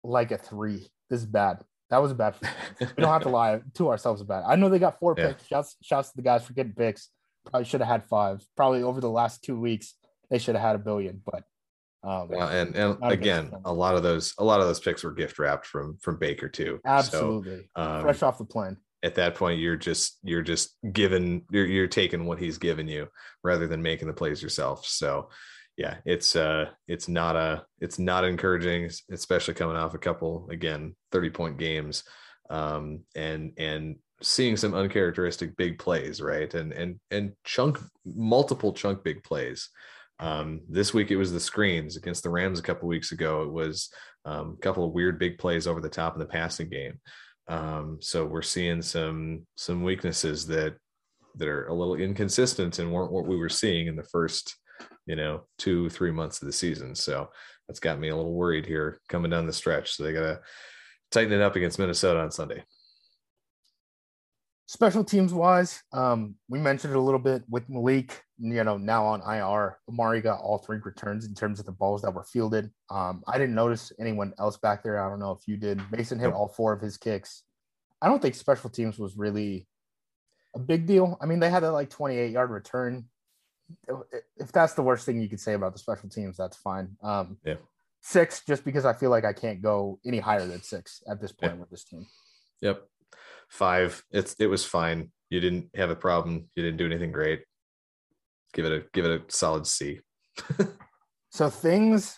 like 0.06 0.30
a 0.32 0.38
three. 0.38 0.86
This 1.10 1.20
is 1.20 1.26
bad. 1.26 1.62
That 1.90 1.98
was 1.98 2.10
a 2.10 2.14
bad. 2.14 2.34
we 2.80 2.86
don't 3.02 3.12
have 3.12 3.22
to 3.22 3.28
lie 3.28 3.60
to 3.74 3.88
ourselves 3.88 4.20
about 4.20 4.44
it. 4.44 4.46
I 4.48 4.56
know 4.56 4.68
they 4.68 4.78
got 4.78 4.98
four 4.98 5.14
Yeah. 5.16 5.28
picks. 5.28 5.46
Shouts, 5.46 5.76
shouts 5.82 6.10
to 6.10 6.16
the 6.16 6.22
guys 6.22 6.44
for 6.44 6.52
getting 6.52 6.72
picks. 6.72 7.10
Probably 7.44 7.64
should 7.64 7.80
have 7.80 7.88
had 7.88 8.04
five. 8.04 8.44
Probably 8.56 8.82
over 8.82 9.00
the 9.00 9.10
last 9.10 9.42
two 9.44 9.58
weeks, 9.58 9.94
they 10.30 10.38
should 10.38 10.56
have 10.56 10.64
had 10.64 10.74
a 10.76 10.80
billion. 10.80 11.22
But 11.24 11.44
um, 12.02 12.28
Well, 12.28 12.48
and 12.48 12.74
and 12.74 12.98
again, 13.02 13.50
them. 13.50 13.62
a 13.64 13.72
lot 13.72 13.94
of 13.94 14.02
those 14.02 14.34
a 14.38 14.44
lot 14.44 14.60
of 14.60 14.66
those 14.66 14.80
picks 14.80 15.04
were 15.04 15.12
gift 15.12 15.38
wrapped 15.38 15.66
from 15.66 15.96
from 16.02 16.18
Baker 16.18 16.48
too. 16.48 16.80
absolutely 16.84 17.68
So, 17.76 17.82
um, 17.82 18.02
fresh 18.02 18.22
off 18.22 18.38
the 18.38 18.44
plane. 18.44 18.76
at 19.04 19.14
that 19.14 19.36
point, 19.36 19.60
you're 19.60 19.76
just 19.76 20.18
you're 20.24 20.42
just 20.42 20.76
given 20.92 21.42
you're 21.52 21.66
you're 21.66 21.86
taking 21.86 22.26
what 22.26 22.40
he's 22.40 22.58
given 22.58 22.88
you 22.88 23.06
rather 23.44 23.68
than 23.68 23.80
making 23.80 24.08
the 24.08 24.14
plays 24.14 24.42
yourself. 24.42 24.84
So 24.86 25.28
yeah, 25.76 25.96
it's 26.04 26.34
uh 26.36 26.70
it's 26.88 27.08
not 27.08 27.36
a 27.36 27.64
it's 27.80 27.98
not 27.98 28.24
encouraging, 28.24 28.90
especially 29.10 29.54
coming 29.54 29.76
off 29.76 29.94
a 29.94 29.98
couple 29.98 30.48
again 30.50 30.96
30 31.12 31.30
point 31.30 31.58
games 31.58 32.04
um 32.48 33.00
and 33.14 33.52
and 33.58 33.96
seeing 34.22 34.56
some 34.56 34.72
uncharacteristic 34.72 35.56
big 35.56 35.78
plays 35.78 36.20
right? 36.22 36.52
And 36.54 36.72
and 36.72 36.98
and 37.10 37.32
chunk 37.44 37.78
multiple 38.04 38.72
chunk 38.72 39.04
big 39.04 39.22
plays. 39.22 39.68
Um 40.18 40.62
this 40.68 40.94
week 40.94 41.10
it 41.10 41.16
was 41.16 41.32
the 41.32 41.40
screens 41.40 41.96
against 41.96 42.22
the 42.22 42.30
rams 42.30 42.58
a 42.58 42.62
couple 42.62 42.88
weeks 42.88 43.12
ago. 43.12 43.42
It 43.42 43.52
was 43.52 43.90
um, 44.24 44.56
a 44.58 44.62
couple 44.62 44.84
of 44.84 44.92
weird 44.92 45.18
big 45.18 45.38
plays 45.38 45.66
over 45.66 45.80
the 45.80 45.88
top 45.88 46.14
in 46.14 46.20
the 46.20 46.26
passing 46.26 46.70
game. 46.70 46.98
Um 47.48 47.98
so 48.00 48.24
we're 48.24 48.40
seeing 48.40 48.80
some 48.80 49.46
some 49.56 49.82
weaknesses 49.82 50.46
that 50.46 50.76
that 51.34 51.48
are 51.48 51.66
a 51.66 51.74
little 51.74 51.96
inconsistent 51.96 52.78
and 52.78 52.90
weren't 52.90 53.12
what 53.12 53.26
we 53.26 53.36
were 53.36 53.50
seeing 53.50 53.88
in 53.88 53.96
the 53.96 54.02
first 54.04 54.56
you 55.06 55.16
know 55.16 55.42
two 55.58 55.88
three 55.90 56.10
months 56.10 56.42
of 56.42 56.46
the 56.46 56.52
season 56.52 56.94
so 56.94 57.30
that's 57.66 57.80
got 57.80 57.98
me 57.98 58.08
a 58.08 58.16
little 58.16 58.34
worried 58.34 58.66
here 58.66 59.00
coming 59.08 59.30
down 59.30 59.46
the 59.46 59.52
stretch 59.52 59.92
so 59.92 60.02
they 60.02 60.12
gotta 60.12 60.40
tighten 61.10 61.32
it 61.32 61.42
up 61.42 61.56
against 61.56 61.78
minnesota 61.78 62.20
on 62.20 62.30
sunday 62.30 62.62
Special 64.68 65.04
teams 65.04 65.32
wise, 65.32 65.80
um, 65.92 66.34
we 66.48 66.58
mentioned 66.58 66.92
it 66.92 66.96
a 66.96 67.00
little 67.00 67.20
bit 67.20 67.44
with 67.48 67.68
Malik, 67.68 68.20
you 68.36 68.64
know, 68.64 68.76
now 68.76 69.06
on 69.06 69.20
IR. 69.20 69.78
Amari 69.88 70.20
got 70.20 70.40
all 70.40 70.58
three 70.58 70.78
returns 70.82 71.24
in 71.24 71.34
terms 71.34 71.60
of 71.60 71.66
the 71.66 71.72
balls 71.72 72.02
that 72.02 72.12
were 72.12 72.24
fielded. 72.24 72.72
Um, 72.90 73.22
I 73.28 73.38
didn't 73.38 73.54
notice 73.54 73.92
anyone 74.00 74.34
else 74.40 74.56
back 74.56 74.82
there. 74.82 75.00
I 75.00 75.08
don't 75.08 75.20
know 75.20 75.30
if 75.30 75.46
you 75.46 75.56
did. 75.56 75.80
Mason 75.92 76.18
hit 76.18 76.32
all 76.32 76.48
four 76.48 76.72
of 76.72 76.80
his 76.80 76.96
kicks. 76.96 77.44
I 78.02 78.08
don't 78.08 78.20
think 78.20 78.34
special 78.34 78.68
teams 78.68 78.98
was 78.98 79.16
really 79.16 79.68
a 80.56 80.58
big 80.58 80.84
deal. 80.84 81.16
I 81.20 81.26
mean, 81.26 81.38
they 81.38 81.48
had 81.48 81.62
that 81.62 81.70
like 81.70 81.88
28 81.88 82.32
yard 82.32 82.50
return. 82.50 83.04
If 84.36 84.52
that's 84.52 84.74
the 84.74 84.82
worst 84.82 85.06
thing 85.06 85.20
you 85.20 85.28
could 85.28 85.40
say 85.40 85.54
about 85.54 85.72
the 85.72 85.78
special 85.78 86.08
teams, 86.08 86.36
that's 86.36 86.56
fine. 86.56 86.96
Um, 87.02 87.38
Yeah. 87.44 87.56
Six, 88.02 88.42
just 88.46 88.64
because 88.64 88.84
I 88.84 88.92
feel 88.92 89.10
like 89.10 89.24
I 89.24 89.32
can't 89.32 89.60
go 89.60 89.98
any 90.06 90.20
higher 90.20 90.46
than 90.46 90.62
six 90.62 91.02
at 91.08 91.20
this 91.20 91.32
point 91.32 91.54
Yeah. 91.54 91.58
with 91.60 91.70
this 91.70 91.82
team. 91.84 92.06
Yep. 92.60 92.86
Five. 93.48 94.04
It's 94.12 94.34
it 94.38 94.46
was 94.46 94.64
fine. 94.64 95.10
You 95.30 95.40
didn't 95.40 95.70
have 95.74 95.90
a 95.90 95.96
problem. 95.96 96.48
You 96.54 96.62
didn't 96.62 96.76
do 96.78 96.86
anything 96.86 97.10
great. 97.10 97.44
Give 98.52 98.64
it 98.64 98.72
a 98.72 98.84
give 98.92 99.04
it 99.04 99.10
a 99.20 99.24
solid 99.32 99.66
C. 99.66 100.00
So 101.30 101.50
things 101.50 102.16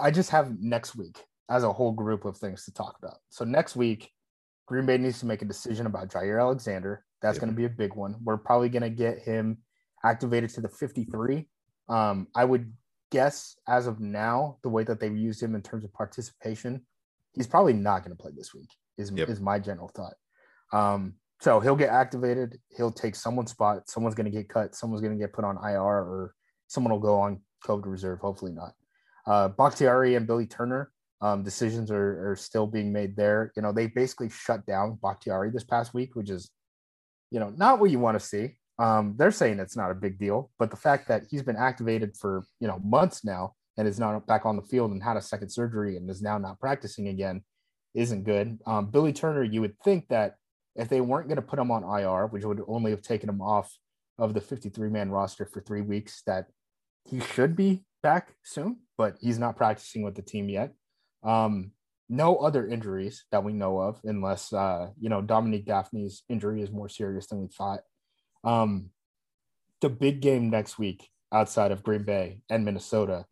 I 0.00 0.12
just 0.12 0.30
have 0.30 0.60
next 0.60 0.94
week 0.94 1.24
as 1.48 1.64
a 1.64 1.72
whole 1.72 1.90
group 1.90 2.24
of 2.24 2.36
things 2.36 2.64
to 2.66 2.72
talk 2.72 2.96
about. 3.02 3.16
So 3.30 3.44
next 3.44 3.74
week, 3.74 4.12
Green 4.66 4.86
Bay 4.86 4.96
needs 4.96 5.18
to 5.20 5.26
make 5.26 5.42
a 5.42 5.44
decision 5.46 5.86
about 5.86 6.08
Jaire 6.08 6.40
Alexander. 6.40 7.04
That's 7.20 7.36
Yep. 7.36 7.40
going 7.40 7.50
to 7.52 7.56
be 7.56 7.64
a 7.64 7.68
big 7.68 7.94
one. 7.96 8.14
We're 8.22 8.36
probably 8.36 8.68
going 8.68 8.82
to 8.82 8.90
get 8.90 9.18
him 9.20 9.58
activated 10.04 10.50
to 10.50 10.60
the 10.60 10.68
53. 10.68 11.48
Um, 11.88 12.28
I 12.34 12.44
would 12.44 12.72
guess 13.10 13.56
as 13.68 13.86
of 13.86 14.00
now, 14.00 14.58
the 14.62 14.68
way 14.68 14.84
that 14.84 15.00
they've 15.00 15.16
used 15.16 15.42
him 15.42 15.54
in 15.54 15.62
terms 15.62 15.84
of 15.84 15.92
participation, 15.92 16.86
he's 17.32 17.46
probably 17.46 17.72
not 17.72 18.04
going 18.04 18.16
to 18.16 18.22
play 18.22 18.32
this 18.36 18.54
week. 18.54 18.70
Is 18.96 19.10
Yep. 19.10 19.28
is 19.28 19.40
my 19.40 19.58
general 19.58 19.88
thought. 19.88 20.14
Um, 20.72 21.14
so 21.40 21.58
he'll 21.58 21.76
get 21.76 21.88
activated. 21.88 22.58
He'll 22.76 22.92
take 22.92 23.16
someone's 23.16 23.50
spot. 23.50 23.88
Someone's 23.88 24.14
going 24.14 24.30
to 24.30 24.30
get 24.30 24.48
cut. 24.48 24.74
Someone's 24.74 25.00
going 25.00 25.16
to 25.16 25.18
get 25.18 25.32
put 25.32 25.44
on 25.44 25.56
IR, 25.56 25.80
or 25.80 26.34
someone 26.68 26.92
will 26.92 27.00
go 27.00 27.18
on 27.18 27.40
COVID 27.64 27.86
reserve. 27.86 28.18
Hopefully 28.20 28.52
not. 28.52 28.74
Uh, 29.26 29.48
Bakhtiari 29.48 30.16
and 30.16 30.26
Billy 30.26 30.46
Turner 30.46 30.92
um, 31.22 31.42
decisions 31.42 31.90
are, 31.90 32.30
are 32.32 32.36
still 32.36 32.66
being 32.66 32.92
made 32.92 33.16
there. 33.16 33.52
You 33.56 33.62
know, 33.62 33.72
they 33.72 33.86
basically 33.86 34.28
shut 34.28 34.66
down 34.66 34.98
Bakhtiari 35.02 35.50
this 35.50 35.64
past 35.64 35.94
week, 35.94 36.14
which 36.14 36.30
is, 36.30 36.50
you 37.30 37.40
know, 37.40 37.52
not 37.56 37.78
what 37.78 37.90
you 37.90 37.98
want 37.98 38.18
to 38.18 38.24
see. 38.24 38.56
Um, 38.80 39.14
they're 39.18 39.30
saying 39.30 39.58
it's 39.58 39.76
not 39.76 39.90
a 39.90 39.94
big 39.94 40.18
deal, 40.18 40.50
but 40.58 40.70
the 40.70 40.76
fact 40.76 41.06
that 41.08 41.24
he's 41.30 41.42
been 41.42 41.56
activated 41.56 42.16
for 42.16 42.44
you 42.60 42.66
know 42.66 42.80
months 42.82 43.24
now 43.24 43.54
and 43.76 43.86
is 43.86 44.00
now 44.00 44.18
back 44.20 44.46
on 44.46 44.56
the 44.56 44.62
field 44.62 44.90
and 44.90 45.02
had 45.02 45.18
a 45.18 45.22
second 45.22 45.50
surgery 45.50 45.96
and 45.96 46.08
is 46.08 46.22
now 46.22 46.38
not 46.38 46.58
practicing 46.58 47.08
again 47.08 47.42
isn't 47.94 48.24
good. 48.24 48.58
Um, 48.66 48.86
Billy 48.86 49.12
Turner, 49.12 49.42
you 49.42 49.60
would 49.60 49.78
think 49.84 50.08
that 50.08 50.36
if 50.76 50.88
they 50.88 51.00
weren't 51.00 51.28
going 51.28 51.36
to 51.36 51.42
put 51.42 51.58
him 51.58 51.70
on 51.70 51.84
IR, 51.84 52.26
which 52.26 52.44
would 52.44 52.62
only 52.68 52.90
have 52.90 53.02
taken 53.02 53.28
him 53.28 53.42
off 53.42 53.76
of 54.18 54.32
the 54.32 54.40
53 54.40 54.88
man 54.88 55.10
roster 55.10 55.44
for 55.44 55.60
three 55.60 55.82
weeks, 55.82 56.22
that 56.26 56.46
he 57.04 57.20
should 57.20 57.56
be 57.56 57.84
back 58.02 58.34
soon, 58.44 58.78
but 58.96 59.16
he's 59.20 59.38
not 59.38 59.56
practicing 59.56 60.02
with 60.02 60.14
the 60.14 60.22
team 60.22 60.48
yet. 60.48 60.72
Um, 61.22 61.72
no 62.08 62.36
other 62.36 62.66
injuries 62.66 63.24
that 63.30 63.44
we 63.44 63.52
know 63.52 63.78
of, 63.78 64.00
unless 64.04 64.52
uh, 64.52 64.88
you 64.98 65.08
know 65.08 65.22
Dominique 65.22 65.66
Dafney's 65.66 66.22
injury 66.28 66.62
is 66.62 66.70
more 66.70 66.88
serious 66.88 67.26
than 67.26 67.40
we 67.40 67.48
thought. 67.48 67.80
Um, 68.44 68.90
the 69.80 69.88
big 69.88 70.20
game 70.20 70.50
next 70.50 70.78
week 70.78 71.10
outside 71.32 71.72
of 71.72 71.82
Green 71.82 72.02
Bay 72.02 72.42
and 72.50 72.64
Minnesota, 72.64 73.26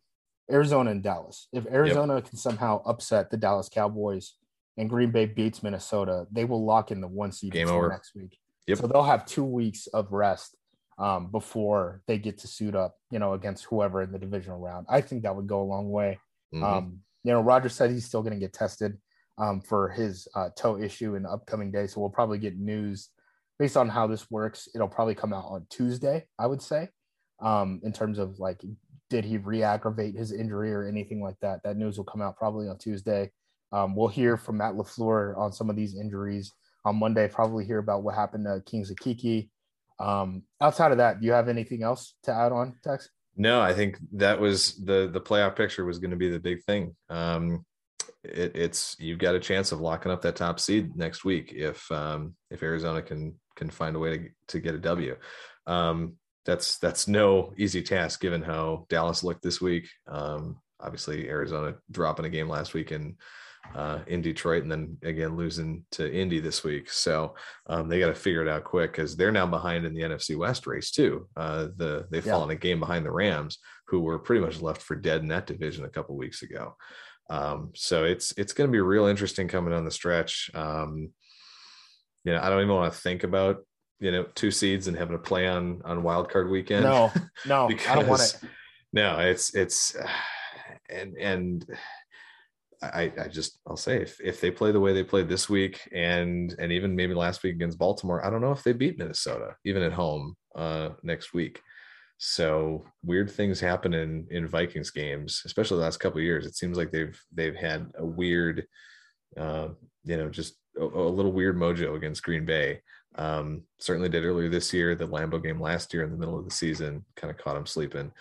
Arizona 0.51 0.91
and 0.91 1.03
Dallas. 1.03 1.47
If 1.53 1.65
Arizona 1.67 2.15
yep. 2.15 2.29
can 2.29 2.37
somehow 2.37 2.81
upset 2.85 3.29
the 3.29 3.37
Dallas 3.37 3.69
Cowboys 3.69 4.33
and 4.77 4.89
Green 4.89 5.11
Bay 5.11 5.25
beats 5.25 5.61
Minnesota, 5.61 6.25
they 6.31 6.45
will 6.45 6.65
lock 6.65 6.91
in 6.91 7.01
the 7.01 7.07
one 7.07 7.31
seed 7.31 7.51
game 7.51 7.69
over 7.69 7.89
next 7.89 8.15
week. 8.15 8.37
Yep. 8.67 8.77
So 8.79 8.87
they'll 8.87 9.03
have 9.03 9.25
two 9.25 9.43
weeks 9.43 9.87
of 9.87 10.11
rest 10.11 10.55
um, 10.97 11.31
before 11.31 12.01
they 12.07 12.17
get 12.17 12.39
to 12.39 12.47
suit 12.47 12.75
up, 12.75 12.97
you 13.11 13.19
know, 13.19 13.33
against 13.33 13.65
whoever 13.65 14.01
in 14.01 14.11
the 14.11 14.19
divisional 14.19 14.59
round. 14.59 14.85
I 14.89 15.01
think 15.01 15.23
that 15.23 15.35
would 15.35 15.47
go 15.47 15.61
a 15.61 15.63
long 15.63 15.89
way. 15.89 16.19
Mm-hmm. 16.53 16.63
Um, 16.63 16.99
you 17.23 17.31
know, 17.31 17.41
Rodgers 17.41 17.73
said 17.73 17.91
he's 17.91 18.05
still 18.05 18.21
going 18.21 18.33
to 18.33 18.39
get 18.39 18.53
tested 18.53 18.97
um, 19.37 19.61
for 19.61 19.89
his 19.89 20.27
uh, 20.35 20.49
toe 20.55 20.77
issue 20.77 21.15
in 21.15 21.23
the 21.23 21.29
upcoming 21.29 21.71
day. 21.71 21.87
So 21.87 22.01
we'll 22.01 22.09
probably 22.09 22.37
get 22.37 22.57
news 22.57 23.09
based 23.59 23.77
on 23.77 23.89
how 23.89 24.07
this 24.07 24.31
works. 24.31 24.69
It'll 24.73 24.87
probably 24.87 25.15
come 25.15 25.33
out 25.33 25.45
on 25.45 25.67
Tuesday, 25.69 26.25
I 26.39 26.47
would 26.47 26.61
say, 26.61 26.89
um, 27.41 27.81
in 27.83 27.91
terms 27.91 28.17
of 28.17 28.39
like, 28.39 28.63
did 29.09 29.25
he 29.25 29.37
re-aggravate 29.37 30.15
his 30.15 30.31
injury 30.31 30.73
or 30.73 30.87
anything 30.87 31.21
like 31.21 31.35
that? 31.41 31.61
That 31.63 31.77
news 31.77 31.97
will 31.97 32.05
come 32.05 32.21
out 32.21 32.37
probably 32.37 32.69
on 32.69 32.77
Tuesday. 32.77 33.31
Um, 33.71 33.95
we'll 33.95 34.07
hear 34.07 34.37
from 34.37 34.57
Matt 34.57 34.73
LaFleur 34.73 35.37
on 35.37 35.51
some 35.51 35.69
of 35.69 35.75
these 35.75 35.99
injuries 35.99 36.53
on 36.85 36.95
Monday. 36.95 37.27
Probably 37.27 37.65
hear 37.65 37.79
about 37.79 38.03
what 38.03 38.15
happened 38.15 38.45
to 38.45 38.63
Kingsley 38.65 38.95
Keke. 38.95 39.49
Um, 39.99 40.43
outside 40.61 40.91
of 40.91 40.97
that, 40.99 41.19
do 41.19 41.25
you 41.25 41.33
have 41.33 41.49
anything 41.49 41.83
else 41.83 42.15
to 42.23 42.31
add 42.31 42.51
on, 42.51 42.75
Tex? 42.83 43.09
No, 43.35 43.61
I 43.61 43.73
think 43.73 43.97
that 44.13 44.39
was 44.39 44.75
the 44.83 45.09
the 45.11 45.21
playoff 45.21 45.55
picture 45.55 45.85
was 45.85 45.99
going 45.99 46.11
to 46.11 46.17
be 46.17 46.29
the 46.29 46.39
big 46.39 46.63
thing. 46.63 46.95
Um, 47.09 47.65
it, 48.23 48.51
it's 48.55 48.95
you've 48.99 49.19
got 49.19 49.35
a 49.35 49.39
chance 49.39 49.71
of 49.71 49.79
locking 49.79 50.11
up 50.11 50.21
that 50.23 50.35
top 50.35 50.59
seed 50.59 50.95
next 50.95 51.23
week 51.23 51.53
if 51.55 51.89
um, 51.91 52.35
if 52.51 52.63
Arizona 52.63 53.01
can 53.01 53.39
can 53.59 53.69
find 53.69 53.95
a 53.95 53.99
way 53.99 54.17
to 54.17 54.29
to 54.47 54.59
get 54.59 54.75
a 54.75 54.79
W. 54.79 55.15
Um, 55.67 56.15
that's 56.45 56.77
that's 56.79 57.07
no 57.07 57.53
easy 57.57 57.83
task 57.83 58.21
given 58.21 58.41
how 58.41 58.85
Dallas 58.89 59.23
looked 59.23 59.43
this 59.43 59.61
week. 59.61 59.87
Um, 60.07 60.57
obviously, 60.79 61.29
Arizona 61.29 61.75
dropping 61.91 62.25
a 62.25 62.29
game 62.29 62.49
last 62.49 62.73
week 62.73 62.91
and 62.91 63.15
uh, 63.75 63.99
in 64.07 64.21
Detroit, 64.21 64.63
and 64.63 64.71
then 64.71 64.97
again 65.03 65.35
losing 65.35 65.85
to 65.91 66.11
Indy 66.11 66.39
this 66.39 66.63
week. 66.63 66.89
So 66.89 67.35
um, 67.67 67.87
they 67.87 67.99
got 67.99 68.07
to 68.07 68.15
figure 68.15 68.41
it 68.41 68.47
out 68.47 68.63
quick 68.63 68.91
because 68.91 69.15
they're 69.15 69.31
now 69.31 69.45
behind 69.45 69.85
in 69.85 69.93
the 69.93 70.01
NFC 70.01 70.35
West 70.35 70.65
race 70.65 70.91
too. 70.91 71.27
Uh, 71.35 71.67
the 71.75 72.07
they've 72.09 72.25
yeah. 72.25 72.31
fallen 72.33 72.49
a 72.49 72.55
game 72.55 72.79
behind 72.79 73.05
the 73.05 73.11
Rams, 73.11 73.59
who 73.87 73.99
were 73.99 74.17
pretty 74.17 74.43
much 74.43 74.61
left 74.61 74.81
for 74.81 74.95
dead 74.95 75.21
in 75.21 75.27
that 75.27 75.45
division 75.45 75.85
a 75.85 75.89
couple 75.89 76.15
weeks 76.15 76.41
ago. 76.41 76.75
Um, 77.29 77.71
so 77.75 78.05
it's 78.05 78.33
it's 78.37 78.53
going 78.53 78.67
to 78.67 78.71
be 78.71 78.81
real 78.81 79.05
interesting 79.05 79.47
coming 79.47 79.73
on 79.73 79.85
the 79.85 79.91
stretch. 79.91 80.49
Um, 80.55 81.11
you 82.23 82.33
know, 82.33 82.41
I 82.41 82.49
don't 82.49 82.61
even 82.61 82.75
want 82.75 82.93
to 82.93 82.99
think 82.99 83.23
about 83.23 83.57
you 83.99 84.11
know 84.11 84.25
two 84.35 84.51
seeds 84.51 84.87
and 84.87 84.97
having 84.97 85.17
to 85.17 85.23
play 85.23 85.47
on 85.47 85.81
on 85.85 86.03
wild 86.03 86.29
card 86.29 86.49
weekend. 86.49 86.83
No, 86.83 87.11
no, 87.45 87.67
because, 87.67 87.87
I 87.87 87.95
don't 87.95 88.07
want 88.07 88.21
it. 88.21 88.49
No, 88.93 89.19
it's 89.19 89.53
it's 89.53 89.95
and 90.89 91.15
and 91.17 91.65
I, 92.81 93.11
I 93.19 93.27
just 93.27 93.59
I'll 93.67 93.77
say 93.77 94.01
if 94.01 94.19
if 94.21 94.39
they 94.39 94.51
play 94.51 94.71
the 94.71 94.79
way 94.79 94.93
they 94.93 95.03
played 95.03 95.27
this 95.27 95.49
week 95.49 95.87
and 95.93 96.55
and 96.59 96.71
even 96.71 96.95
maybe 96.95 97.13
last 97.13 97.43
week 97.43 97.55
against 97.55 97.77
Baltimore, 97.77 98.25
I 98.25 98.29
don't 98.29 98.41
know 98.41 98.51
if 98.51 98.63
they 98.63 98.73
beat 98.73 98.97
Minnesota 98.97 99.55
even 99.65 99.83
at 99.83 99.93
home 99.93 100.35
uh, 100.55 100.89
next 101.03 101.33
week. 101.33 101.61
So 102.17 102.85
weird 103.03 103.31
things 103.31 103.59
happen 103.59 103.93
in 103.93 104.27
in 104.29 104.47
Vikings 104.47 104.91
games, 104.91 105.41
especially 105.45 105.77
the 105.77 105.83
last 105.83 105.99
couple 105.99 106.21
years. 106.21 106.45
It 106.45 106.55
seems 106.55 106.77
like 106.77 106.91
they've 106.91 107.19
they've 107.33 107.55
had 107.55 107.91
a 107.97 108.05
weird, 108.05 108.65
uh, 109.37 109.69
you 110.03 110.17
know, 110.17 110.29
just 110.29 110.55
a, 110.79 110.83
a, 110.83 111.09
little 111.09 111.31
weird 111.31 111.57
mojo 111.57 111.95
against 111.95 112.23
Green 112.23 112.45
Bay. 112.45 112.81
Um, 113.15 113.63
certainly 113.79 114.09
did 114.09 114.23
earlier 114.23 114.49
this 114.49 114.73
year. 114.73 114.95
The 114.95 115.07
Lambeau 115.07 115.43
game 115.43 115.59
last 115.59 115.93
year 115.93 116.03
in 116.03 116.11
the 116.11 116.17
middle 116.17 116.37
of 116.37 116.45
the 116.45 116.51
season 116.51 117.05
kind 117.15 117.31
of 117.31 117.37
caught 117.37 117.55
them 117.55 117.65
sleeping. 117.65 118.11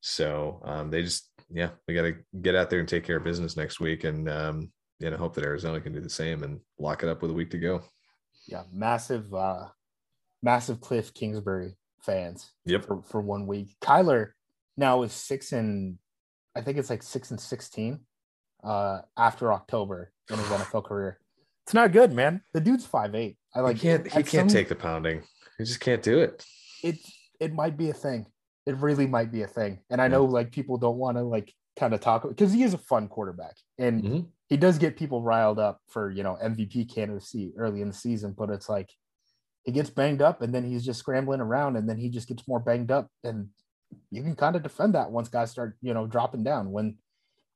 So 0.00 0.60
um, 0.64 0.90
they 0.90 1.02
just 1.02 1.30
yeah, 1.50 1.70
we 1.86 1.94
got 1.94 2.02
to 2.02 2.16
get 2.42 2.54
out 2.54 2.70
there 2.70 2.80
and 2.80 2.88
take 2.88 3.04
care 3.04 3.16
of 3.16 3.24
business 3.24 3.56
next 3.56 3.80
week, 3.80 4.04
and 4.04 4.28
um, 4.28 4.70
you 4.98 5.10
know, 5.10 5.16
hope 5.16 5.34
that 5.34 5.44
Arizona 5.44 5.80
can 5.80 5.92
do 5.92 6.00
the 6.00 6.10
same 6.10 6.42
and 6.42 6.60
lock 6.78 7.02
it 7.02 7.08
up 7.08 7.22
with 7.22 7.30
a 7.30 7.34
week 7.34 7.50
to 7.50 7.58
go. 7.58 7.82
Yeah, 8.46 8.64
massive, 8.72 9.32
uh, 9.32 9.66
massive 10.42 10.80
Cliff 10.80 11.14
Kingsbury 11.14 11.76
fans. 12.02 12.50
Yep. 12.66 12.86
For, 12.86 13.02
for 13.02 13.20
one 13.20 13.46
week, 13.46 13.76
Kyler 13.80 14.30
now 14.76 15.02
is 15.02 15.12
six 15.12 15.52
and 15.52 15.98
I 16.56 16.60
think 16.60 16.78
it's 16.78 16.90
like 16.90 17.02
six 17.02 17.30
and 17.30 17.40
sixteen 17.40 18.00
uh, 18.64 19.00
after 19.16 19.52
October 19.52 20.12
in 20.30 20.38
his 20.38 20.46
NFL 20.48 20.84
career. 20.84 21.18
It's 21.68 21.74
not 21.74 21.92
good, 21.92 22.12
man. 22.12 22.42
The 22.54 22.60
dude's 22.60 22.86
five 22.86 23.14
eight. 23.14 23.36
I 23.54 23.60
like. 23.60 23.76
He 23.76 23.82
can't. 23.82 24.06
He 24.06 24.22
can't 24.22 24.26
some, 24.26 24.48
take 24.48 24.68
the 24.68 24.74
pounding. 24.74 25.22
He 25.58 25.64
just 25.64 25.80
can't 25.80 26.02
do 26.02 26.18
it. 26.18 26.44
It 26.82 26.96
it 27.38 27.52
might 27.52 27.76
be 27.76 27.90
a 27.90 27.94
thing 27.94 28.26
it 28.68 28.76
really 28.76 29.06
might 29.06 29.32
be 29.32 29.40
a 29.40 29.46
thing. 29.46 29.78
And 29.88 29.98
I 29.98 30.08
know 30.08 30.26
like 30.26 30.52
people 30.52 30.76
don't 30.76 30.98
want 30.98 31.16
to 31.16 31.22
like 31.22 31.54
kind 31.80 31.94
of 31.94 32.00
talk 32.00 32.28
because 32.28 32.52
he 32.52 32.62
is 32.62 32.74
a 32.74 32.78
fun 32.78 33.08
quarterback 33.08 33.56
and 33.78 34.02
mm-hmm. 34.02 34.20
he 34.50 34.58
does 34.58 34.76
get 34.76 34.98
people 34.98 35.22
riled 35.22 35.58
up 35.58 35.80
for 35.88 36.10
you 36.10 36.22
know 36.22 36.36
MVP 36.44 36.94
candidacy 36.94 37.54
early 37.56 37.80
in 37.80 37.88
the 37.88 37.94
season, 37.94 38.34
but 38.36 38.50
it's 38.50 38.68
like 38.68 38.90
he 39.64 39.72
gets 39.72 39.88
banged 39.88 40.20
up 40.20 40.42
and 40.42 40.54
then 40.54 40.64
he's 40.64 40.84
just 40.84 40.98
scrambling 40.98 41.40
around 41.40 41.76
and 41.76 41.88
then 41.88 41.96
he 41.96 42.10
just 42.10 42.28
gets 42.28 42.46
more 42.46 42.60
banged 42.60 42.90
up 42.90 43.08
and 43.24 43.48
you 44.10 44.22
can 44.22 44.36
kind 44.36 44.54
of 44.54 44.62
defend 44.62 44.94
that 44.94 45.10
once 45.10 45.30
guys 45.30 45.50
start 45.50 45.78
you 45.80 45.94
know 45.94 46.06
dropping 46.06 46.44
down 46.44 46.70
when 46.70 46.98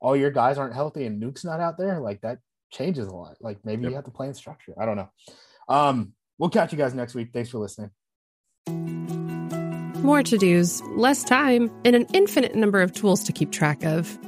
all 0.01 0.17
your 0.17 0.31
guys 0.31 0.57
aren't 0.57 0.75
healthy 0.75 1.05
and 1.05 1.21
Nuke's 1.21 1.45
not 1.45 1.61
out 1.61 1.77
there 1.77 2.01
like 2.01 2.23
that 2.23 2.39
changes 2.73 3.07
a 3.07 3.15
lot. 3.15 3.37
Like 3.41 3.59
maybe 3.65 3.83
yep. 3.83 3.91
you 3.91 3.97
have 3.97 4.05
to 4.07 4.11
play 4.11 4.27
in 4.27 4.35
structure. 4.35 4.75
I 4.81 4.87
don't 4.87 4.97
know. 4.97 5.11
Um, 5.69 6.15
we'll 6.39 6.51
catch 6.51 6.73
you 6.73 6.79
guys 6.79 6.95
next 6.95 7.15
week. 7.15 7.31
Thanks 7.33 7.51
for 7.51 7.59
listening. 7.59 7.91
More 10.03 10.23
to 10.25 10.37
dos, 10.37 10.83
less 10.97 11.23
time, 11.23 11.71
and 11.85 11.95
an 11.95 12.07
infinite 12.13 12.57
number 12.57 12.83
of 12.83 12.93
tools 12.93 13.23
to 13.25 13.33
keep 13.33 13.53
track 13.53 13.85
of. 13.85 14.19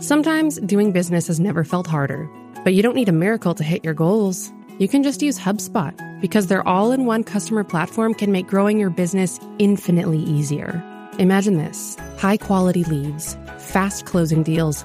Sometimes 0.00 0.60
doing 0.60 0.92
business 0.92 1.26
has 1.26 1.40
never 1.40 1.64
felt 1.64 1.88
harder, 1.88 2.30
but 2.62 2.74
you 2.74 2.82
don't 2.82 2.94
need 2.94 3.08
a 3.08 3.12
miracle 3.12 3.54
to 3.54 3.64
hit 3.64 3.84
your 3.84 3.94
goals. 3.94 4.52
You 4.78 4.86
can 4.86 5.02
just 5.02 5.22
use 5.22 5.38
HubSpot 5.38 6.20
because 6.20 6.46
their 6.46 6.66
all 6.66 6.92
in 6.92 7.06
one 7.06 7.24
customer 7.24 7.64
platform 7.64 8.14
can 8.14 8.30
make 8.30 8.46
growing 8.46 8.78
your 8.78 8.90
business 8.90 9.40
infinitely 9.58 10.18
easier. 10.18 10.82
Imagine 11.18 11.58
this 11.58 11.96
high 12.18 12.36
quality 12.36 12.84
leads, 12.84 13.36
fast 13.58 14.06
closing 14.06 14.42
deals, 14.42 14.84